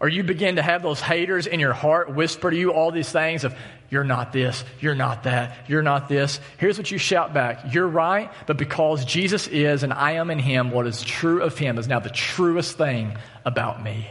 or 0.00 0.08
you 0.08 0.22
begin 0.22 0.56
to 0.56 0.62
have 0.62 0.82
those 0.82 1.00
haters 1.00 1.46
in 1.46 1.60
your 1.60 1.72
heart 1.72 2.14
whisper 2.14 2.50
to 2.50 2.56
you 2.56 2.72
all 2.72 2.92
these 2.92 3.10
things 3.10 3.44
of, 3.44 3.54
you're 3.90 4.04
not 4.04 4.32
this, 4.32 4.64
you're 4.80 4.94
not 4.94 5.22
that, 5.22 5.56
you're 5.66 5.82
not 5.82 6.08
this. 6.08 6.40
Here's 6.58 6.76
what 6.76 6.90
you 6.90 6.98
shout 6.98 7.32
back. 7.32 7.72
You're 7.72 7.88
right, 7.88 8.30
but 8.46 8.58
because 8.58 9.04
Jesus 9.04 9.46
is 9.48 9.82
and 9.82 9.92
I 9.92 10.12
am 10.12 10.30
in 10.30 10.38
him, 10.38 10.70
what 10.70 10.86
is 10.86 11.02
true 11.02 11.42
of 11.42 11.56
him 11.56 11.78
is 11.78 11.88
now 11.88 11.98
the 11.98 12.10
truest 12.10 12.76
thing 12.76 13.16
about 13.44 13.82
me. 13.82 14.06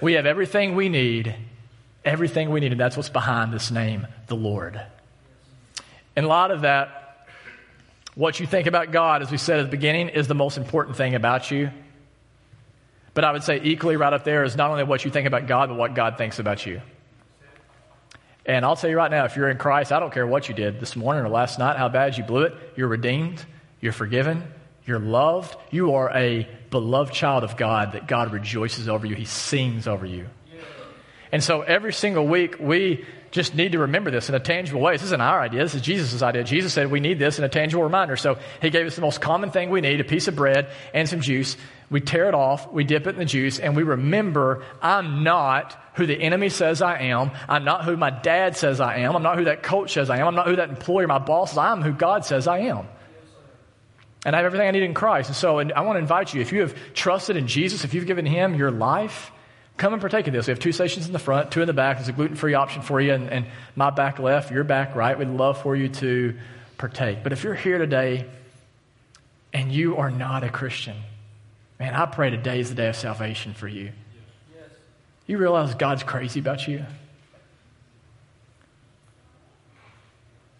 We 0.00 0.14
have 0.14 0.26
everything 0.26 0.76
we 0.76 0.88
need, 0.88 1.34
everything 2.04 2.50
we 2.50 2.60
need, 2.60 2.72
and 2.72 2.80
that's 2.80 2.96
what's 2.96 3.08
behind 3.08 3.52
this 3.52 3.70
name, 3.70 4.06
the 4.28 4.36
Lord. 4.36 4.80
And 6.16 6.24
a 6.24 6.28
lot 6.28 6.50
of 6.50 6.62
that, 6.62 7.26
what 8.14 8.40
you 8.40 8.46
think 8.46 8.66
about 8.66 8.92
God, 8.92 9.22
as 9.22 9.30
we 9.30 9.36
said 9.36 9.60
at 9.60 9.64
the 9.64 9.70
beginning, 9.70 10.08
is 10.08 10.26
the 10.26 10.34
most 10.34 10.56
important 10.56 10.96
thing 10.96 11.14
about 11.14 11.50
you. 11.50 11.70
But 13.12 13.24
I 13.24 13.32
would 13.32 13.42
say 13.42 13.60
equally 13.62 13.96
right 13.96 14.12
up 14.12 14.24
there 14.24 14.44
is 14.44 14.56
not 14.56 14.70
only 14.70 14.84
what 14.84 15.04
you 15.04 15.10
think 15.10 15.26
about 15.26 15.46
God, 15.46 15.68
but 15.68 15.76
what 15.76 15.94
God 15.94 16.16
thinks 16.16 16.38
about 16.38 16.64
you. 16.64 16.80
And 18.48 18.64
I'll 18.64 18.76
tell 18.76 18.88
you 18.88 18.96
right 18.96 19.10
now, 19.10 19.26
if 19.26 19.36
you're 19.36 19.50
in 19.50 19.58
Christ, 19.58 19.92
I 19.92 20.00
don't 20.00 20.12
care 20.12 20.26
what 20.26 20.48
you 20.48 20.54
did 20.54 20.80
this 20.80 20.96
morning 20.96 21.22
or 21.22 21.28
last 21.28 21.58
night, 21.58 21.76
how 21.76 21.90
bad 21.90 22.16
you 22.16 22.24
blew 22.24 22.44
it, 22.44 22.54
you're 22.76 22.88
redeemed, 22.88 23.44
you're 23.78 23.92
forgiven, 23.92 24.42
you're 24.86 24.98
loved, 24.98 25.54
you 25.70 25.94
are 25.94 26.10
a 26.16 26.48
beloved 26.70 27.12
child 27.12 27.44
of 27.44 27.58
God 27.58 27.92
that 27.92 28.08
God 28.08 28.32
rejoices 28.32 28.88
over 28.88 29.06
you, 29.06 29.14
He 29.14 29.26
sings 29.26 29.86
over 29.86 30.06
you. 30.06 30.28
And 31.30 31.44
so 31.44 31.60
every 31.60 31.92
single 31.92 32.26
week, 32.26 32.56
we 32.58 33.04
just 33.30 33.54
need 33.54 33.72
to 33.72 33.80
remember 33.80 34.10
this 34.10 34.28
in 34.28 34.34
a 34.34 34.40
tangible 34.40 34.80
way. 34.80 34.94
This 34.94 35.02
isn't 35.04 35.20
our 35.20 35.40
idea. 35.40 35.62
This 35.62 35.74
is 35.74 35.82
Jesus' 35.82 36.22
idea. 36.22 36.44
Jesus 36.44 36.72
said 36.72 36.90
we 36.90 37.00
need 37.00 37.18
this 37.18 37.38
in 37.38 37.44
a 37.44 37.48
tangible 37.48 37.82
reminder. 37.82 38.16
So 38.16 38.38
he 38.62 38.70
gave 38.70 38.86
us 38.86 38.94
the 38.94 39.02
most 39.02 39.20
common 39.20 39.50
thing 39.50 39.70
we 39.70 39.80
need, 39.80 40.00
a 40.00 40.04
piece 40.04 40.28
of 40.28 40.36
bread 40.36 40.70
and 40.94 41.08
some 41.08 41.20
juice. 41.20 41.56
We 41.90 42.00
tear 42.00 42.28
it 42.28 42.34
off, 42.34 42.70
we 42.72 42.84
dip 42.84 43.06
it 43.06 43.10
in 43.10 43.18
the 43.18 43.24
juice, 43.24 43.58
and 43.58 43.74
we 43.74 43.82
remember 43.82 44.64
I'm 44.82 45.24
not 45.24 45.76
who 45.94 46.06
the 46.06 46.20
enemy 46.20 46.48
says 46.48 46.82
I 46.82 46.98
am. 46.98 47.30
I'm 47.48 47.64
not 47.64 47.84
who 47.84 47.96
my 47.96 48.10
dad 48.10 48.56
says 48.56 48.80
I 48.80 48.98
am. 48.98 49.16
I'm 49.16 49.22
not 49.22 49.38
who 49.38 49.44
that 49.44 49.62
coach 49.62 49.94
says 49.94 50.10
I 50.10 50.18
am. 50.18 50.28
I'm 50.28 50.34
not 50.34 50.48
who 50.48 50.56
that 50.56 50.68
employer, 50.68 51.06
my 51.06 51.18
boss 51.18 51.52
is. 51.52 51.58
I'm 51.58 51.82
who 51.82 51.92
God 51.92 52.24
says 52.24 52.46
I 52.46 52.60
am. 52.60 52.86
And 54.26 54.34
I 54.34 54.38
have 54.38 54.46
everything 54.46 54.68
I 54.68 54.70
need 54.72 54.82
in 54.82 54.94
Christ. 54.94 55.28
And 55.28 55.36
so 55.36 55.58
and 55.58 55.72
I 55.72 55.82
want 55.82 55.96
to 55.96 56.00
invite 56.00 56.34
you, 56.34 56.40
if 56.40 56.52
you 56.52 56.60
have 56.60 56.74
trusted 56.94 57.36
in 57.36 57.46
Jesus, 57.46 57.84
if 57.84 57.94
you've 57.94 58.06
given 58.06 58.26
him 58.26 58.54
your 58.54 58.70
life, 58.70 59.32
come 59.78 59.92
and 59.92 60.02
partake 60.02 60.26
of 60.26 60.32
this. 60.32 60.46
We 60.46 60.50
have 60.50 60.58
two 60.58 60.72
stations 60.72 61.06
in 61.06 61.12
the 61.12 61.18
front, 61.18 61.50
two 61.50 61.62
in 61.62 61.66
the 61.66 61.72
back. 61.72 61.96
There's 61.96 62.08
a 62.08 62.12
gluten 62.12 62.36
free 62.36 62.54
option 62.54 62.82
for 62.82 63.00
you, 63.00 63.14
and, 63.14 63.30
and 63.30 63.46
my 63.74 63.90
back 63.90 64.18
left, 64.18 64.50
your 64.50 64.64
back 64.64 64.94
right. 64.94 65.18
We'd 65.18 65.28
love 65.28 65.62
for 65.62 65.74
you 65.74 65.88
to 65.88 66.36
partake. 66.76 67.22
But 67.22 67.32
if 67.32 67.44
you're 67.44 67.54
here 67.54 67.78
today 67.78 68.26
and 69.52 69.72
you 69.72 69.96
are 69.96 70.10
not 70.10 70.44
a 70.44 70.50
Christian, 70.50 70.96
man, 71.78 71.94
I 71.94 72.06
pray 72.06 72.30
today 72.30 72.60
is 72.60 72.68
the 72.68 72.74
day 72.74 72.88
of 72.88 72.96
salvation 72.96 73.54
for 73.54 73.68
you. 73.68 73.92
You 75.26 75.38
realize 75.38 75.74
God's 75.74 76.02
crazy 76.02 76.40
about 76.40 76.66
you? 76.66 76.84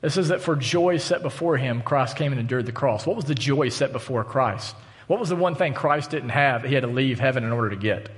It 0.01 0.11
says 0.11 0.29
that 0.29 0.43
for 0.43 0.55
joy 0.55 0.99
set 0.99 1.23
before 1.23 1.57
him, 1.57 1.83
Christ 1.83 2.17
came 2.17 2.33
and 2.33 2.41
endured 2.41 2.67
the 2.67 2.73
cross. 2.73 3.05
What 3.05 3.17
was 3.17 3.25
the 3.25 3.35
joy 3.35 3.71
set 3.71 3.93
before 3.93 4.23
Christ? 4.23 4.77
What 5.09 5.19
was 5.19 5.29
the 5.31 5.37
one 5.37 5.57
thing 5.57 5.75
Christ 5.75 6.11
didn't 6.11 6.29
have 6.29 6.63
that 6.63 6.69
he 6.69 6.75
had 6.75 6.85
to 6.85 6.89
leave 6.89 7.19
heaven 7.19 7.43
in 7.43 7.51
order 7.51 7.71
to 7.71 7.77
get? 7.77 8.11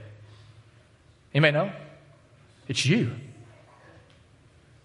May 1.34 1.50
know. 1.50 1.72
It's 2.66 2.84
you. 2.84 3.12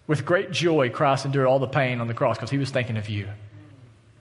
With 0.06 0.24
great 0.24 0.52
joy, 0.52 0.90
Christ 0.90 1.24
endured 1.24 1.46
all 1.46 1.58
the 1.58 1.66
pain 1.66 2.00
on 2.00 2.06
the 2.06 2.14
cross 2.14 2.36
because 2.36 2.50
he 2.50 2.58
was 2.58 2.70
thinking 2.70 2.96
of 2.96 3.08
you. 3.08 3.26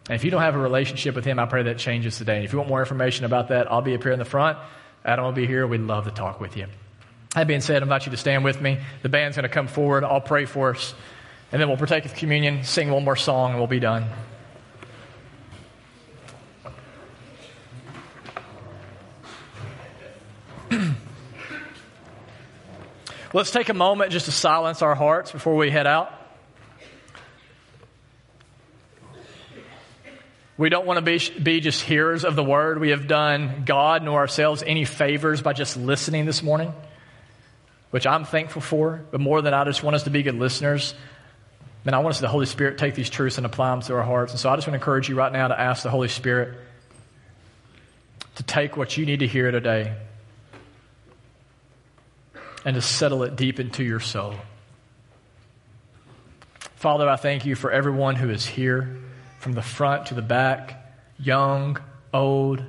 And 0.08 0.16
if 0.16 0.24
you 0.24 0.32
don't 0.32 0.42
have 0.42 0.56
a 0.56 0.60
relationship 0.60 1.16
with 1.16 1.26
him, 1.26 1.40
I 1.40 1.46
pray 1.46 1.64
that 1.64 1.78
changes 1.78 2.18
today. 2.18 2.38
And 2.38 2.46
if 2.46 2.54
you 2.54 2.58
want 2.58 2.70
more 2.70 2.80
information 2.80 3.26
about 3.26 3.50
that, 3.50 3.72
I'll 3.72 3.82
be 3.82 3.94
up 3.96 4.04
here 4.04 4.12
in 4.12 4.20
the 4.20 4.26
front. 4.26 4.58
Adam 5.04 5.26
will 5.26 5.32
be 5.32 5.46
here. 5.46 5.68
We'd 5.68 5.82
love 5.82 6.06
to 6.06 6.12
talk 6.12 6.40
with 6.40 6.58
you. 6.58 6.68
That 7.36 7.48
being 7.48 7.62
said, 7.62 7.82
I 7.82 7.86
invite 7.86 8.06
you 8.06 8.12
to 8.12 8.18
stand 8.18 8.44
with 8.44 8.62
me. 8.62 8.80
The 9.04 9.10
band's 9.10 9.36
going 9.36 9.44
to 9.44 9.50
come 9.50 9.68
forward. 9.68 10.04
I'll 10.04 10.22
pray 10.22 10.46
for 10.46 10.72
us. 10.72 10.96
And 11.52 11.62
then 11.62 11.68
we'll 11.68 11.78
partake 11.78 12.06
of 12.06 12.16
communion, 12.16 12.64
sing 12.64 12.90
one 12.90 13.04
more 13.04 13.16
song, 13.16 13.52
and 13.52 13.60
we'll 13.60 13.68
be 13.68 13.80
done. 13.80 14.06
Let's 23.36 23.52
take 23.52 23.68
a 23.68 23.74
moment 23.74 24.14
just 24.14 24.28
to 24.28 24.32
silence 24.32 24.82
our 24.82 24.96
hearts 24.96 25.30
before 25.30 25.58
we 25.58 25.70
head 25.70 25.86
out. 25.86 26.10
We 30.58 30.70
don't 30.70 30.86
want 30.86 31.00
to 31.00 31.02
be, 31.02 31.20
be 31.42 31.60
just 31.60 31.82
hearers 31.82 32.24
of 32.24 32.38
the 32.38 32.44
word. 32.46 32.80
We 32.80 32.92
have 32.92 33.08
done 33.08 33.64
God 33.66 34.04
nor 34.04 34.20
ourselves 34.20 34.64
any 34.66 34.86
favors 34.86 35.42
by 35.42 35.52
just 35.52 35.76
listening 35.76 36.24
this 36.24 36.44
morning, 36.44 36.72
which 37.92 38.08
I'm 38.08 38.24
thankful 38.24 38.62
for. 38.62 39.04
But 39.12 39.20
more 39.20 39.42
than 39.42 39.54
I 39.54 39.66
just 39.66 39.84
want 39.84 39.98
us 39.98 40.04
to 40.04 40.10
be 40.10 40.24
good 40.24 40.36
listeners. 40.36 40.96
Then 41.84 41.94
I 41.94 41.98
want 41.98 42.12
us, 42.12 42.20
to 42.20 42.22
the 42.22 42.30
Holy 42.30 42.46
Spirit, 42.46 42.78
take 42.78 42.96
these 42.96 43.10
truths 43.10 43.36
and 43.36 43.46
apply 43.46 43.72
them 43.72 43.82
to 43.82 43.96
our 43.96 44.04
hearts. 44.04 44.32
And 44.32 44.40
so 44.40 44.50
I 44.50 44.56
just 44.56 44.66
want 44.66 44.76
to 44.76 44.82
encourage 44.82 45.10
you 45.10 45.16
right 45.16 45.34
now 45.34 45.50
to 45.50 45.60
ask 45.60 45.84
the 45.84 45.90
Holy 45.90 46.08
Spirit 46.08 46.58
to 48.36 48.44
take 48.44 48.78
what 48.78 48.96
you 48.96 49.06
need 49.06 49.20
to 49.20 49.28
hear 49.28 49.52
today 49.52 49.94
and 52.66 52.76
to 52.76 52.82
settle 52.82 53.24
it 53.24 53.36
deep 53.36 53.60
into 53.60 53.84
your 53.84 54.00
soul. 54.00 54.34
Father, 56.76 57.08
I 57.08 57.16
thank 57.16 57.46
you 57.46 57.56
for 57.56 57.72
everyone 57.72 58.16
who 58.16 58.30
is 58.30 58.46
here, 58.46 58.98
from 59.40 59.54
the 59.54 59.62
front 59.62 60.08
to 60.08 60.16
the 60.16 60.22
back, 60.22 60.94
young, 61.20 61.78
old, 62.14 62.64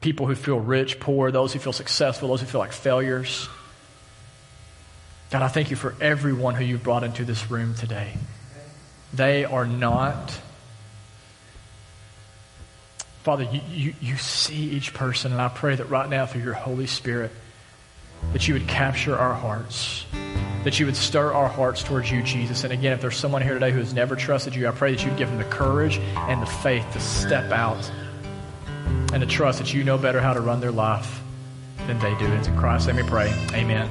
people 0.00 0.26
who 0.26 0.34
feel 0.34 0.58
rich, 0.58 0.98
poor, 0.98 1.30
those 1.30 1.52
who 1.52 1.58
feel 1.58 1.72
successful, 1.72 2.28
those 2.28 2.40
who 2.40 2.46
feel 2.46 2.60
like 2.60 2.72
failures. 2.72 3.48
God, 5.30 5.42
I 5.42 5.48
thank 5.48 5.70
you 5.70 5.76
for 5.76 5.94
everyone 6.00 6.56
who 6.56 6.64
you've 6.64 6.82
brought 6.82 7.04
into 7.04 7.24
this 7.24 7.50
room 7.50 7.74
today. 7.74 8.12
They 9.12 9.44
are 9.44 9.66
not 9.66 10.38
Father, 13.22 13.44
you, 13.44 13.60
you, 13.70 13.94
you 14.00 14.16
see 14.16 14.70
each 14.70 14.94
person, 14.94 15.32
and 15.32 15.40
I 15.40 15.48
pray 15.48 15.76
that 15.76 15.90
right 15.90 16.08
now 16.08 16.24
through 16.24 16.42
your 16.42 16.54
Holy 16.54 16.86
Spirit, 16.86 17.30
that 18.32 18.48
you 18.48 18.54
would 18.54 18.66
capture 18.66 19.16
our 19.16 19.34
hearts, 19.34 20.06
that 20.64 20.80
you 20.80 20.86
would 20.86 20.96
stir 20.96 21.32
our 21.32 21.48
hearts 21.48 21.82
towards 21.82 22.10
you, 22.10 22.22
Jesus. 22.22 22.64
And 22.64 22.72
again, 22.72 22.92
if 22.92 23.00
there's 23.00 23.16
someone 23.16 23.42
here 23.42 23.54
today 23.54 23.72
who 23.72 23.78
has 23.78 23.92
never 23.92 24.16
trusted 24.16 24.54
you, 24.54 24.68
I 24.68 24.70
pray 24.70 24.94
that 24.94 25.04
you'd 25.04 25.16
give 25.16 25.28
them 25.28 25.38
the 25.38 25.44
courage 25.44 25.98
and 25.98 26.40
the 26.40 26.46
faith 26.46 26.86
to 26.92 27.00
step 27.00 27.50
out 27.52 27.90
and 29.12 29.20
to 29.20 29.26
trust 29.26 29.58
that 29.58 29.74
you 29.74 29.84
know 29.84 29.98
better 29.98 30.20
how 30.20 30.32
to 30.32 30.40
run 30.40 30.60
their 30.60 30.72
life 30.72 31.20
than 31.86 31.98
they 31.98 32.14
do. 32.18 32.26
It's 32.32 32.48
in 32.48 32.56
Christ's 32.56 32.86
name 32.88 32.96
we 32.96 33.02
pray. 33.02 33.32
Amen. 33.52 33.88